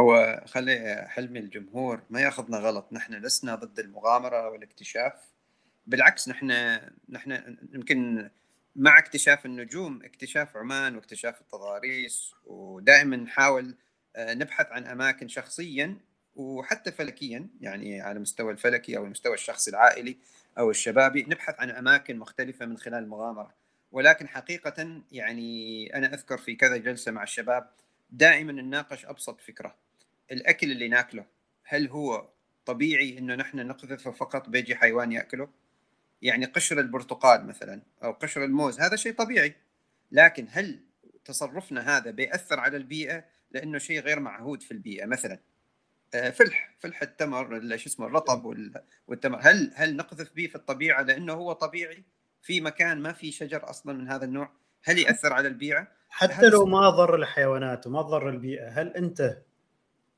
هو 0.01 0.45
خلي 0.47 1.05
حلمي 1.09 1.39
الجمهور 1.39 2.03
ما 2.11 2.21
ياخذنا 2.21 2.59
غلط. 2.59 2.93
نحن 2.93 3.15
لسنا 3.15 3.55
ضد 3.55 3.79
المغامرة 3.79 4.49
والاكتشاف. 4.49 5.13
بالعكس 5.87 6.29
نحن 6.29 6.79
نحن 7.09 7.57
يمكن 7.73 8.31
مع 8.77 8.99
اكتشاف 8.99 9.47
النجوم 9.47 10.03
اكتشاف 10.05 10.57
عمان 10.57 10.97
واكتشاف 10.97 11.41
التضاريس 11.41 12.35
ودائما 12.47 13.17
نحاول 13.17 13.75
آه، 14.17 14.35
نبحث 14.35 14.67
عن 14.71 14.87
أماكن 14.87 15.29
شخصيا 15.29 15.97
وحتى 16.37 16.93
فلكيا 16.93 17.49
يعني 17.61 18.01
على 18.01 18.19
مستوى 18.19 18.53
الفلكي 18.53 18.97
أو 18.97 19.05
المستوى 19.05 19.35
الشخصي 19.35 19.71
العائلي 19.71 20.17
أو 20.59 20.71
الشبابي 20.71 21.23
نبحث 21.23 21.61
عن 21.61 21.71
أماكن 21.71 22.19
مختلفة 22.19 22.67
من 22.67 22.79
خلال 22.79 23.03
المغامرة. 23.03 23.55
ولكن 23.93 24.29
حقيقه 24.29 25.03
يعني 25.13 25.87
أنا 25.97 26.15
أذكر 26.15 26.39
في 26.39 26.55
كذا 26.55 26.77
جلسة 26.77 27.13
مع 27.13 27.23
الشباب 27.23 27.71
دائما 28.11 28.53
نناقش 28.53 29.07
أبسط 29.07 29.41
فكرة. 29.41 29.75
الأكل 30.33 30.73
اللي 30.73 30.89
ناكله 30.89 31.27
هل 31.65 31.89
هو 31.89 32.29
طبيعي 32.67 33.19
إنه 33.19 33.35
نحن 33.35 33.67
نقذفه 33.67 34.11
فقط 34.11 34.49
بيجي 34.49 34.77
حيوان 34.77 35.13
يأكله؟ 35.13 35.49
يعني 36.23 36.45
قشر 36.45 36.81
البرتقال 36.81 37.47
مثلا 37.47 37.83
أو 38.05 38.13
قشر 38.13 38.45
الموز 38.45 38.81
هذا 38.81 38.97
شيء 38.97 39.13
طبيعي. 39.13 39.55
لكن 40.13 40.47
هل 40.51 40.81
تصرفنا 41.25 41.97
هذا 41.97 42.11
بيأثر 42.11 42.61
على 42.61 42.77
البيئة؟ 42.77 43.25
لأنه 43.51 43.79
شيء 43.79 44.01
غير 44.01 44.21
معهود 44.21 44.63
في 44.63 44.71
البيئة. 44.71 45.07
مثلا 45.07 45.39
آه، 46.15 46.31
فلح 46.31 46.77
فلح 46.79 47.03
التمر 47.03 47.77
شو 47.77 47.89
اسمه 47.89 48.07
الرطب 48.07 48.45
والتمر. 49.07 49.39
هل 49.43 49.73
هل 49.75 49.97
نقذف 49.97 50.33
به 50.33 50.47
في 50.47 50.55
الطبيعة؟ 50.55 51.03
لأنه 51.03 51.33
هو 51.33 51.53
طبيعي. 51.53 52.05
في 52.43 52.61
مكان 52.61 52.99
ما 52.99 53.13
في 53.13 53.33
شجر 53.33 53.71
أصلا 53.71 53.93
من 53.93 54.09
هذا 54.09 54.25
النوع. 54.25 54.53
هل 54.85 54.99
يأثر 54.99 55.33
على 55.33 55.49
البيئة؟ 55.49 55.89
حتى 56.09 56.49
لو 56.49 56.67
ما 56.67 56.91
ضر 56.91 57.15
الحيوانات 57.15 57.87
وما 57.87 58.03
ضر 58.03 58.29
البيئة 58.29 58.69
هل 58.69 58.89
أنت 58.89 59.39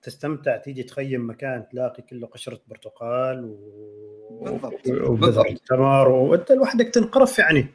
تستمتع 0.03 0.57
تيجي 0.57 0.82
تخيم 0.82 1.30
مكان 1.30 1.68
تلاقي 1.68 2.03
كله 2.03 2.26
قشرة 2.26 2.61
برتقال 2.68 3.44
و... 3.44 4.44
بالضبط. 4.44 4.86
وبذر 4.88 5.42
بالضبط. 5.42 5.62
تمر 5.68 6.09
وأنت 6.09 6.53
لوحدك 6.53 6.88
تنقرف 6.88 7.38
يعني 7.38 7.66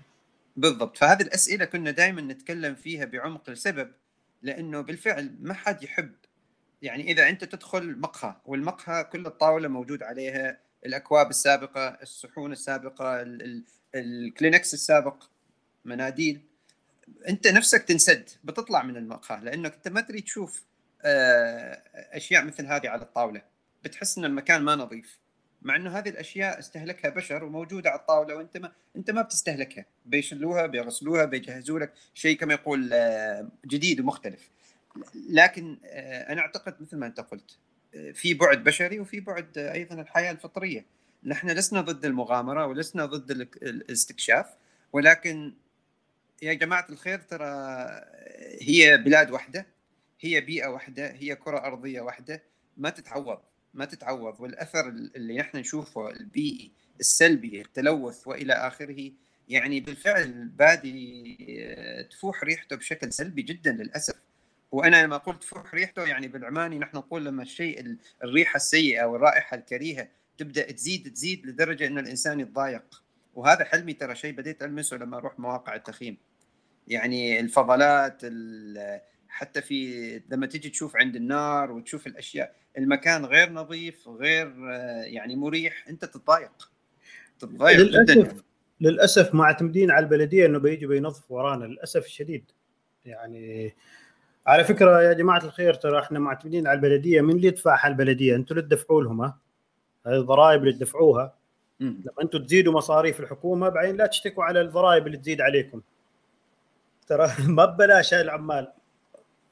بالضبط 0.55 0.97
فهذه 0.97 1.21
الأسئلة 1.21 1.65
كنا 1.65 1.91
دائما 1.91 2.21
نتكلم 2.21 2.75
فيها 2.75 3.05
بعمق 3.05 3.49
لسبب 3.49 3.91
لأنه 4.41 4.81
بالفعل 4.81 5.35
ما 5.41 5.53
حد 5.53 5.83
يحب 5.83 6.11
يعني 6.81 7.11
إذا 7.11 7.29
أنت 7.29 7.43
تدخل 7.43 7.99
مقهى 7.99 8.35
والمقهى 8.45 9.03
كل 9.03 9.25
الطاولة 9.25 9.67
موجود 9.67 10.03
عليها 10.03 10.57
الأكواب 10.85 11.29
السابقة 11.29 11.87
الصحون 11.87 12.51
السابقة 12.51 13.21
ال- 13.21 13.41
ال- 13.41 13.63
الكلينكس 13.95 14.73
السابق 14.73 15.23
مناديل 15.85 16.41
أنت 17.29 17.47
نفسك 17.47 17.83
تنسد 17.83 18.29
بتطلع 18.43 18.83
من 18.83 18.97
المقهى 18.97 19.43
لأنك 19.43 19.73
أنت 19.73 19.87
ما 19.87 20.01
تريد 20.01 20.23
تشوف 20.23 20.65
أشياء 21.01 22.45
مثل 22.45 22.65
هذه 22.65 22.89
على 22.89 23.01
الطاولة. 23.01 23.41
بتحس 23.83 24.17
إن 24.17 24.25
المكان 24.25 24.61
ما 24.61 24.75
نظيف 24.75 25.19
مع 25.61 25.75
إنه 25.75 25.97
هذه 25.97 26.09
الأشياء 26.09 26.59
استهلكها 26.59 27.09
بشر 27.09 27.43
وموجودة 27.43 27.89
على 27.89 27.99
الطاولة 27.99 28.35
وأنت 28.35 28.57
ما 28.57 28.71
أنت 28.95 29.11
ما 29.11 29.21
بتستهلكها. 29.21 29.85
بيشلوها 30.05 30.65
بيغسلوها 30.65 31.25
بيجهزوا 31.25 31.79
لك 31.79 31.93
شيء 32.13 32.37
كما 32.37 32.53
يقول 32.53 32.89
آه، 32.93 33.47
جديد 33.65 33.99
ومختلف. 33.99 34.49
لكن 35.29 35.77
آه، 35.85 36.33
أنا 36.33 36.41
أعتقد 36.41 36.75
مثل 36.81 36.97
ما 36.97 37.07
أنت 37.07 37.19
قلت 37.19 37.57
آه، 37.95 38.11
في 38.11 38.33
بعد 38.33 38.63
بشري 38.63 38.99
وفي 38.99 39.19
بعد 39.19 39.57
آه، 39.57 39.73
أيضا 39.73 40.01
الحياة 40.01 40.31
الفطرية. 40.31 40.85
نحن 41.23 41.49
لسنا 41.49 41.81
ضد 41.81 42.05
المغامرة 42.05 42.65
ولسنا 42.65 43.05
ضد 43.05 43.31
الاستكشاف 43.61 44.45
ولكن 44.93 45.53
يا 46.41 46.53
جماعة 46.53 46.85
الخير 46.89 47.19
ترى 47.19 47.45
هي 48.61 48.97
بلاد 48.97 49.31
واحدة 49.31 49.65
هي 50.19 50.41
بيئة 50.41 50.67
واحدة 50.67 51.11
هي 51.11 51.35
كرة 51.35 51.57
أرضية 51.57 52.01
واحدة 52.01 52.43
ما 52.77 52.89
تتعوض 52.89 53.39
ما 53.73 53.85
تتعوض. 53.85 54.39
والأثر 54.41 54.87
اللي 54.89 55.37
نحن 55.37 55.57
نشوفه 55.57 56.09
البيئي 56.09 56.71
السلبي 56.99 57.61
التلوث 57.61 58.27
وإلى 58.27 58.53
آخره 58.53 59.11
يعني 59.49 59.79
بالفعل 59.79 60.47
بادي 60.47 61.37
آه، 61.61 62.01
تفوح 62.01 62.43
ريحته 62.43 62.75
بشكل 62.75 63.13
سلبي 63.13 63.41
جدا 63.41 63.71
للأسف. 63.71 64.15
وأنا 64.71 65.03
لما 65.05 65.17
قلت 65.17 65.41
تفوح 65.41 65.73
ريحته 65.73 66.03
يعني 66.07 66.27
بالعماني 66.27 66.79
نحن 66.79 66.97
نقول 66.97 67.25
لما 67.25 67.43
الشيء 67.43 67.79
ال- 67.79 67.97
الريحة 68.23 68.55
السيئة 68.55 69.03
والرائحه 69.05 69.57
الكريهة 69.57 70.07
تبدأ 70.37 70.71
تزيد 70.71 71.13
تزيد 71.13 71.45
لدرجة 71.45 71.87
إن 71.87 71.97
الإنسان 71.97 72.39
يتضايق. 72.39 73.03
وهذا 73.35 73.63
حلمي 73.65 73.93
ترى 73.93 74.15
شيء 74.15 74.31
بديت 74.33 74.63
ألمسه 74.63 74.97
لما 74.97 75.17
أروح 75.17 75.39
مواقع 75.39 75.75
التخييم. 75.75 76.17
يعني 76.87 77.39
الفضلات 77.39 78.19
ال- 78.23 79.01
حتى 79.37 79.61
في 79.61 80.21
لما 80.29 80.45
تجي 80.45 80.69
تشوف 80.69 80.95
عند 80.95 81.15
النار 81.15 81.71
وتشوف 81.71 82.07
الأشياء 82.07 82.55
المكان 82.77 83.25
غير 83.25 83.51
نظيف 83.51 84.07
غير 84.07 84.47
آه، 84.47 85.03
يعني 85.03 85.35
مريح 85.35 85.87
أنت 85.89 86.05
تتضايق. 86.05 86.71
تتضايق 87.39 87.79
جدا 87.79 88.13
للأسف 88.13 88.43
للأسف 88.81 89.35
معتمدين 89.35 89.91
على 89.91 90.03
البلدية 90.03 90.45
إنه 90.45 90.59
بيجوا 90.59 90.89
بينظفوا 90.89 91.37
ورانا 91.37 91.65
للأسف 91.65 92.05
الشديد. 92.05 92.51
يعني 93.05 93.75
على 94.47 94.63
فكرة 94.63 95.01
يا 95.01 95.13
جماعة 95.13 95.43
الخير 95.43 95.73
ترى 95.73 95.99
إحنا 95.99 96.19
معتمدين 96.19 96.67
على 96.67 96.75
البلدية 96.75 97.21
من 97.21 97.35
اللي 97.35 97.47
يدفعها 97.47 97.87
البلدية؟ 97.87 98.35
أنتم 98.35 98.55
اللي 98.55 98.67
تدفعوا 98.67 99.03
لهم 99.03 99.21
ها؟ 99.21 99.37
هذه 100.07 100.19
الضرائب 100.19 100.61
اللي 100.61 100.73
تدفعوها. 100.73 101.33
لما 101.79 102.23
أنتم 102.23 102.43
تزيدوا 102.43 102.73
مصاريف 102.73 103.19
الحكومة 103.19 103.69
بعدين 103.69 103.95
لا 103.95 104.07
تشتكوا 104.07 104.43
على 104.43 104.61
الضرائب 104.61 105.07
اللي 105.07 105.17
تزيد 105.17 105.41
عليكم. 105.41 105.81
ترى 107.07 107.29
ما 107.57 107.65
ببلاش 107.65 108.13
هاي 108.13 108.21
العمال. 108.21 108.71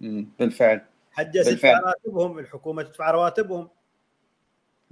مم. 0.02 0.30
بالفعل 0.40 0.82
حجة 1.12 1.42
تدفع. 1.44 1.80
رواتبهم 1.80 2.40
الحكومة 2.40 2.84
تدفع 2.84 3.12
رواتبهم 3.12 3.70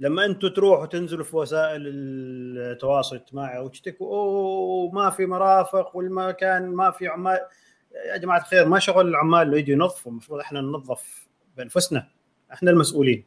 لما 0.00 0.24
أنتم 0.24 0.48
تروحوا 0.48 0.86
تنزلوا 0.86 1.24
في 1.24 1.36
وسائل 1.36 1.82
التواصل 1.86 3.16
الاجتماعي 3.16 3.58
وتشتكوا 3.58 4.16
أوه 4.16 4.90
ما 4.92 5.10
في 5.10 5.26
مرافق 5.26 5.96
والمكان 5.96 6.68
ما 6.68 6.90
في 6.90 7.08
عمال 7.08 7.38
يا 8.06 8.16
جماعة 8.16 8.38
الخير 8.38 8.68
ما 8.68 8.78
شغل 8.78 9.08
العمال 9.08 9.42
اللي 9.42 9.58
يجوا 9.58 9.74
ينظفوا 9.74 10.12
المفروض 10.12 10.40
إحنا 10.40 10.60
ننظف 10.60 11.28
بأنفسنا 11.56 12.08
إحنا 12.52 12.70
المسؤولين 12.70 13.24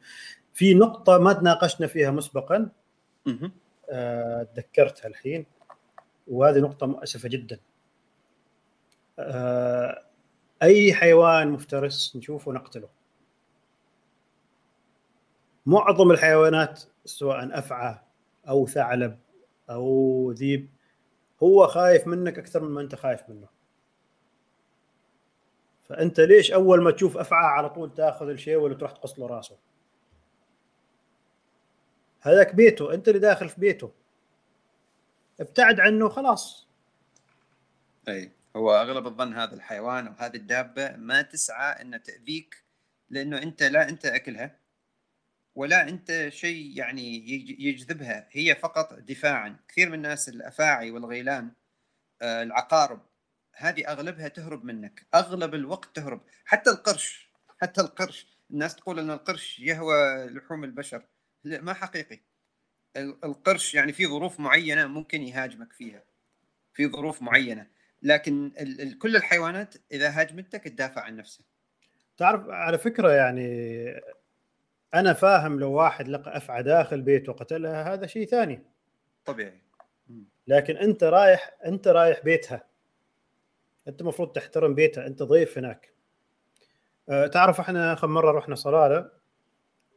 في 0.53 0.73
نقطة 0.73 1.17
ما 1.17 1.33
تناقشنا 1.33 1.87
فيها 1.87 2.11
مسبقا 2.11 2.69
مهم. 3.25 3.51
آه، 3.89 4.43
تذكرتها 4.43 5.07
الحين 5.07 5.45
وهذه 6.27 6.59
نقطة 6.59 6.87
مؤسفة 6.87 7.29
جدا 7.29 7.59
آه، 9.19 10.06
أي 10.63 10.93
حيوان 10.93 11.51
مفترس 11.51 12.15
نشوفه 12.15 12.51
نقتله. 12.51 12.89
معظم 15.65 16.11
الحيوانات 16.11 16.83
سواء 17.05 17.59
أفعى 17.59 17.99
أو 18.49 18.67
ثعلب 18.67 19.19
أو 19.69 20.31
ذيب 20.31 20.69
هو 21.43 21.67
خايف 21.67 22.07
منك 22.07 22.39
أكثر 22.39 22.63
من 22.63 22.69
ما 22.69 22.81
أنت 22.81 22.95
خايف 22.95 23.29
منه. 23.29 23.47
فأنت 25.83 26.19
ليش 26.19 26.51
أول 26.51 26.83
ما 26.83 26.91
تشوف 26.91 27.17
أفعى 27.17 27.45
على 27.45 27.69
طول 27.69 27.93
تأخذ 27.93 28.29
الشيء 28.29 28.55
ولا 28.55 28.75
تروح 28.75 28.91
تقص 28.91 29.19
له 29.19 29.27
راسه؟ 29.27 29.57
هذاك 32.21 32.55
بيته 32.55 32.93
أنت 32.93 33.07
اللي 33.07 33.19
داخل 33.19 33.49
في 33.49 33.61
بيته. 33.61 33.91
ابتعد 35.39 35.79
عنه 35.79 36.09
خلاص. 36.09 36.67
أي. 38.07 38.31
هو 38.57 38.71
أغلب 38.81 39.07
الظن 39.07 39.33
هذا 39.33 39.53
الحيوان 39.55 40.07
أو 40.07 40.13
هذه 40.13 40.35
الدابة 40.35 40.95
ما 40.95 41.21
تسعى 41.21 41.81
ان 41.81 42.03
تأذيك 42.03 42.63
لأنه 43.09 43.37
أنت 43.43 43.63
لا 43.63 43.89
أنت 43.89 44.05
أكلها 44.05 44.59
ولا 45.55 45.89
أنت 45.89 46.25
شيء 46.29 46.77
يعني 46.77 47.01
يج- 47.27 47.59
يجذبها 47.59 48.27
هي 48.31 48.55
فقط 48.55 48.93
دفاعا. 48.93 49.59
كثير 49.67 49.87
من 49.89 49.93
الناس 49.95 50.29
الأفاعي 50.29 50.91
والغيلان 50.91 51.51
آه، 52.21 52.43
العقارب 52.43 53.01
هذه 53.55 53.87
أغلبها 53.87 54.27
تهرب 54.27 54.65
منك 54.65 55.07
أغلب 55.15 55.55
الوقت 55.55 55.95
تهرب. 55.95 56.21
حتى 56.45 56.69
القرش 56.69 57.29
حتى 57.61 57.81
القرش 57.81 58.27
الناس 58.51 58.75
تقول 58.75 58.99
إن 58.99 59.11
القرش 59.11 59.59
يهوى 59.59 60.25
لحوم 60.29 60.63
البشر. 60.63 61.05
لا 61.43 61.61
ما 61.61 61.73
حقيقي. 61.73 62.19
ال- 62.97 63.25
القرش 63.25 63.75
يعني 63.75 63.93
في 63.93 64.07
ظروف 64.07 64.39
معينة 64.39 64.87
ممكن 64.87 65.21
يهاجمك 65.21 65.73
فيها 65.73 66.03
في 66.73 66.87
ظروف 66.87 67.21
معينة. 67.21 67.67
لكن 68.01 68.51
ال- 68.59 68.81
ال- 68.81 68.99
كل 68.99 69.15
الحيوانات 69.15 69.75
إذا 69.91 70.09
هاجمتك 70.09 70.63
تدافع 70.63 71.01
عن 71.01 71.15
نفسها 71.15 71.45
تعرف 72.17 72.49
على 72.49 72.77
فكرة 72.77 73.11
يعني 73.11 73.85
أنا 74.93 75.13
فاهم 75.13 75.59
لو 75.59 75.71
واحد 75.71 76.07
لقى 76.07 76.37
أفعى 76.37 76.63
داخل 76.63 77.01
بيته 77.01 77.31
وقتلها 77.31 77.93
هذا 77.93 78.07
شيء 78.07 78.27
ثاني. 78.27 78.61
طبيعي. 79.25 79.61
لكن 80.47 80.77
أنت 80.77 81.03
رايح 81.03 81.57
أنت 81.65 81.87
رايح 81.87 82.23
بيتها. 82.23 82.63
أنت 83.87 84.01
المفروض 84.01 84.31
تحترم 84.31 84.75
بيتها 84.75 85.07
أنت 85.07 85.23
ضيف 85.23 85.57
هناك. 85.57 85.93
أه 87.09 87.27
تعرف 87.27 87.59
إحنا 87.59 87.93
آخر 87.93 88.07
مرة 88.07 88.31
رحنا 88.31 88.55
صلالة 88.55 89.09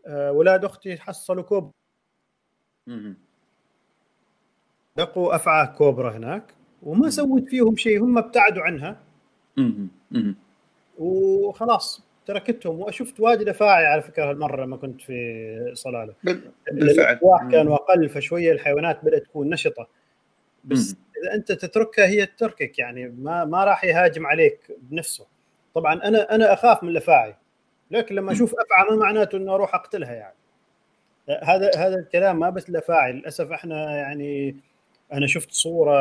أه 0.07 0.32
ولاد 0.32 0.64
أختي 0.64 0.98
حصلوا 0.98 1.42
كوب. 1.42 1.72
لقوا 4.96 5.34
أفعى 5.34 5.66
كوبرا 5.66 6.11
هناك. 6.16 6.55
وما 6.82 7.10
سوت 7.10 7.48
فيهم 7.48 7.76
شيء 7.76 8.02
هم 8.02 8.18
ابتعدوا 8.18 8.62
عنها. 8.62 8.96
وخلاص 10.98 12.04
تركتهم. 12.26 12.80
وشفت 12.80 13.20
واجد 13.20 13.48
أفاعي 13.48 13.86
على 13.86 14.02
فكرة 14.02 14.30
هالمرة 14.30 14.64
لما 14.64 14.76
كنت 14.76 15.00
في 15.00 15.70
صلالة. 15.74 16.14
بال- 16.24 16.50
بالفعل. 16.72 17.18
كانوا 17.50 17.74
أقل 17.74 18.08
فشوية 18.08 18.52
الحيوانات 18.52 19.04
بدأت 19.04 19.22
تكون 19.22 19.50
نشطة. 19.50 19.88
بس. 20.64 20.96
إذا 21.22 21.34
أنت 21.34 21.52
تتركها 21.52 22.06
هي 22.06 22.26
تتركك 22.26 22.78
يعني. 22.78 23.08
ما 23.08 23.44
ما 23.44 23.64
راح 23.64 23.84
يهاجم 23.84 24.26
عليك 24.26 24.60
بنفسه. 24.82 25.26
طبعا 25.74 25.94
أنا 26.04 26.34
أنا 26.34 26.52
أخاف 26.52 26.82
من 26.82 26.88
الأفاعي. 26.88 27.34
لكن 27.90 28.14
لما 28.14 28.32
أشوف 28.32 28.54
أفعى 28.54 28.90
ما 28.90 28.96
معناته 28.96 29.36
إنه 29.36 29.54
أروح 29.54 29.74
أقتلها 29.74 30.12
يعني. 30.12 30.34
هذا 31.42 31.70
هذا 31.76 31.94
الكلام 31.94 32.38
ما 32.38 32.50
بس 32.50 32.68
الأفاعي. 32.68 33.12
للأسف 33.12 33.52
إحنا 33.52 33.96
يعني 33.96 34.56
أنا 35.12 35.26
شفت 35.26 35.52
صورة 35.52 35.92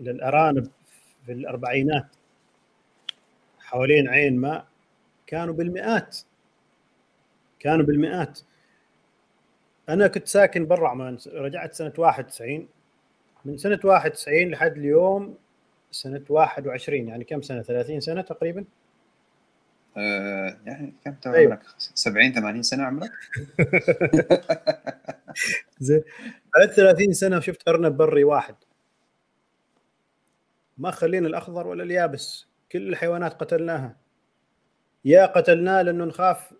للأرانب 0.00 0.70
في 1.26 1.32
الأربعينات 1.32 2.06
حوالين 3.58 4.08
عين 4.08 4.36
ماء 4.36 4.66
كانوا 5.26 5.54
بالمئات 5.54 6.18
كانوا 7.58 7.86
بالمئات. 7.86 8.40
أنا 9.88 10.08
كنت 10.08 10.28
ساكن 10.28 10.66
برا 10.66 10.88
عمان 10.88 11.18
رجعت 11.34 11.74
سنة 11.74 11.92
91 11.98 12.68
من 13.44 13.56
سنة 13.56 13.80
91 13.84 14.50
لحد 14.50 14.76
اليوم 14.76 15.36
سنة 15.90 16.24
21 16.28 17.08
يعني 17.08 17.24
كم 17.24 17.42
سنة؟ 17.42 17.62
30 17.62 18.00
سنة 18.00 18.20
تقريبا. 18.20 18.64
آه، 19.98 20.58
يعني 20.66 20.94
كم 21.04 21.14
تو 21.14 21.34
أيوة. 21.34 21.52
عمرك؟ 21.52 21.62
70 21.94 22.32
80 22.32 22.62
سنة 22.62 22.84
عمرك؟ 22.84 23.10
زين. 25.80 26.02
بعد 26.56 26.68
30 26.68 27.12
سنة 27.12 27.40
شفت 27.40 27.68
أرنب 27.68 27.96
بري 27.96 28.24
واحد. 28.24 28.54
ما 30.78 30.90
خلينا 30.90 31.28
الأخضر 31.28 31.66
ولا 31.66 31.82
اليابس 31.82 32.46
كل 32.72 32.88
الحيوانات 32.88 33.32
قتلناها. 33.40 33.96
يا 35.04 35.26
قتلناه 35.26 35.82
لأنه 35.82 36.04
نخاف 36.04 36.54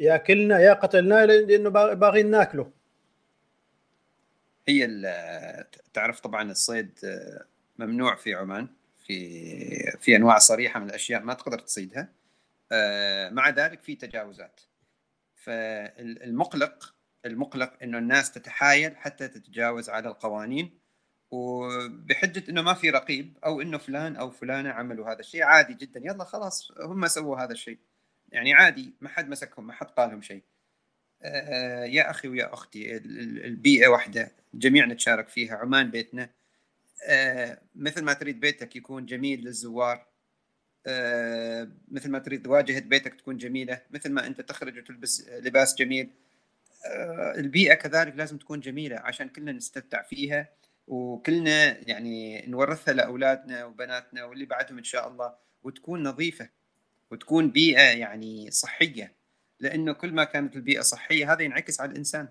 ياكلنا 0.00 0.58
يا 0.58 0.72
قتلناه 0.72 1.24
لأنه 1.24 1.70
باغيين 1.70 2.30
ناكله. 2.30 2.70
هي 4.68 4.86
تعرف 5.94 6.20
طبعا 6.20 6.50
الصيد 6.50 6.90
ممنوع 7.78 8.14
في 8.14 8.34
عمان 8.34 8.68
في 9.06 9.96
في 10.00 10.16
أنواع 10.16 10.38
صريحة 10.38 10.80
من 10.80 10.88
الأشياء 10.88 11.22
ما 11.22 11.34
تقدر 11.34 11.58
تصيدها. 11.58 12.00
آه، 12.00 12.08
مع 13.30 13.48
ذلك 13.48 13.82
في 13.82 13.94
تجاوزات. 13.94 14.60
فالمقلق 15.34 16.96
المقلق 17.26 17.72
إنه 17.82 17.98
الناس 17.98 18.32
تتحايل 18.32 18.96
حتى 18.96 19.28
تتجاوز 19.28 19.90
على 19.90 20.08
القوانين 20.08 20.78
وبحجة 21.30 22.50
إنه 22.50 22.62
ما 22.62 22.74
في 22.74 22.90
رقيب 22.90 23.38
أو 23.44 23.60
إنه 23.60 23.78
فلان 23.78 24.16
أو 24.16 24.30
فلانة 24.30 24.70
عملوا 24.70 25.12
هذا 25.12 25.20
الشيء 25.20 25.42
عادي 25.42 25.74
جدا 25.74 26.00
يلا 26.04 26.24
خلاص 26.24 26.72
هم 26.80 27.06
سووا 27.06 27.36
هذا 27.44 27.52
الشيء. 27.52 27.78
يعني 28.32 28.54
عادي 28.54 28.94
ما 29.00 29.08
حد 29.08 29.28
مسكهم 29.28 29.66
ما 29.66 29.72
حد 29.72 29.86
قال 29.86 30.10
لهم 30.10 30.22
شيء. 30.22 30.42
آه، 31.22 31.84
يا 31.84 32.10
أخي 32.10 32.28
ويا 32.28 32.54
أختي 32.54 32.96
البيئة 32.96 33.88
واحدة 33.88 34.32
جميع 34.54 34.86
نتشارك 34.86 35.28
فيها 35.28 35.56
عمان 35.56 35.90
بيتنا. 35.90 36.30
آه، 37.08 37.62
مثل 37.74 38.04
ما 38.04 38.12
تريد 38.12 38.40
بيتك 38.40 38.76
يكون 38.76 39.06
جميل 39.06 39.40
للزوار. 39.40 39.96
آه، 39.96 40.15
مثل 41.88 42.10
ما 42.10 42.18
تريد 42.18 42.46
واجهة 42.46 42.80
بيتك 42.80 43.14
تكون 43.14 43.36
جميلة 43.36 43.80
مثل 43.90 44.12
ما 44.12 44.26
أنت 44.26 44.40
تخرج 44.40 44.78
وتلبس 44.78 45.28
لباس 45.28 45.74
جميل. 45.74 46.10
البيئة 47.36 47.74
كذلك 47.74 48.16
لازم 48.16 48.38
تكون 48.38 48.60
جميلة 48.60 48.96
عشان 48.96 49.28
كلنا 49.28 49.52
نستمتع 49.52 50.02
فيها 50.02 50.48
وكلنا 50.88 51.88
يعني 51.88 52.46
نورثها 52.46 52.94
لأولادنا 52.94 53.64
وبناتنا 53.64 54.24
واللي 54.24 54.44
بعدهم 54.44 54.78
إن 54.78 54.84
شاء 54.84 55.08
الله 55.08 55.34
وتكون 55.62 56.02
نظيفة 56.02 56.48
وتكون 57.10 57.50
بيئة 57.50 57.80
يعني 57.80 58.50
صحية. 58.50 59.12
لأنه 59.60 59.92
كل 59.92 60.12
ما 60.12 60.24
كانت 60.24 60.56
البيئة 60.56 60.80
صحية 60.80 61.32
هذا 61.32 61.42
ينعكس 61.42 61.80
على 61.80 61.90
الإنسان. 61.90 62.28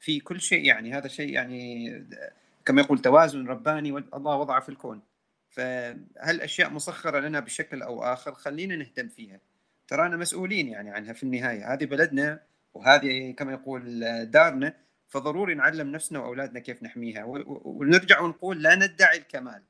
في 0.00 0.20
كل 0.20 0.40
شيء 0.40 0.64
يعني 0.64 0.92
هذا 0.92 1.08
شيء 1.08 1.32
يعني 1.32 1.90
كما 2.64 2.82
يقول 2.82 2.98
توازن 2.98 3.46
رباني 3.46 3.90
الله 3.90 4.36
وضعه 4.36 4.60
في 4.60 4.68
الكون. 4.68 5.00
فهالأشياء 5.50 6.70
مسخرة 6.70 7.20
لنا 7.20 7.40
بشكل 7.40 7.82
أو 7.82 8.02
آخر 8.02 8.34
خلينا 8.34 8.76
نهتم 8.76 9.08
فيها. 9.08 9.40
ترانا 9.88 10.16
مسؤولين 10.16 10.68
يعني 10.68 10.90
عنها 10.90 11.12
في 11.12 11.22
النهاية. 11.22 11.72
هذه 11.72 11.84
بلدنا 11.84 12.42
وهذه 12.74 13.30
كما 13.32 13.52
يقول 13.52 14.00
دارنا 14.30 14.74
فضروري 15.08 15.54
نعلم 15.54 15.92
نفسنا 15.92 16.18
وأولادنا 16.18 16.60
كيف 16.60 16.82
نحميها. 16.82 17.24
ونرجع 17.24 18.20
ونقول 18.20 18.62
لا 18.62 18.74
ندعي 18.74 19.18
الكمال. 19.18 19.62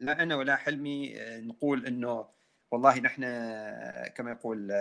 لا 0.00 0.22
أنا 0.22 0.36
ولا 0.36 0.56
حلمي 0.56 1.14
نقول 1.20 1.86
إنه 1.86 2.28
والله 2.70 2.98
نحن 2.98 3.22
كما 4.14 4.30
يقول 4.30 4.72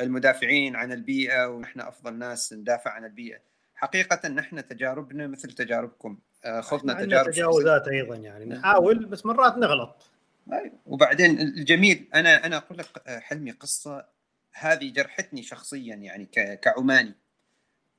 المدافعين 0.00 0.76
عن 0.76 0.92
البيئة 0.92 1.46
ونحن 1.46 1.80
أفضل 1.80 2.14
ناس 2.14 2.52
ندافع 2.52 2.90
عن 2.90 3.04
البيئة. 3.04 3.38
حقيقة 3.74 4.28
نحن 4.28 4.66
تجاربنا 4.66 5.26
مثل 5.26 5.52
تجاربكم. 5.52 6.18
آه، 6.44 6.60
خذنا 6.60 6.92
تجارب 6.94 7.30
تجاوزات 7.30 7.88
أيضا 7.88 8.16
يعني. 8.16 8.44
نعم. 8.44 8.58
نحاول 8.58 9.06
بس 9.06 9.26
مرات 9.26 9.56
نغلط. 9.56 10.10
أيوة. 10.52 10.72
وبعدين 10.86 11.40
الجميل 11.40 12.08
أنا 12.14 12.46
أنا 12.46 12.56
أقول 12.56 12.78
لك 12.78 12.86
آه، 13.06 13.18
حلمي 13.18 13.50
قصة. 13.50 14.06
هذه 14.52 14.92
جرحتني 14.92 15.42
شخصيا 15.42 15.94
يعني 15.94 16.26
كعماني. 16.62 17.14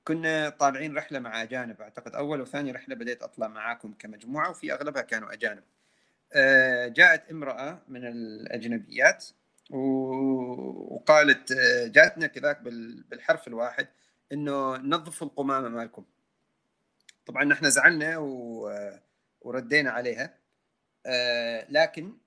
كنا 0.04 0.50
طالعين 0.50 0.98
رحلة 0.98 1.20
مع 1.20 1.43
أجانب 1.43 1.82
أعتقد. 1.82 2.16
أول 2.16 2.41
وثاني 2.41 2.72
رحلة 2.72 2.96
بديت 2.96 3.24
أطلع 3.24 3.48
معاكم 3.48 3.93
كمجموعة 4.00 4.50
وفي 4.50 4.74
أغلبها 4.74 5.02
كانوا 5.02 5.34
أجانب. 5.34 5.64
آه، 6.34 6.88
جاءت 6.88 7.32
امرأة 7.32 7.82
من 7.88 8.08
الأجنبيات 8.08 9.26
وقالت 9.70 11.54
جاتنا 11.86 12.28
كذاك 12.28 12.62
بالحرف 13.10 13.48
الواحد 13.48 13.88
إنه 14.32 14.78
نظفوا 14.78 15.28
القمامة 15.28 15.70
مالكم. 15.70 16.06
طبعا 17.26 17.43
نحن 17.43 17.69
زعلنا 17.69 18.17
وردينا 19.41 19.91
عليها. 19.91 20.38
آه، 21.05 21.67
لكن 21.69 22.17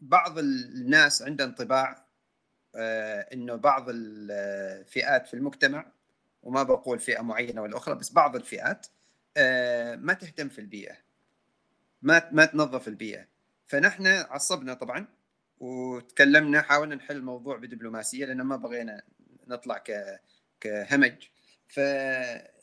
بعض 0.00 0.38
الناس 0.38 1.22
عنده 1.22 1.44
انطباع 1.44 2.06
آه، 2.74 3.20
إنه 3.32 3.54
بعض 3.54 3.84
الفئات 3.88 5.26
في 5.26 5.34
المجتمع 5.34 5.92
وما 6.42 6.62
بقول 6.62 6.98
فئة 6.98 7.20
معينة 7.22 7.62
ولا 7.62 7.76
أخرى 7.76 7.94
بس 7.94 8.12
بعض 8.12 8.36
الفئات 8.36 8.86
آه، 9.36 9.96
ما 9.96 10.12
تهتم 10.12 10.48
في 10.48 10.58
البيئة. 10.58 10.96
ما 12.02 12.28
ما 12.32 12.44
تنظف 12.44 12.88
البيئة. 12.88 13.26
فنحن 13.66 14.06
عصبنا 14.06 14.74
طبعا 14.74 15.06
وتكلمنا 15.58 16.62
حاولنا 16.62 16.94
نحل 16.94 17.16
الموضوع 17.16 17.56
بدبلوماسية 17.56 18.26
لأن 18.26 18.42
ما 18.42 18.56
بغينا 18.56 19.02
نطلع 19.46 19.84
كهمج. 20.60 21.28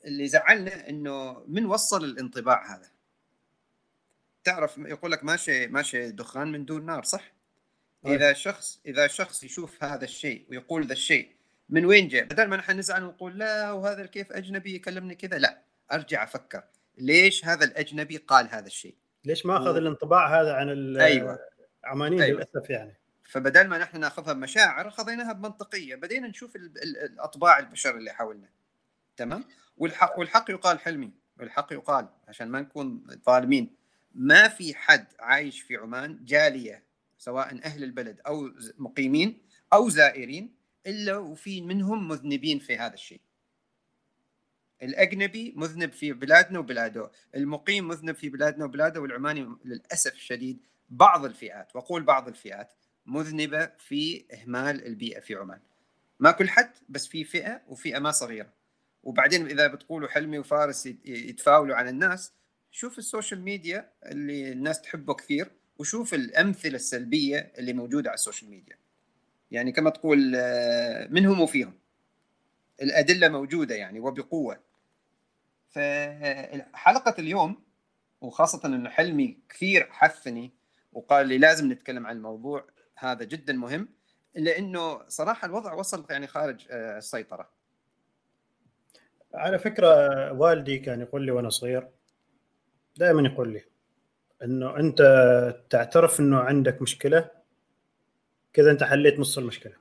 فاللي 0.04 0.28
زعلنا 0.28 0.90
إنه 0.90 1.44
من 1.48 1.66
وصل 1.66 2.04
الانطباع 2.04 2.76
هذا؟ 2.76 2.90
تعرف 4.44 4.78
يقول 4.78 5.12
لك 5.12 5.24
ماشي 5.24 5.68
ماشي 5.68 6.12
دخان 6.12 6.52
من 6.52 6.66
دون 6.66 6.86
نار 6.86 7.04
صح؟ 7.04 7.34
طيب. 8.04 8.14
إذا 8.14 8.34
شخص 8.34 8.80
إذا 8.86 9.08
شخص 9.08 9.44
يشوف 9.44 9.84
هذا 9.84 10.04
الشيء 10.04 10.46
ويقول 10.50 10.88
ذا 10.88 10.94
الشيء 10.94 11.32
من 11.70 11.86
وين 11.86 12.08
جاء؟ 12.08 12.24
بدل 12.24 12.48
ما 12.48 12.58
نحن 12.58 12.80
نزعل 12.80 13.04
ونقول 13.04 13.38
لا 13.38 13.72
وهذا 13.72 14.06
كيف 14.06 14.32
أجنبي 14.32 14.76
يكلمني 14.76 15.16
كذا 15.16 15.38
لا. 15.38 15.62
أرجع 15.92 16.24
أفكر 16.24 16.64
ليش 16.98 17.46
هذا 17.46 17.66
الأجنبي 17.66 18.18
قال 18.18 18.50
هذا 18.50 18.68
الشيء؟ 18.68 18.96
ليش 19.26 19.46
ما 19.46 19.58
أخذ 19.58 19.74
و... 19.74 19.78
الانطباع 19.78 20.42
هذا 20.42 20.54
عن 20.54 20.98
أيوه. 20.98 21.40
عمانيين 21.84 22.22
أيوة. 22.22 22.38
للأسف 22.38 22.70
يعني؟ 22.70 22.98
فبدل 23.30 23.68
ما 23.68 23.78
نحن 23.78 24.00
ناخذها 24.00 24.34
بمشاعر 24.34 24.90
خذيناها 24.90 25.34
بمنطقية. 25.34 25.96
بدينا 25.96 26.28
نشوف 26.28 26.56
الأطباع 26.56 27.60
البشر 27.60 27.98
اللي 27.98 28.14
حولنا. 28.14 28.50
تمام؟ 29.18 29.46
والحق 29.78 30.20
والحق 30.20 30.52
يقال 30.52 30.80
حلمي 30.80 31.12
والحق 31.40 31.74
يقال 31.74 32.10
عشان 32.28 32.50
ما 32.50 32.62
نكون 32.62 33.08
ظالمين. 33.26 33.76
ما 34.16 34.48
في 34.48 34.76
حد 34.76 35.08
عايش 35.20 35.62
في 35.62 35.76
عمان 35.76 36.26
جالية 36.26 36.84
سواء 37.18 37.66
أهل 37.66 37.84
البلد 37.84 38.22
أو 38.28 38.52
مقيمين 38.78 39.42
أو 39.74 39.90
زائرين 39.90 40.56
إلا 40.88 41.18
وفي 41.18 41.62
منهم 41.62 42.08
مذنبين 42.08 42.60
في 42.60 42.78
هذا 42.78 42.94
الشيء. 42.94 43.22
الأجنبي 44.84 45.54
مذنب 45.56 45.92
في 45.92 46.14
بلادنا 46.14 46.60
وبلاده 46.60 47.12
المقيم 47.36 47.88
مذنب 47.88 48.16
في 48.16 48.30
بلادنا 48.30 48.66
وبلاده 48.66 49.02
والعماني 49.02 49.56
للأسف 49.66 50.14
الشديد 50.14 50.60
بعض 50.90 51.26
الفئات 51.26 51.76
وأقول 51.76 52.04
بعض 52.04 52.28
الفئات 52.28 52.74
مذنبة 53.06 53.66
في 53.66 54.26
إهمال 54.34 54.86
البيئة 54.86 55.20
في 55.20 55.36
عمان. 55.36 55.60
ما 56.20 56.32
كل 56.32 56.50
حد 56.50 56.72
بس 56.90 57.08
في 57.08 57.24
فئة 57.24 57.62
وفئة 57.68 58.00
ما 58.00 58.12
صغيرة. 58.12 58.54
وبعدين 59.04 59.46
إذا 59.46 59.68
بتقولوا 59.68 60.10
حلمي 60.10 60.40
وفارس 60.40 60.86
يتبلوا 61.06 61.76
على 61.76 61.90
الناس 61.90 62.34
شوف 62.72 62.98
السوشيال 62.98 63.42
ميديا 63.42 63.92
اللي 64.06 64.52
الناس 64.52 64.82
تحبه 64.82 65.14
كثير 65.14 65.52
وشوف 65.80 66.14
الأمثلة 66.14 66.76
السلبية 66.76 67.54
اللي 67.58 67.74
موجودة 67.74 68.10
على 68.10 68.16
السوشيال 68.16 68.52
ميديا. 68.52 68.78
يعني 69.52 69.72
كما 69.72 69.90
تقول 69.90 70.34
آه، 70.36 71.08
منهم 71.08 71.42
وفيهم؟ 71.42 71.74
الأدلة 72.82 73.28
موجودة 73.28 73.76
يعني 73.76 74.00
وبقوة. 74.00 74.60
فحلقه 75.70 77.16
اليوم 77.20 77.64
وخاصة 78.22 78.62
انه 78.66 78.90
حلمي 78.90 79.38
كثير 79.50 79.88
حثني 79.92 80.52
وقال 80.94 81.28
لي 81.28 81.38
لازم 81.38 81.72
نتكلم 81.72 82.08
عن 82.08 82.16
الموضوع 82.16 82.68
هذا 82.96 83.24
جدا 83.26 83.54
مهم 83.54 83.90
لأنه 84.36 85.10
صراحة 85.10 85.46
الوضع 85.46 85.74
وصل 85.74 86.06
يعني 86.10 86.28
خارج 86.28 86.68
آه، 86.72 86.98
السيطرة. 86.98 87.50
على 89.34 89.60
فكرة 89.60 89.88
والدي 90.32 90.80
كان 90.80 91.02
يقول 91.02 91.26
لي 91.26 91.32
وأنا 91.32 91.50
صغير 91.50 91.88
دائما 92.98 93.28
يقول 93.28 93.54
لي 93.54 93.64
إنه 94.44 94.78
أنت 94.78 95.02
تعترف 95.70 96.20
إنه 96.20 96.38
عندك 96.38 96.82
مشكلة 96.82 97.30
كذا 98.54 98.72
أنت 98.72 98.84
حليت 98.84 99.20
نص 99.20 99.38
المشكلة. 99.38 99.74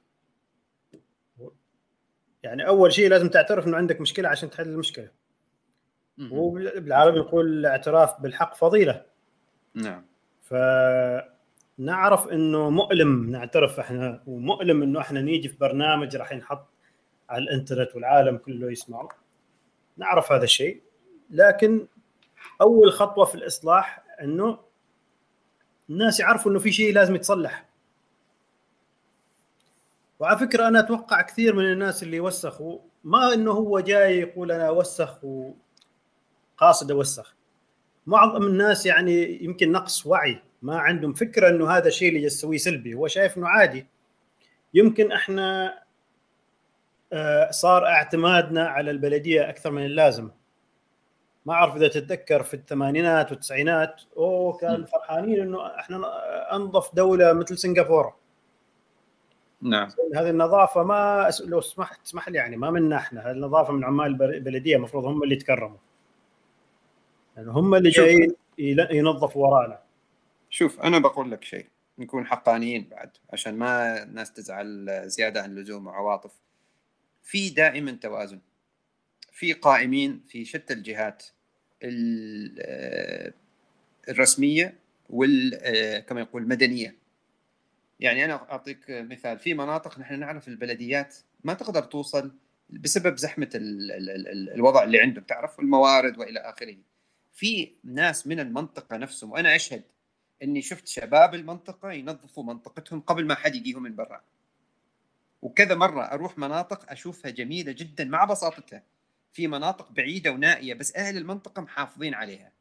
يعني 2.42 2.66
أول 2.66 2.92
شيء 2.92 3.08
لازم 3.08 3.28
تعترف 3.28 3.66
إنه 3.66 3.76
عندك 3.76 4.00
مشكلة 4.00 4.28
عشان 4.28 4.50
تحل 4.50 4.68
المشكلة. 4.68 5.08
وبالعربي 6.32 7.18
يقول 7.18 7.58
الاعتراف 7.58 8.20
بالحق 8.20 8.54
فضيلة. 8.54 9.04
نعم. 9.74 10.06
فنعرف 10.42 12.28
إنه 12.28 12.70
مؤلم 12.70 13.30
نعترف 13.30 13.80
إحنا 13.80 14.22
ومؤلم 14.26 14.82
إنه 14.82 15.00
إحنا 15.00 15.20
نيجي 15.20 15.48
في 15.48 15.56
برنامج 15.56 16.16
راح 16.16 16.32
ينحط 16.32 16.68
على 17.28 17.44
الإنترنت 17.44 17.94
والعالم 17.94 18.36
كله 18.36 18.70
يسمعه. 18.70 19.08
نعرف 19.96 20.32
هذا 20.32 20.44
الشيء 20.44 20.80
لكن 21.30 21.86
أول 22.60 22.92
خطوة 22.92 23.24
في 23.24 23.34
الإصلاح 23.34 24.04
إنه 24.22 24.58
الناس 25.90 26.20
يعرفوا 26.20 26.50
إنه 26.50 26.58
في 26.58 26.72
شيء 26.72 26.94
لازم 26.94 27.14
يتصلح. 27.14 27.64
وعلى 30.20 30.38
فكرة 30.38 30.68
أنا 30.68 30.78
أتوقع 30.78 31.22
كثير 31.22 31.54
من 31.54 31.72
الناس 31.72 32.02
اللي 32.02 32.20
وسخوا 32.20 32.78
ما 33.04 33.34
إنه 33.34 33.50
هو 33.50 33.80
جاي 33.80 34.18
يقول 34.18 34.52
أنا 34.52 34.70
وسخ 34.70 35.24
وقاصد 35.24 36.90
أوسخ. 36.90 37.34
معظم 38.06 38.42
الناس 38.42 38.86
يعني 38.86 39.44
يمكن 39.44 39.72
نقص 39.72 40.06
وعي 40.06 40.42
ما 40.62 40.78
عندهم 40.78 41.12
فكرة 41.12 41.48
إنه 41.48 41.70
هذا 41.70 41.88
الشيء 41.88 42.08
اللي 42.08 42.22
يسويه 42.22 42.58
سلبي. 42.58 42.94
هو 42.94 43.08
شايف 43.08 43.38
إنه 43.38 43.48
عادي. 43.48 43.86
يمكن 44.74 45.12
إحنا 45.12 45.78
صار 47.50 47.86
اعتمادنا 47.86 48.68
على 48.68 48.90
البلدية 48.90 49.48
أكثر 49.48 49.70
من 49.70 49.84
اللازم. 49.84 50.30
ما 51.46 51.52
أعرف 51.52 51.76
إذا 51.76 51.88
تتذكر 51.88 52.42
في 52.42 52.54
الثمانينات 52.54 53.30
والتسعينات 53.30 54.02
أوه 54.16 54.56
كان 54.56 54.84
فرحانين 54.84 55.40
إنه 55.40 55.78
إحنا 55.78 56.02
أنظف 56.56 56.94
دولة 56.94 57.32
مثل 57.32 57.58
سنغافورة. 57.58 58.16
نعم. 59.62 59.88
هذه 60.14 60.30
النظافة 60.30 60.82
ما 60.82 61.30
لو 61.44 61.60
سمحت 61.60 62.04
تسمح 62.04 62.28
لي 62.28 62.38
يعني 62.38 62.56
ما 62.56 62.70
منا 62.70 62.96
إحنا. 62.96 63.26
هذه 63.26 63.30
النظافة 63.30 63.72
من 63.72 63.84
عمال 63.84 64.22
البلديه 64.22 64.76
المفروض 64.76 65.04
هم 65.04 65.22
اللي 65.22 65.34
يتكرموا. 65.34 65.78
يعني 67.36 67.50
هم 67.50 67.74
اللي 67.74 67.90
جايين 67.90 68.34
ينظفوا 68.90 69.46
ورانا. 69.46 69.78
شوف 70.50 70.80
أنا 70.80 70.98
بقول 70.98 71.30
لك 71.30 71.44
شيء 71.44 71.66
نكون 71.98 72.26
حقانيين 72.26 72.88
بعد 72.90 73.10
عشان 73.32 73.58
ما 73.58 74.02
الناس 74.02 74.32
تزعل 74.32 75.02
زيادة 75.04 75.42
عن 75.42 75.50
اللزوم 75.50 75.86
وعواطف. 75.86 76.32
في 77.22 77.50
دائما 77.50 77.92
توازن 77.92 78.40
في 79.32 79.52
قائمين 79.52 80.22
في 80.28 80.44
شتى 80.44 80.74
الجهات 80.74 81.22
الرسمية 84.08 84.78
وال 85.10 85.58
كما 86.08 86.20
يقول 86.20 86.42
المدنية. 86.42 86.96
يعني 88.00 88.24
أنا 88.24 88.34
أعطيك 88.34 88.78
مثال 88.88 89.38
في 89.38 89.54
مناطق 89.54 89.98
نحن 89.98 90.20
نعرف 90.20 90.48
البلديات 90.48 91.16
ما 91.44 91.54
تقدر 91.54 91.82
توصل 91.82 92.32
بسبب 92.70 93.16
زحمة 93.16 93.50
ال 93.54 93.92
ال 93.92 94.10
ال 94.28 94.50
الوضع 94.50 94.82
اللي 94.82 95.00
عندهم 95.00 95.24
تعرف؟ 95.24 95.60
الموارد 95.60 96.18
وإلى 96.18 96.40
آخره. 96.40 96.76
في 97.32 97.72
ناس 97.84 98.26
من 98.26 98.40
المنطقة 98.40 98.96
نفسهم 98.96 99.30
وأنا 99.30 99.56
أشهد 99.56 99.82
إني 100.42 100.62
شفت 100.62 100.88
شباب 100.88 101.34
المنطقة 101.34 101.92
ينظفوا 101.92 102.44
منطقتهم 102.44 103.00
قبل 103.00 103.26
ما 103.26 103.34
حد 103.34 103.54
يجيهم 103.54 103.82
من 103.82 103.96
برا. 103.96 104.22
وكذا 105.42 105.74
مرة 105.74 106.02
أروح 106.02 106.38
مناطق 106.38 106.90
أشوفها 106.90 107.30
جميلة 107.30 107.72
جدا 107.72 108.04
مع 108.04 108.24
بساطتها. 108.24 108.82
في 109.32 109.48
مناطق 109.48 109.92
بعيدة 109.92 110.30
ونائية 110.30 110.74
بس 110.74 110.96
أهل 110.96 111.16
المنطقة 111.16 111.62
محافظين 111.62 112.14
عليها. 112.14 112.52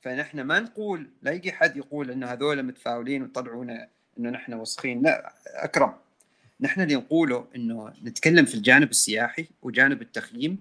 فنحن 0.00 0.40
ما 0.40 0.60
نقول 0.60 1.10
لا 1.22 1.32
يجي 1.32 1.52
حد 1.52 1.76
يقول 1.76 2.10
انه 2.10 2.26
هذول 2.26 2.62
متفاولين 2.62 3.22
ويطلعونا 3.22 3.88
إنه 4.18 4.30
نحن 4.30 4.54
وسخين. 4.54 5.02
لا 5.02 5.34
أكرم. 5.46 5.94
نحن 6.60 6.80
اللي 6.80 6.94
نقوله 6.94 7.48
إنه 7.56 7.92
نتكلم 8.02 8.44
في 8.44 8.54
الجانب 8.54 8.90
السياحي 8.90 9.46
وجانب 9.62 10.02
التخييم. 10.02 10.58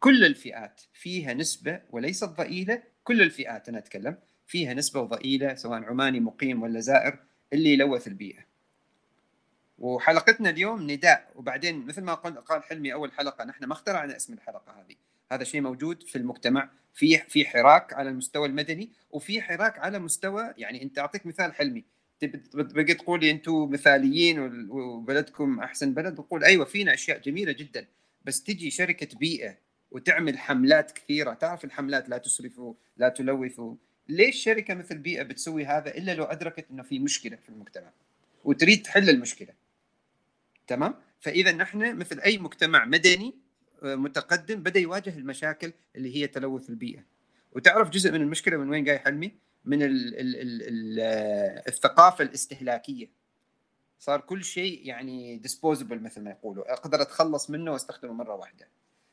كل 0.00 0.24
الفئات 0.24 0.80
فيها 0.92 1.34
نسبة 1.34 1.80
وليست 1.90 2.28
ضئيلة. 2.28 2.82
كل 3.04 3.22
الفئات 3.22 3.68
أنا 3.68 3.78
أتكلم 3.78 4.16
فيها 4.46 4.74
نسبة 4.74 5.02
ضئيله 5.02 5.54
سواء 5.54 5.82
عماني 5.82 6.20
مقيم 6.20 6.62
ولا 6.62 6.80
زائر 6.80 7.18
اللي 7.52 7.72
يلوث 7.72 8.06
البيئة. 8.06 8.55
وحلقتنا 9.78 10.50
اليوم 10.50 10.90
نداء. 10.90 11.30
وبعدين 11.34 11.86
مثل 11.86 12.02
ما 12.02 12.14
قال 12.14 12.62
حلمي 12.62 12.92
أول 12.92 13.12
حلقة 13.12 13.44
نحن 13.44 13.64
ما 13.64 13.72
اخترعنا 13.72 14.16
اسم 14.16 14.32
الحلقة 14.32 14.72
هذه. 14.72 14.94
هذا 15.32 15.44
شيء 15.44 15.60
موجود 15.60 16.02
في 16.02 16.16
المجتمع 16.16 16.70
في 16.94 17.18
في 17.18 17.44
حراك 17.44 17.92
على 17.92 18.10
المستوى 18.10 18.48
المدني 18.48 18.90
وفي 19.10 19.42
حراك 19.42 19.78
على 19.78 19.98
مستوى 19.98 20.54
يعني 20.58 20.82
أنت 20.82 20.98
أعطيك 20.98 21.26
مثال 21.26 21.54
حلمي. 21.54 21.84
تبقى 22.20 22.94
تقول 22.94 23.20
لي 23.20 23.30
أنتم 23.30 23.70
مثاليين 23.70 24.38
وبلدكم 24.70 25.60
أحسن 25.60 25.94
بلد؟ 25.94 26.14
بقول 26.14 26.44
أيوه 26.44 26.64
فينا 26.64 26.94
أشياء 26.94 27.18
جميلة 27.18 27.52
جدا. 27.52 27.86
بس 28.24 28.42
تجي 28.42 28.70
شركة 28.70 29.18
بيئة 29.18 29.56
وتعمل 29.90 30.38
حملات 30.38 30.90
كثيرة 30.90 31.34
تعرف 31.34 31.64
الحملات 31.64 32.08
لا 32.08 32.18
تسرفوا 32.18 32.74
لا 32.96 33.08
تلوثوا. 33.08 33.74
ليش 34.08 34.36
شركة 34.36 34.74
مثل 34.74 34.98
بيئة 34.98 35.22
بتسوي 35.22 35.64
هذا 35.64 35.94
إلا 35.94 36.14
لو 36.14 36.24
أدركت 36.24 36.66
إنه 36.70 36.82
في 36.82 36.98
مشكلة 36.98 37.36
في 37.36 37.48
المجتمع؟ 37.48 37.90
وتريد 38.44 38.82
تحل 38.82 39.10
المشكلة. 39.10 39.65
تمام؟ 40.66 40.94
فإذا 41.20 41.52
نحن 41.52 41.96
مثل 41.96 42.20
أي 42.20 42.38
مجتمع 42.38 42.84
مدني 42.84 43.34
آه، 43.82 43.94
متقدم 43.94 44.62
بدأ 44.62 44.80
يواجه 44.80 45.18
المشاكل 45.18 45.72
اللي 45.96 46.16
هي 46.16 46.26
تلوث 46.26 46.70
البيئة. 46.70 47.04
وتعرف 47.52 47.90
جزء 47.90 48.12
من 48.12 48.20
المشكلة 48.20 48.56
من 48.56 48.70
وين 48.70 48.84
جاي 48.84 48.98
حلمي؟ 48.98 49.34
من 49.64 49.82
ال 49.82 50.20
ال 50.20 50.36
ال 50.36 50.62
ال 50.62 50.98
آه، 51.00 51.62
الثقافة 51.68 52.24
الاستهلاكية. 52.24 53.10
صار 53.98 54.20
كل 54.20 54.44
شيء 54.44 54.86
يعني 54.86 55.36
ديسبوزبل 55.36 56.00
مثل 56.00 56.20
ما 56.20 56.30
يقولوا. 56.30 56.72
أقدر 56.72 57.02
أتخلص 57.02 57.50
منه 57.50 57.72
وأستخدمه 57.72 58.12
مرة 58.12 58.34
واحدة. 58.34 58.68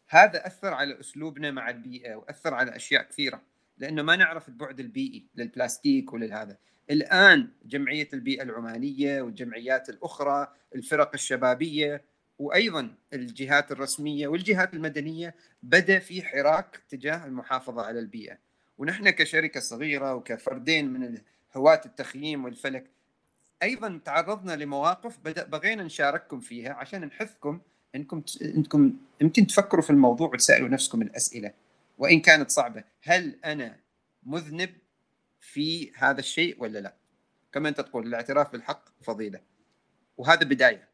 هذا 0.07 0.47
أثر 0.47 0.73
على 0.73 0.99
أسلوبنا 0.99 1.51
مع 1.51 1.69
البيئة 1.69 2.15
وأثر 2.15 2.53
على 2.53 2.75
أشياء 2.75 3.03
كثيرة. 3.03 3.41
لأنه 3.77 4.01
ما 4.01 4.15
نعرف 4.15 4.49
البعد 4.49 4.79
البيئي 4.79 5.27
للبلاستيك 5.35 6.13
ولهذا. 6.13 6.57
الآن 6.89 7.47
جمعية 7.65 8.07
البيئة 8.13 8.43
العمانية 8.43 9.21
والجمعيات 9.21 9.89
الأخرى 9.89 10.47
الفرق 10.75 11.11
الشبابية 11.13 12.03
وأيضا 12.39 12.95
الجهات 13.13 13.71
الرسمية 13.71 14.27
والجهات 14.27 14.73
المدنية 14.73 15.35
بدأ 15.63 15.99
في 15.99 16.21
حراك 16.21 16.79
تجاه 16.89 17.25
المحافظة 17.25 17.81
على 17.81 17.99
البيئة. 17.99 18.37
ونحن 18.77 19.09
كشركة 19.09 19.59
صغيرة 19.59 20.15
وكفردين 20.15 20.93
من 20.93 21.17
هواة 21.55 21.81
التخييم 21.85 22.45
والفلك 22.45 22.85
أيضا 23.63 23.99
تعرضنا 24.05 24.55
لمواقف 24.55 25.19
بدا 25.25 25.43
بغينا 25.43 25.83
نشارككم 25.83 26.39
فيها 26.39 26.73
عشان 26.73 27.01
نحثكم 27.01 27.59
إنكم 27.95 28.23
إنكم 28.41 28.93
يمكن 29.21 29.47
تفكروا 29.47 29.81
في 29.81 29.89
الموضوع 29.89 30.27
وتسألوا 30.27 30.69
نفسكم 30.69 31.01
الأسئلة 31.01 31.53
وإن 31.97 32.19
كانت 32.19 32.49
صعبة. 32.51 32.83
هل 33.03 33.39
أنا 33.45 33.79
مذنب؟ 34.23 34.69
في 35.43 35.91
هذا 35.95 36.19
الشيء 36.19 36.55
ولا 36.59 36.79
لا؟ 36.79 36.95
كما 37.51 37.69
أنت 37.69 37.81
تقول 37.81 38.07
الاعتراف 38.07 38.51
بالحق 38.51 38.85
فضيلة. 39.01 39.39
وهذا 40.17 40.43
بداية. 40.43 40.89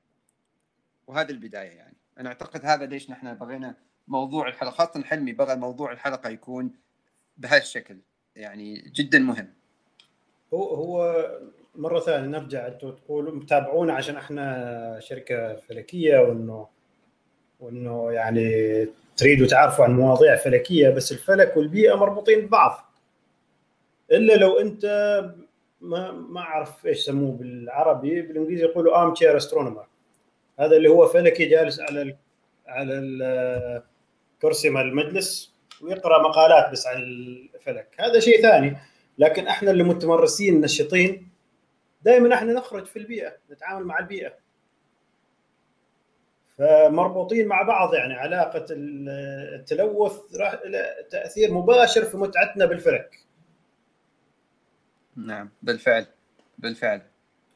وهذه 1.07 1.29
البداية 1.29 1.71
يعني. 1.71 1.97
أنا 2.19 2.29
أعتقد 2.29 2.65
هذا 2.65 2.85
ليش 2.85 3.09
نحن 3.09 3.33
بغينا 3.33 3.75
موضوع 4.07 4.47
الحلقة 4.47 4.71
خاصة 4.71 5.03
حلمي 5.03 5.31
بغى 5.31 5.55
موضوع 5.55 5.91
الحلقة 5.91 6.29
يكون 6.29 6.71
بهالشكل 7.37 7.97
يعني 8.35 8.91
جدا 8.95 9.19
مهم. 9.19 9.53
هو 10.53 10.75
هو 10.75 11.25
مرة 11.75 11.99
ثانية 11.99 12.27
نرجع 12.27 12.67
أنتم 12.67 12.91
تقولوا 12.91 13.35
متابعونا 13.35 13.93
عشان 13.93 14.15
إحنا 14.15 14.99
شركة 14.99 15.55
فلكية 15.55 16.19
وإنه 16.19 16.67
وإنه 17.59 18.11
يعني 18.11 18.87
تريدوا 19.17 19.47
تعرفوا 19.47 19.85
عن 19.85 19.91
مواضيع 19.91 20.35
فلكية 20.35 20.89
بس 20.89 21.11
الفلك 21.11 21.57
والبيئة 21.57 21.95
مربوطين 21.95 22.45
ببعض. 22.45 22.88
إلا 24.11 24.33
لو 24.33 24.59
أنت 24.59 24.85
ما 25.81 26.11
ما 26.11 26.39
أعرف 26.39 26.85
إيش 26.85 26.97
يسموه 26.97 27.31
بالعربي 27.31 28.21
بالإنجليزي 28.21 28.63
يقولوا 28.63 29.03
armchair 29.03 29.37
astronomer 29.37 29.87
هذا 30.59 30.75
اللي 30.75 30.89
هو 30.89 31.07
فلكي 31.07 31.45
جالس 31.45 31.79
على 31.79 32.01
ال 32.01 32.15
على 32.67 32.93
الكرسي 34.37 34.69
مال 34.69 34.81
المجلس 34.81 35.55
ويقرأ 35.81 36.23
مقالات 36.23 36.71
بس 36.71 36.87
عن 36.87 37.01
الفلك. 37.01 37.95
هذا 37.99 38.19
شيء 38.19 38.41
ثاني. 38.41 38.77
لكن 39.17 39.47
إحنا 39.47 39.71
اللي 39.71 39.83
متمرسين 39.83 40.61
نشيطين 40.61 41.29
دائما 42.01 42.35
إحنا 42.35 42.53
نخرج 42.53 42.85
في 42.85 42.99
البيئة 42.99 43.33
نتعامل 43.51 43.85
مع 43.85 43.99
البيئة. 43.99 44.33
فمربوطين 46.57 47.47
مع 47.47 47.61
بعض 47.61 47.93
يعني 47.93 48.13
علاقة 48.13 48.65
التلوث 48.69 50.35
راح 50.35 50.59
تأثير 51.09 51.53
مباشر 51.53 52.05
في 52.05 52.17
متعتنا 52.17 52.65
بالفلك. 52.65 53.28
نعم 55.25 55.49
بالفعل 55.61 56.05
بالفعل. 56.57 57.01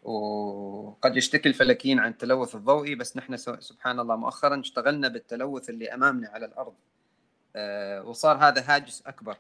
وقد 0.04 1.18
يشتكي 1.18 1.50
الفلكيين 1.50 2.00
عن 2.00 2.12
التلوث 2.12 2.56
الضوئي 2.56 2.96
بس 2.96 3.18
نحن 3.18 3.38
سبحان 3.60 4.00
الله 4.00 4.16
مؤخرا 4.16 4.60
اشتغلنا 4.60 5.08
بالتلوث 5.08 5.70
اللي 5.70 5.94
أمامنا 5.94 6.28
على 6.30 6.46
الأرض. 6.46 6.74
آه، 7.56 8.04
وصار 8.04 8.38
هذا 8.38 8.64
هاجس 8.68 9.04
أكبر. 9.08 9.38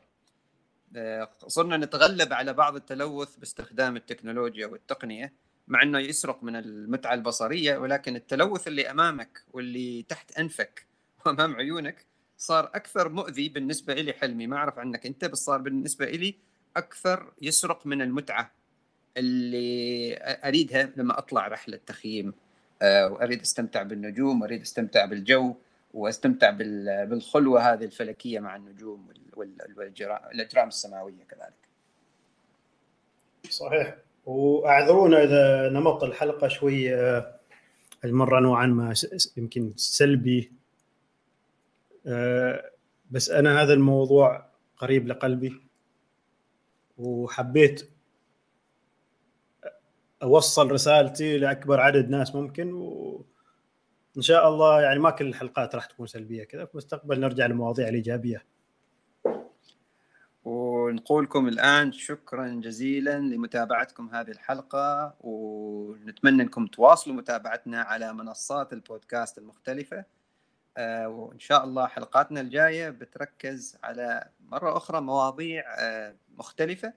آه، 0.95 1.29
صرنا 1.47 1.77
نتغلب 1.77 2.33
على 2.33 2.53
بعض 2.53 2.75
التلوث 2.75 3.35
باستخدام 3.35 3.95
التكنولوجيا 3.95 4.67
والتقنية 4.67 5.33
مع 5.67 5.83
إنه 5.83 5.99
يسرق 5.99 6.43
من 6.43 6.55
المتعة 6.55 7.13
البصرية 7.13 7.77
ولكن 7.77 8.15
التلوث 8.15 8.67
اللي 8.67 8.91
أمامك 8.91 9.43
واللي 9.53 10.03
تحت 10.03 10.31
أنفك 10.31 10.87
وأمام 11.25 11.55
عيونك 11.55 12.05
صار 12.37 12.65
أكثر 12.65 13.09
مؤذي 13.09 13.49
بالنسبة 13.49 13.93
لي 13.93 14.13
حلمي. 14.13 14.47
ما 14.47 14.57
أعرف 14.57 14.79
عنك 14.79 15.05
أنت 15.05 15.25
بس 15.25 15.45
صار 15.45 15.61
بالنسبة 15.61 16.05
لي 16.05 16.52
أكثر 16.77 17.33
يسرق 17.41 17.85
من 17.85 18.01
المتعة 18.01 18.51
اللي 19.17 20.17
أريدها 20.23 20.89
لما 20.95 21.17
أطلع 21.17 21.47
رحلة 21.47 21.79
تخييم. 21.85 22.33
آه، 22.81 23.07
وأريد 23.07 23.41
أستمتع 23.41 23.83
بالنجوم 23.83 24.41
وأريد 24.41 24.61
أستمتع 24.61 25.05
بالجو 25.05 25.55
وأستمتع 25.93 26.49
بالخلوة 27.05 27.73
هذه 27.73 27.85
الفلكية 27.85 28.39
مع 28.39 28.55
النجوم 28.55 29.07
والاجرام 29.35 30.67
السماوية 30.67 31.23
كذلك. 31.29 31.53
صحيح. 33.49 33.95
وأعذرونا 34.25 35.23
إذا 35.23 35.69
نمط 35.69 36.03
الحلقة 36.03 36.47
شوي 36.47 36.95
آه، 36.95 37.35
المرة 38.05 38.39
نوعا 38.39 38.65
ما 38.65 38.93
يمكن 39.37 39.73
سلبي. 39.75 40.51
آه، 42.07 42.71
بس 43.11 43.29
أنا 43.29 43.61
هذا 43.61 43.73
الموضوع 43.73 44.45
قريب 44.77 45.07
لقلبي. 45.07 45.61
وحبيت 46.97 47.89
أوصل 50.23 50.71
رسالتي 50.71 51.37
لأكبر 51.37 51.79
عدد 51.79 52.09
ناس 52.09 52.35
ممكن 52.35 52.73
وإن 52.73 54.21
شاء 54.21 54.49
الله 54.49 54.81
يعني 54.81 54.99
ما 54.99 55.09
كل 55.09 55.27
الحلقات 55.27 55.75
راح 55.75 55.85
تكون 55.85 56.07
سلبية 56.07 56.43
كذا 56.43 56.65
في 56.65 56.71
المستقبل 56.71 57.19
نرجع 57.19 57.45
للمواضيع 57.45 57.87
الإيجابية. 57.87 58.45
ونقول 60.45 61.23
لكم 61.23 61.47
الآن 61.47 61.91
شكرا 61.91 62.47
جزيلا 62.47 63.19
لمتابعتكم 63.19 64.09
هذه 64.09 64.31
الحلقة 64.31 65.15
ونتمنى 65.21 66.43
أنكم 66.43 66.67
تواصلوا 66.67 67.15
متابعتنا 67.15 67.81
على 67.81 68.13
منصات 68.13 68.73
البودكاست 68.73 69.37
المختلفة. 69.37 70.05
آه، 70.77 71.07
وإن 71.07 71.39
شاء 71.39 71.63
الله 71.63 71.87
حلقاتنا 71.87 72.41
الجاية 72.41 72.89
بتركز 72.89 73.77
على 73.83 74.29
مرة 74.45 74.77
أخرى 74.77 75.01
مواضيع 75.01 75.63
آه، 75.79 76.15
مختلفة. 76.37 76.93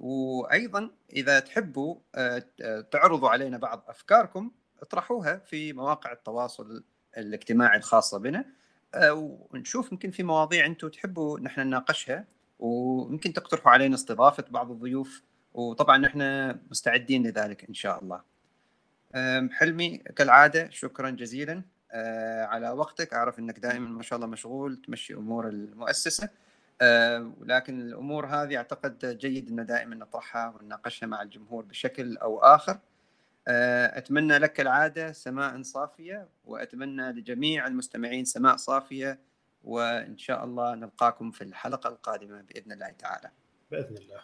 وأيضا 0.00 0.90
إذا 1.12 1.40
تحبوا 1.40 1.96
آه، 2.14 2.44
تعرضوا 2.90 3.28
علينا 3.28 3.58
بعض 3.58 3.84
أفكاركم 3.88 4.50
اطرحوها 4.82 5.36
في 5.36 5.72
مواقع 5.72 6.12
التواصل 6.12 6.84
الاجتماعي 7.18 7.78
الخاصة 7.78 8.18
بنا. 8.18 8.44
ونشوف 8.96 9.92
يمكن 9.92 10.10
في 10.10 10.22
مواضيع 10.22 10.66
أنتم 10.66 10.88
تحبوا 10.88 11.40
نحن 11.40 11.60
نناقشها. 11.60 12.24
ويمكن 12.58 13.32
تقترحوا 13.32 13.72
علينا 13.72 13.94
استضافة 13.94 14.44
بعض 14.50 14.70
الضيوف. 14.70 15.22
وطبعا 15.54 15.98
نحن 15.98 16.20
مستعدين 16.70 17.26
لذلك 17.26 17.64
إن 17.68 17.74
شاء 17.74 18.02
الله. 18.02 18.20
حلمي 19.52 19.98
كالعادة 19.98 20.70
شكرا 20.70 21.10
جزيلا. 21.10 21.62
على 22.44 22.70
وقتك. 22.70 23.14
أعرف 23.14 23.38
إنك 23.38 23.58
دائما 23.58 23.88
ما 23.88 24.02
شاء 24.02 24.16
الله 24.16 24.26
مشغول 24.26 24.76
تمشي 24.76 25.14
أمور 25.14 25.48
المؤسسة. 25.48 26.28
أه، 26.82 27.32
ولكن 27.40 27.80
الأمور 27.80 28.26
هذه 28.26 28.56
أعتقد 28.56 29.18
جيد 29.18 29.48
ان 29.48 29.66
دائما 29.66 29.96
نطرحها 29.96 30.48
ونناقشها 30.48 31.06
مع 31.06 31.22
الجمهور 31.22 31.64
بشكل 31.64 32.16
أو 32.16 32.38
آخر. 32.38 32.78
أه، 33.48 33.98
أتمنى 33.98 34.38
لك 34.38 34.52
كالعاده 34.52 35.12
سماء 35.12 35.62
صافية 35.62 36.28
وأتمنى 36.44 37.12
لجميع 37.12 37.66
المستمعين 37.66 38.24
سماء 38.24 38.56
صافية 38.56 39.18
وإن 39.64 40.18
شاء 40.18 40.44
الله 40.44 40.74
نلقاكم 40.74 41.30
في 41.30 41.44
الحلقة 41.44 41.88
القادمة 41.88 42.40
بإذن 42.42 42.72
الله 42.72 42.90
تعالى. 42.90 43.30
بإذن 43.70 43.96
الله. 43.96 44.20